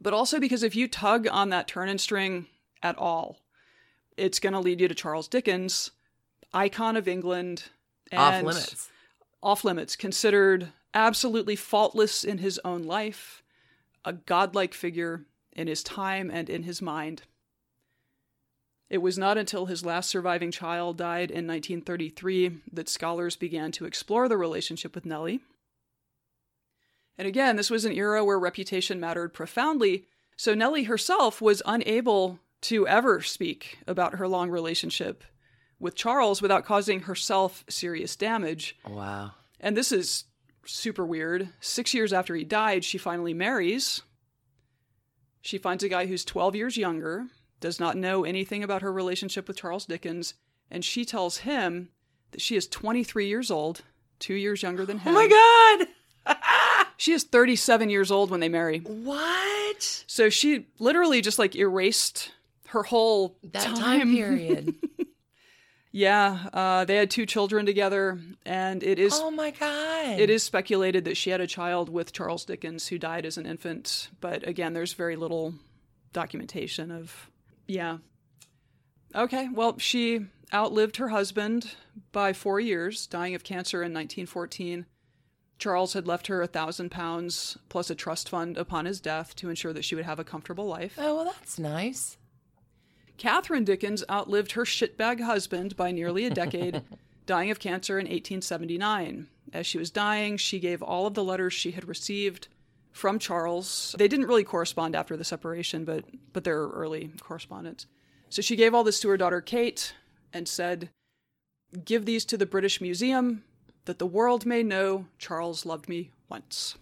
but 0.00 0.12
also 0.12 0.38
because 0.38 0.62
if 0.62 0.76
you 0.76 0.86
tug 0.86 1.26
on 1.28 1.48
that 1.50 1.66
Ternan 1.66 1.98
string 1.98 2.46
at 2.82 2.96
all, 2.98 3.38
it's 4.20 4.38
going 4.38 4.52
to 4.52 4.60
lead 4.60 4.80
you 4.80 4.88
to 4.88 4.94
Charles 4.94 5.28
Dickens, 5.28 5.90
icon 6.52 6.96
of 6.96 7.08
England, 7.08 7.64
Off 8.12 8.34
and 8.34 8.46
limits. 8.46 8.90
off 9.42 9.64
limits, 9.64 9.96
considered 9.96 10.72
absolutely 10.92 11.56
faultless 11.56 12.22
in 12.22 12.38
his 12.38 12.60
own 12.64 12.82
life, 12.82 13.42
a 14.04 14.12
godlike 14.12 14.74
figure 14.74 15.24
in 15.52 15.66
his 15.66 15.82
time 15.82 16.30
and 16.30 16.50
in 16.50 16.64
his 16.64 16.82
mind. 16.82 17.22
It 18.90 18.98
was 18.98 19.16
not 19.16 19.38
until 19.38 19.66
his 19.66 19.84
last 19.84 20.10
surviving 20.10 20.50
child 20.50 20.98
died 20.98 21.30
in 21.30 21.46
1933 21.46 22.60
that 22.72 22.88
scholars 22.88 23.36
began 23.36 23.70
to 23.72 23.84
explore 23.84 24.28
the 24.28 24.36
relationship 24.36 24.94
with 24.94 25.06
Nellie. 25.06 25.40
And 27.16 27.28
again, 27.28 27.56
this 27.56 27.70
was 27.70 27.84
an 27.84 27.92
era 27.92 28.24
where 28.24 28.38
reputation 28.38 28.98
mattered 28.98 29.32
profoundly, 29.32 30.06
so 30.36 30.54
Nellie 30.54 30.84
herself 30.84 31.40
was 31.40 31.62
unable 31.64 32.40
to 32.62 32.86
ever 32.86 33.20
speak 33.22 33.78
about 33.86 34.16
her 34.16 34.28
long 34.28 34.50
relationship 34.50 35.24
with 35.78 35.94
Charles 35.94 36.42
without 36.42 36.64
causing 36.64 37.00
herself 37.00 37.64
serious 37.68 38.16
damage. 38.16 38.76
Wow. 38.86 39.32
And 39.60 39.76
this 39.76 39.92
is 39.92 40.24
super 40.66 41.04
weird. 41.06 41.48
Six 41.60 41.94
years 41.94 42.12
after 42.12 42.34
he 42.34 42.44
died, 42.44 42.84
she 42.84 42.98
finally 42.98 43.34
marries. 43.34 44.02
She 45.40 45.58
finds 45.58 45.82
a 45.82 45.88
guy 45.88 46.06
who's 46.06 46.24
12 46.24 46.54
years 46.54 46.76
younger, 46.76 47.26
does 47.60 47.80
not 47.80 47.96
know 47.96 48.24
anything 48.24 48.62
about 48.62 48.82
her 48.82 48.92
relationship 48.92 49.48
with 49.48 49.56
Charles 49.56 49.86
Dickens, 49.86 50.34
and 50.70 50.84
she 50.84 51.04
tells 51.04 51.38
him 51.38 51.88
that 52.32 52.42
she 52.42 52.56
is 52.56 52.66
23 52.68 53.26
years 53.26 53.50
old, 53.50 53.82
two 54.18 54.34
years 54.34 54.62
younger 54.62 54.84
than 54.84 54.98
oh 54.98 55.00
him. 55.00 55.16
Oh 55.16 55.18
my 55.18 55.86
god. 56.26 56.36
She 57.00 57.12
is 57.12 57.24
37 57.24 57.88
years 57.88 58.10
old 58.10 58.30
when 58.30 58.40
they 58.40 58.50
marry. 58.50 58.80
What? 58.80 60.04
So 60.06 60.28
she 60.28 60.66
literally 60.78 61.22
just 61.22 61.38
like 61.38 61.56
erased 61.56 62.30
her 62.70 62.82
whole 62.82 63.36
That 63.42 63.76
time 63.76 64.12
period. 64.14 64.74
Yeah, 65.92 66.46
uh, 66.52 66.84
they 66.84 66.94
had 66.94 67.10
two 67.10 67.26
children 67.26 67.66
together, 67.66 68.20
and 68.46 68.80
it 68.82 69.00
is 69.00 69.12
oh 69.14 69.30
my 69.30 69.50
god. 69.50 70.20
It 70.20 70.30
is 70.30 70.44
speculated 70.44 71.04
that 71.06 71.16
she 71.16 71.30
had 71.30 71.40
a 71.40 71.48
child 71.48 71.88
with 71.88 72.12
Charles 72.12 72.44
Dickens 72.44 72.86
who 72.86 72.98
died 72.98 73.26
as 73.26 73.36
an 73.36 73.44
infant, 73.44 74.08
but 74.20 74.46
again, 74.46 74.72
there's 74.72 74.92
very 74.92 75.16
little 75.16 75.54
documentation 76.12 76.92
of. 76.92 77.28
Yeah. 77.66 77.98
Okay, 79.16 79.48
well, 79.52 79.78
she 79.78 80.26
outlived 80.54 80.98
her 80.98 81.08
husband 81.08 81.74
by 82.12 82.32
four 82.32 82.60
years, 82.60 83.08
dying 83.08 83.34
of 83.34 83.42
cancer 83.42 83.78
in 83.78 83.92
1914. 83.92 84.86
Charles 85.58 85.92
had 85.92 86.06
left 86.06 86.28
her 86.28 86.40
a 86.40 86.46
thousand 86.46 86.90
pounds 86.90 87.58
plus 87.68 87.90
a 87.90 87.94
trust 87.96 88.28
fund 88.28 88.56
upon 88.56 88.86
his 88.86 89.00
death 89.00 89.34
to 89.36 89.50
ensure 89.50 89.72
that 89.72 89.84
she 89.84 89.96
would 89.96 90.04
have 90.04 90.20
a 90.20 90.24
comfortable 90.24 90.66
life. 90.66 90.94
Oh, 90.98 91.16
well, 91.16 91.24
that's 91.24 91.58
nice. 91.58 92.16
Catherine 93.20 93.64
Dickens 93.64 94.02
outlived 94.08 94.52
her 94.52 94.64
shitbag 94.64 95.20
husband 95.20 95.76
by 95.76 95.90
nearly 95.92 96.24
a 96.24 96.30
decade, 96.30 96.80
dying 97.26 97.50
of 97.50 97.60
cancer 97.60 97.98
in 97.98 98.06
1879. 98.06 99.28
As 99.52 99.66
she 99.66 99.76
was 99.76 99.90
dying, 99.90 100.38
she 100.38 100.58
gave 100.58 100.80
all 100.82 101.06
of 101.06 101.12
the 101.12 101.22
letters 101.22 101.52
she 101.52 101.72
had 101.72 101.86
received 101.86 102.48
from 102.92 103.18
Charles. 103.18 103.94
They 103.98 104.08
didn't 104.08 104.26
really 104.26 104.42
correspond 104.42 104.96
after 104.96 105.18
the 105.18 105.24
separation, 105.24 105.84
but 105.84 106.06
but 106.32 106.44
they're 106.44 106.68
early 106.68 107.12
correspondence. 107.20 107.86
So 108.30 108.40
she 108.40 108.56
gave 108.56 108.72
all 108.72 108.84
this 108.84 109.00
to 109.00 109.10
her 109.10 109.18
daughter 109.18 109.42
Kate 109.42 109.94
and 110.32 110.48
said, 110.48 110.88
"Give 111.84 112.06
these 112.06 112.24
to 112.24 112.38
the 112.38 112.46
British 112.46 112.80
Museum 112.80 113.44
that 113.84 113.98
the 113.98 114.06
world 114.06 114.46
may 114.46 114.62
know 114.62 115.08
Charles 115.18 115.66
loved 115.66 115.90
me 115.90 116.10
once." 116.30 116.76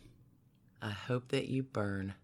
I 0.81 0.91
hope 0.91 1.31
that 1.31 1.49
you 1.49 1.65
burn. 1.65 2.15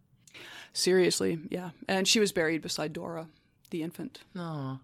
Seriously, 0.73 1.41
yeah. 1.51 1.71
And 1.89 2.07
she 2.07 2.21
was 2.21 2.31
buried 2.31 2.63
beside 2.63 2.93
Dora, 2.93 3.27
the 3.75 3.83
infant. 3.83 4.21
Oh. 4.37 4.79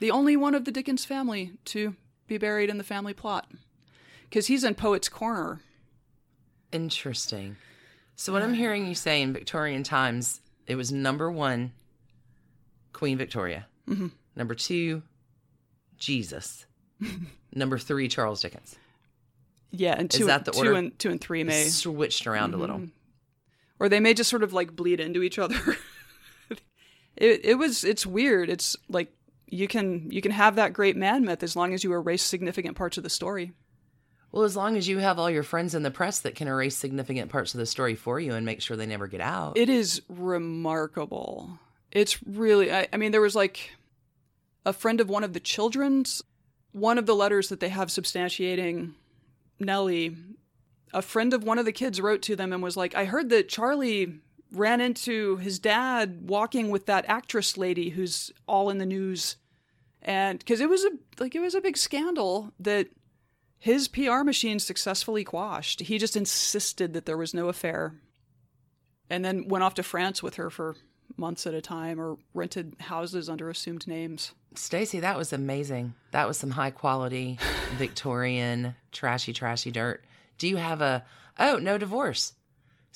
the 0.00 0.10
only 0.10 0.36
one 0.36 0.54
of 0.54 0.66
the 0.66 0.70
Dickens 0.70 1.06
family 1.06 1.52
to 1.64 1.96
be 2.26 2.36
buried 2.36 2.68
in 2.68 2.76
the 2.76 2.84
family 2.84 3.14
plot. 3.14 3.50
Because 4.28 4.48
he's 4.48 4.64
in 4.64 4.74
Poet's 4.74 5.08
Corner. 5.08 5.62
Interesting. 6.72 7.56
So 8.16 8.30
what 8.34 8.42
I'm 8.42 8.52
hearing 8.52 8.86
you 8.86 8.94
say 8.94 9.22
in 9.22 9.32
Victorian 9.32 9.82
times, 9.82 10.42
it 10.66 10.74
was 10.74 10.92
number 10.92 11.30
one, 11.30 11.72
Queen 12.92 13.16
Victoria. 13.16 13.66
Mm-hmm. 13.88 14.08
Number 14.36 14.54
two, 14.54 15.02
Jesus. 15.96 16.66
number 17.54 17.78
three, 17.78 18.08
Charles 18.08 18.42
Dickens. 18.42 18.76
Yeah, 19.70 19.94
and 19.96 20.10
two, 20.10 20.26
that 20.26 20.44
the 20.44 20.50
two 20.50 20.58
order? 20.58 20.72
and 20.74 20.98
two 20.98 21.10
and 21.10 21.18
three 21.20 21.44
may, 21.44 21.64
Switched 21.68 22.26
around 22.26 22.50
a 22.50 22.58
Mm-hmm. 22.58 22.60
little. 22.60 22.82
or 23.78 23.88
they 23.88 24.00
may 24.00 24.12
just 24.12 24.28
sort 24.28 24.42
of 24.42 24.52
like 24.52 24.76
bleed 24.76 25.00
into 25.00 25.22
each 25.22 25.38
other. 25.38 25.56
it 27.18 27.44
it 27.44 27.54
was 27.54 27.84
it's 27.84 28.06
weird. 28.06 28.48
It's 28.48 28.76
like 28.88 29.12
you 29.46 29.68
can 29.68 30.10
you 30.10 30.20
can 30.20 30.32
have 30.32 30.56
that 30.56 30.72
great 30.72 30.96
man 30.96 31.24
myth 31.24 31.42
as 31.42 31.56
long 31.56 31.74
as 31.74 31.84
you 31.84 31.92
erase 31.92 32.22
significant 32.22 32.76
parts 32.76 32.96
of 32.96 33.02
the 33.02 33.10
story. 33.10 33.52
Well, 34.30 34.44
as 34.44 34.56
long 34.56 34.76
as 34.76 34.86
you 34.86 34.98
have 34.98 35.18
all 35.18 35.30
your 35.30 35.42
friends 35.42 35.74
in 35.74 35.82
the 35.82 35.90
press 35.90 36.20
that 36.20 36.34
can 36.34 36.48
erase 36.48 36.76
significant 36.76 37.30
parts 37.30 37.54
of 37.54 37.60
the 37.60 37.66
story 37.66 37.94
for 37.94 38.20
you 38.20 38.34
and 38.34 38.44
make 38.44 38.60
sure 38.60 38.76
they 38.76 38.84
never 38.86 39.06
get 39.06 39.22
out. 39.22 39.56
It 39.56 39.70
is 39.70 40.02
remarkable. 40.08 41.58
It's 41.90 42.22
really, 42.24 42.70
I, 42.70 42.88
I 42.92 42.98
mean, 42.98 43.12
there 43.12 43.22
was 43.22 43.34
like 43.34 43.70
a 44.66 44.74
friend 44.74 45.00
of 45.00 45.08
one 45.08 45.24
of 45.24 45.32
the 45.32 45.40
children's, 45.40 46.20
one 46.72 46.98
of 46.98 47.06
the 47.06 47.14
letters 47.14 47.48
that 47.48 47.60
they 47.60 47.70
have 47.70 47.88
substantiating 47.88 48.92
Nellie, 49.58 50.14
a 50.92 51.00
friend 51.00 51.32
of 51.32 51.42
one 51.42 51.58
of 51.58 51.64
the 51.64 51.72
kids 51.72 51.98
wrote 51.98 52.20
to 52.22 52.36
them 52.36 52.52
and 52.52 52.62
was 52.62 52.76
like, 52.76 52.94
I 52.94 53.06
heard 53.06 53.30
that 53.30 53.48
Charlie 53.48 54.20
ran 54.52 54.80
into 54.80 55.36
his 55.36 55.58
dad 55.58 56.28
walking 56.28 56.70
with 56.70 56.86
that 56.86 57.04
actress 57.08 57.56
lady 57.56 57.90
who's 57.90 58.32
all 58.46 58.70
in 58.70 58.78
the 58.78 58.86
news. 58.86 59.36
And 60.02 60.38
because 60.38 60.60
it 60.60 60.68
was 60.68 60.84
a, 60.84 60.90
like, 61.18 61.34
it 61.34 61.40
was 61.40 61.54
a 61.54 61.60
big 61.60 61.76
scandal 61.76 62.52
that 62.58 62.88
his 63.58 63.88
PR 63.88 64.22
machine 64.22 64.58
successfully 64.58 65.24
quashed. 65.24 65.80
He 65.80 65.98
just 65.98 66.16
insisted 66.16 66.92
that 66.94 67.06
there 67.06 67.16
was 67.16 67.34
no 67.34 67.48
affair 67.48 67.94
and 69.10 69.24
then 69.24 69.48
went 69.48 69.64
off 69.64 69.74
to 69.74 69.82
France 69.82 70.22
with 70.22 70.36
her 70.36 70.50
for 70.50 70.76
months 71.16 71.46
at 71.46 71.54
a 71.54 71.60
time 71.60 72.00
or 72.00 72.18
rented 72.34 72.76
houses 72.78 73.28
under 73.28 73.50
assumed 73.50 73.86
names. 73.86 74.32
Stacie, 74.54 75.00
that 75.00 75.16
was 75.16 75.32
amazing. 75.32 75.94
That 76.12 76.28
was 76.28 76.36
some 76.36 76.50
high 76.50 76.70
quality 76.70 77.38
Victorian 77.76 78.76
trashy, 78.92 79.32
trashy 79.32 79.70
dirt. 79.70 80.04
Do 80.38 80.46
you 80.46 80.56
have 80.56 80.80
a 80.80 81.04
Oh, 81.38 81.56
no 81.56 81.78
divorce. 81.78 82.32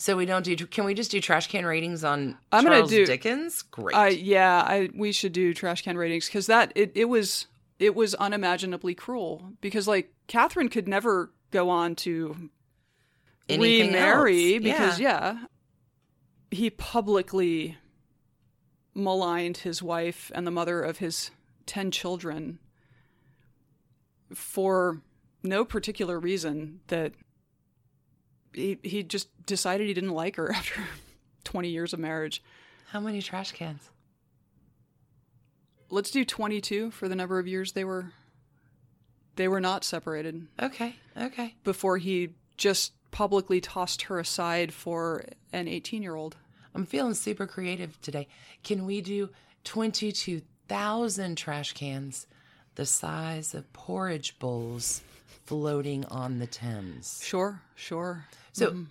So 0.02 0.16
we 0.16 0.26
don't 0.26 0.42
do. 0.42 0.56
Can 0.56 0.84
we 0.84 0.94
just 0.94 1.12
do 1.12 1.20
trash 1.20 1.46
can 1.46 1.64
ratings 1.64 2.02
on 2.02 2.36
I'm 2.50 2.64
gonna 2.64 2.78
Charles 2.78 2.90
do- 2.90 3.06
Dickens? 3.06 3.62
Great. 3.62 3.94
I 3.96 4.08
yeah, 4.08 4.60
I 4.66 4.90
we 4.92 5.12
should 5.12 5.32
do 5.32 5.54
trash 5.54 5.82
can 5.82 5.96
ratings 5.96 6.26
because 6.26 6.46
that 6.48 6.72
it, 6.74 6.90
it 6.96 7.04
was 7.04 7.46
it 7.78 7.94
was 7.94 8.16
unimaginably 8.16 8.96
cruel 8.96 9.52
because 9.60 9.86
like 9.86 10.12
Catherine 10.26 10.70
could 10.70 10.88
never 10.88 11.30
go 11.52 11.70
on 11.70 11.94
to 11.94 12.50
Anything 13.48 13.92
remarry 13.92 14.54
else? 14.54 14.62
because 14.64 14.98
yeah. 14.98 15.44
he 16.50 16.68
publicly 16.68 17.78
maligned 18.96 19.58
his 19.58 19.84
wife 19.84 20.32
and 20.34 20.44
the 20.44 20.50
mother 20.50 20.82
of 20.82 20.98
his 20.98 21.30
10 21.66 21.92
children 21.92 22.58
for 24.34 25.00
no 25.44 25.64
particular 25.64 26.18
reason 26.18 26.80
that 26.88 27.12
he 28.54 28.78
he 28.82 29.02
just 29.02 29.28
decided 29.46 29.86
he 29.86 29.94
didn't 29.94 30.10
like 30.10 30.36
her 30.36 30.52
after 30.54 30.82
20 31.44 31.68
years 31.68 31.92
of 31.92 31.98
marriage. 32.00 32.42
How 32.90 33.00
many 33.00 33.22
trash 33.22 33.52
cans? 33.52 33.88
Let's 35.90 36.10
do 36.10 36.24
22 36.24 36.90
for 36.90 37.08
the 37.08 37.14
number 37.14 37.38
of 37.38 37.46
years 37.46 37.72
they 37.72 37.84
were 37.84 38.12
they 39.36 39.48
were 39.48 39.60
not 39.60 39.84
separated 39.84 40.46
Okay. 40.60 40.94
Okay. 41.16 41.54
before 41.64 41.98
he 41.98 42.30
just 42.56 42.92
publicly 43.10 43.60
tossed 43.60 44.02
her 44.02 44.18
aside 44.18 44.72
for 44.72 45.24
an 45.52 45.66
18-year-old. 45.66 46.36
I'm 46.74 46.86
feeling 46.86 47.14
super 47.14 47.46
creative 47.46 48.00
today. 48.00 48.28
Can 48.62 48.84
we 48.86 49.00
do 49.00 49.30
22,000 49.64 51.36
trash 51.36 51.72
cans 51.72 52.26
the 52.74 52.86
size 52.86 53.54
of 53.54 53.70
porridge 53.72 54.38
bowls 54.38 55.02
floating 55.44 56.04
on 56.06 56.38
the 56.38 56.46
Thames? 56.46 57.20
Sure, 57.22 57.62
sure. 57.74 58.26
So 58.52 58.70
mm-hmm. 58.70 58.84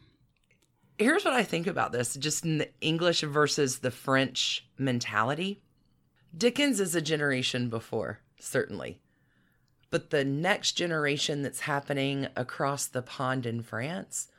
here's 0.97 1.25
what 1.25 1.33
I 1.33 1.43
think 1.43 1.67
about 1.67 1.91
this 1.91 2.15
just 2.15 2.45
in 2.45 2.59
the 2.59 2.69
English 2.81 3.21
versus 3.21 3.79
the 3.79 3.91
French 3.91 4.65
mentality. 4.77 5.61
Dickens 6.37 6.79
is 6.79 6.95
a 6.95 7.01
generation 7.01 7.69
before, 7.69 8.19
certainly. 8.39 8.99
But 9.89 10.09
the 10.09 10.23
next 10.23 10.73
generation 10.73 11.41
that's 11.41 11.61
happening 11.61 12.27
across 12.37 12.85
the 12.85 13.01
pond 13.01 13.45
in 13.45 13.61
France, 13.61 14.29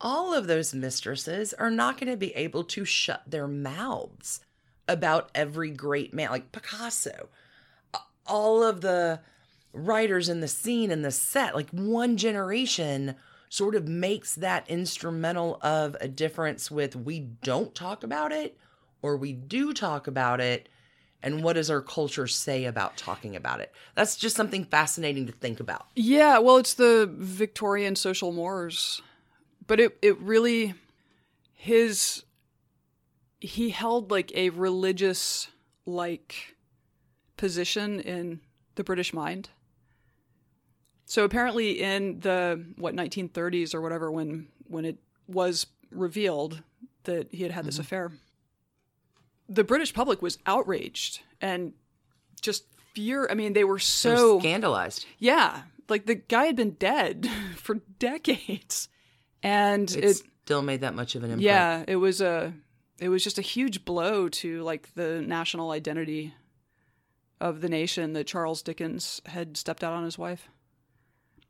all 0.00 0.32
of 0.32 0.46
those 0.46 0.72
mistresses 0.72 1.52
are 1.54 1.70
not 1.70 1.98
going 1.98 2.10
to 2.10 2.16
be 2.16 2.34
able 2.34 2.64
to 2.64 2.84
shut 2.84 3.22
their 3.26 3.48
mouths 3.48 4.40
about 4.88 5.30
every 5.34 5.70
great 5.70 6.14
man, 6.14 6.30
like 6.30 6.52
Picasso. 6.52 7.28
All 8.26 8.62
of 8.62 8.80
the 8.80 9.20
writers 9.72 10.28
in 10.28 10.40
the 10.40 10.48
scene 10.48 10.90
and 10.90 11.04
the 11.04 11.10
set, 11.10 11.54
like 11.54 11.70
one 11.70 12.16
generation 12.16 13.16
sort 13.48 13.74
of 13.74 13.86
makes 13.86 14.34
that 14.36 14.68
instrumental 14.68 15.58
of 15.60 15.94
a 16.00 16.08
difference 16.08 16.70
with 16.70 16.96
we 16.96 17.20
don't 17.20 17.74
talk 17.74 18.02
about 18.02 18.32
it 18.32 18.56
or 19.02 19.16
we 19.16 19.32
do 19.32 19.74
talk 19.74 20.06
about 20.06 20.40
it 20.40 20.70
and 21.22 21.44
what 21.44 21.52
does 21.52 21.70
our 21.70 21.82
culture 21.82 22.26
say 22.26 22.64
about 22.64 22.96
talking 22.96 23.36
about 23.36 23.60
it 23.60 23.70
that's 23.94 24.16
just 24.16 24.34
something 24.36 24.64
fascinating 24.64 25.26
to 25.26 25.32
think 25.32 25.60
about 25.60 25.86
Yeah, 25.94 26.38
well, 26.38 26.56
it's 26.56 26.72
the 26.74 27.10
Victorian 27.12 27.94
social 27.94 28.32
mores, 28.32 29.02
but 29.66 29.78
it 29.78 29.98
it 30.00 30.18
really 30.18 30.74
his 31.52 32.24
he 33.38 33.68
held 33.70 34.10
like 34.10 34.34
a 34.34 34.48
religious 34.50 35.48
like 35.84 36.56
position 37.36 38.00
in 38.00 38.40
the 38.76 38.84
British 38.84 39.12
mind. 39.12 39.50
So 41.12 41.24
apparently, 41.24 41.72
in 41.72 42.20
the 42.20 42.64
what 42.78 42.94
1930s 42.94 43.74
or 43.74 43.82
whatever, 43.82 44.10
when 44.10 44.48
when 44.66 44.86
it 44.86 44.96
was 45.28 45.66
revealed 45.90 46.62
that 47.04 47.28
he 47.30 47.42
had 47.42 47.52
had 47.52 47.66
this 47.66 47.74
mm-hmm. 47.74 47.82
affair, 47.82 48.12
the 49.46 49.62
British 49.62 49.92
public 49.92 50.22
was 50.22 50.38
outraged 50.46 51.20
and 51.38 51.74
just 52.40 52.64
fear. 52.94 53.28
I 53.30 53.34
mean, 53.34 53.52
they 53.52 53.62
were 53.62 53.78
so 53.78 54.40
scandalized 54.40 55.04
yeah, 55.18 55.64
like 55.86 56.06
the 56.06 56.14
guy 56.14 56.46
had 56.46 56.56
been 56.56 56.76
dead 56.76 57.28
for 57.56 57.82
decades, 57.98 58.88
and 59.42 59.90
it 59.90 60.02
it 60.02 60.22
still 60.46 60.62
made 60.62 60.80
that 60.80 60.94
much 60.94 61.14
of 61.14 61.24
an 61.24 61.32
impact 61.32 61.44
yeah, 61.44 61.84
it 61.86 61.96
was 61.96 62.22
a 62.22 62.54
it 62.98 63.10
was 63.10 63.22
just 63.22 63.36
a 63.36 63.42
huge 63.42 63.84
blow 63.84 64.30
to 64.30 64.62
like 64.62 64.94
the 64.94 65.20
national 65.20 65.72
identity 65.72 66.32
of 67.38 67.60
the 67.60 67.68
nation 67.68 68.14
that 68.14 68.26
Charles 68.26 68.62
Dickens 68.62 69.20
had 69.26 69.58
stepped 69.58 69.84
out 69.84 69.92
on 69.92 70.04
his 70.04 70.16
wife. 70.16 70.48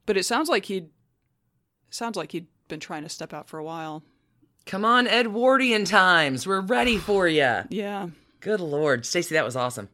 But 0.06 0.16
it 0.16 0.24
sounds 0.24 0.48
like 0.48 0.64
he'd 0.66 0.88
sounds 1.90 2.16
like 2.16 2.32
he'd 2.32 2.46
been 2.68 2.80
trying 2.80 3.02
to 3.02 3.08
step 3.08 3.32
out 3.34 3.48
for 3.48 3.58
a 3.58 3.64
while. 3.64 4.02
come 4.66 4.84
on 4.84 5.06
edwardian 5.06 5.84
times 5.84 6.46
we're 6.46 6.60
ready 6.60 6.96
for 6.96 7.28
you 7.28 7.58
Yeah, 7.70 8.08
good 8.40 8.60
lord 8.60 9.02
stacie 9.02 9.30
that 9.30 9.44
was 9.44 9.56
awesome 9.56 9.88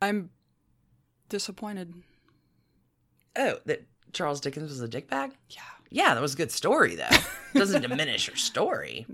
I'm 0.00 0.30
disappointed. 1.28 1.92
oh 3.36 3.58
that 3.66 3.84
charles 4.12 4.40
dickens 4.40 4.70
was 4.70 4.80
a 4.80 4.88
dickbag 4.88 5.32
Yeah. 5.50 5.60
Yeah, 5.90 6.14
that 6.14 6.20
was 6.22 6.34
a 6.34 6.36
good 6.38 6.50
story, 6.50 6.96
though. 6.96 7.16
Doesn't 7.54 7.82
diminish 7.82 8.26
your 8.26 8.34
story. 8.34 9.06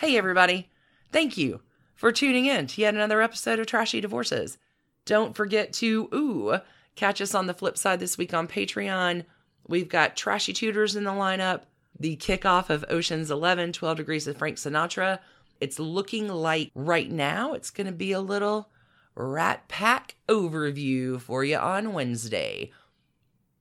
Hey, 0.00 0.18
everybody. 0.18 0.68
Thank 1.12 1.38
you 1.38 1.62
for 1.94 2.12
tuning 2.12 2.44
in 2.44 2.66
to 2.66 2.80
yet 2.82 2.94
another 2.94 3.22
episode 3.22 3.58
of 3.58 3.66
Trashy 3.66 4.02
Divorces. 4.02 4.58
Don't 5.06 5.34
forget 5.34 5.72
to, 5.74 6.10
ooh, 6.12 6.58
catch 7.00 7.22
us 7.22 7.34
on 7.34 7.46
the 7.46 7.54
flip 7.54 7.78
side 7.78 7.98
this 7.98 8.18
week 8.18 8.34
on 8.34 8.46
Patreon. 8.46 9.24
We've 9.66 9.88
got 9.88 10.16
Trashy 10.16 10.52
Tutors 10.52 10.94
in 10.94 11.04
the 11.04 11.10
lineup, 11.10 11.62
the 11.98 12.16
kickoff 12.16 12.68
of 12.68 12.84
Ocean's 12.90 13.30
11, 13.30 13.72
12 13.72 13.96
Degrees 13.96 14.26
of 14.26 14.36
Frank 14.36 14.58
Sinatra. 14.58 15.18
It's 15.62 15.78
looking 15.78 16.28
like 16.28 16.70
right 16.74 17.10
now 17.10 17.54
it's 17.54 17.70
going 17.70 17.86
to 17.86 17.92
be 17.92 18.12
a 18.12 18.20
little 18.20 18.68
Rat 19.14 19.66
Pack 19.66 20.16
overview 20.28 21.18
for 21.18 21.42
you 21.42 21.56
on 21.56 21.94
Wednesday. 21.94 22.70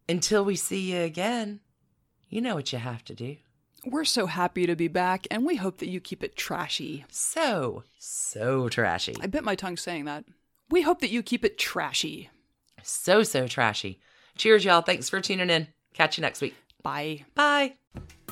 Until 0.10 0.44
we 0.44 0.58
see 0.58 0.92
you 0.92 1.00
again, 1.00 1.62
you 2.28 2.42
know 2.42 2.56
what 2.56 2.74
you 2.74 2.80
have 2.80 3.06
to 3.06 3.16
do. 3.16 3.38
We're 3.86 4.04
so 4.04 4.26
happy 4.26 4.66
to 4.66 4.76
be 4.76 4.90
back, 4.90 5.28
and 5.32 5.46
we 5.46 5.56
hope 5.56 5.78
that 5.78 5.88
you 5.88 6.02
keep 6.02 6.26
it 6.26 6.36
trashy. 6.36 7.06
So, 7.10 7.84
so 7.98 8.68
trashy. 8.68 9.16
I 9.22 9.28
bit 9.28 9.46
my 9.46 9.56
tongue 9.56 9.78
saying 9.78 10.04
that. 10.06 10.26
We 10.70 10.82
hope 10.82 11.00
that 11.00 11.10
you 11.10 11.24
keep 11.24 11.46
it 11.46 11.58
trashy. 11.58 12.30
So, 12.90 13.24
so 13.24 13.48
trashy. 13.48 14.00
Cheers, 14.38 14.66
y'all. 14.66 14.82
Thanks 14.82 15.10
for 15.10 15.22
tuning 15.22 15.50
in. 15.50 15.68
Catch 15.94 16.18
you 16.18 16.22
next 16.22 16.42
week. 16.42 16.56
Bye. 16.82 17.26
Bye. 17.36 17.76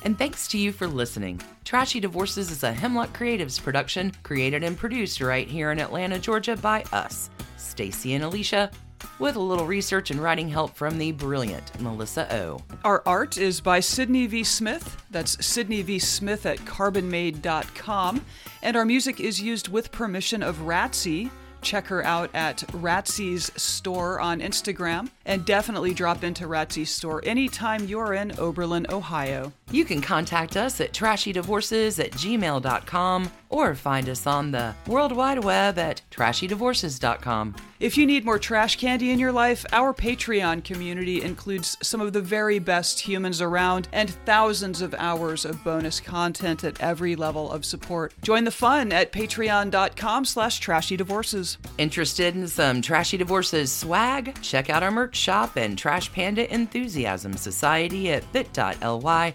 And 0.04 0.16
thanks 0.16 0.48
to 0.48 0.58
you 0.58 0.72
for 0.72 0.86
listening. 0.86 1.40
Trashy 1.64 2.00
Divorces 2.00 2.50
is 2.50 2.62
a 2.62 2.72
Hemlock 2.72 3.16
Creatives 3.16 3.62
production, 3.62 4.12
created 4.22 4.62
and 4.62 4.76
produced 4.76 5.20
right 5.20 5.46
here 5.46 5.70
in 5.70 5.80
Atlanta, 5.80 6.18
Georgia 6.18 6.56
by 6.56 6.84
us, 6.92 7.30
Stacie 7.56 8.14
and 8.14 8.24
Alicia, 8.24 8.70
with 9.18 9.36
a 9.36 9.40
little 9.40 9.66
research 9.66 10.10
and 10.10 10.22
writing 10.22 10.48
help 10.48 10.74
from 10.74 10.98
the 10.98 11.12
brilliant 11.12 11.80
Melissa 11.80 12.32
O. 12.34 12.60
Our 12.84 13.02
art 13.06 13.36
is 13.38 13.60
by 13.60 13.80
Sydney 13.80 14.26
V. 14.26 14.44
Smith. 14.44 15.04
That's 15.10 15.44
Sydney 15.44 15.82
V. 15.82 15.98
Smith 15.98 16.46
at 16.46 16.58
carbonmade.com. 16.58 18.24
And 18.62 18.76
our 18.76 18.84
music 18.84 19.20
is 19.20 19.40
used 19.40 19.68
with 19.68 19.92
permission 19.92 20.42
of 20.42 20.56
Ratsy. 20.58 21.30
Check 21.60 21.86
her 21.88 22.04
out 22.04 22.30
at 22.34 22.58
Ratsy's 22.68 23.50
store 23.60 24.20
on 24.20 24.40
Instagram. 24.40 25.10
And 25.24 25.44
definitely 25.44 25.94
drop 25.94 26.24
into 26.24 26.46
Ratsy's 26.46 26.90
store 26.90 27.20
anytime 27.24 27.86
you're 27.86 28.14
in 28.14 28.38
Oberlin, 28.38 28.86
Ohio. 28.88 29.52
You 29.70 29.84
can 29.84 30.00
contact 30.00 30.56
us 30.56 30.80
at 30.80 30.92
trashydivorces 30.92 32.02
at 32.02 32.12
gmail.com 32.12 33.30
or 33.50 33.74
find 33.74 34.08
us 34.08 34.26
on 34.26 34.50
the 34.50 34.74
World 34.86 35.12
Wide 35.12 35.42
Web 35.42 35.78
at 35.78 36.02
trashydivorces.com. 36.10 37.54
If 37.80 37.96
you 37.96 38.06
need 38.06 38.24
more 38.24 38.38
trash 38.38 38.76
candy 38.76 39.10
in 39.10 39.18
your 39.18 39.30
life, 39.30 39.64
our 39.72 39.94
Patreon 39.94 40.64
community 40.64 41.22
includes 41.22 41.76
some 41.80 42.00
of 42.00 42.12
the 42.12 42.20
very 42.20 42.58
best 42.58 42.98
humans 42.98 43.40
around 43.40 43.88
and 43.92 44.10
thousands 44.26 44.82
of 44.82 44.94
hours 44.94 45.44
of 45.44 45.62
bonus 45.62 46.00
content 46.00 46.64
at 46.64 46.80
every 46.80 47.14
level 47.14 47.50
of 47.52 47.64
support. 47.64 48.14
Join 48.22 48.44
the 48.44 48.50
fun 48.50 48.90
at 48.90 49.12
patreon.com 49.12 50.24
slash 50.24 50.60
trashydivorces. 50.60 51.58
Interested 51.78 52.34
in 52.34 52.48
some 52.48 52.82
Trashy 52.82 53.16
Divorces 53.16 53.70
swag? 53.70 54.40
Check 54.42 54.70
out 54.70 54.82
our 54.82 54.90
merch 54.90 55.16
shop 55.16 55.56
and 55.56 55.78
Trash 55.78 56.12
Panda 56.12 56.52
Enthusiasm 56.52 57.34
Society 57.34 58.10
at 58.10 58.30
bit.ly 58.32 59.34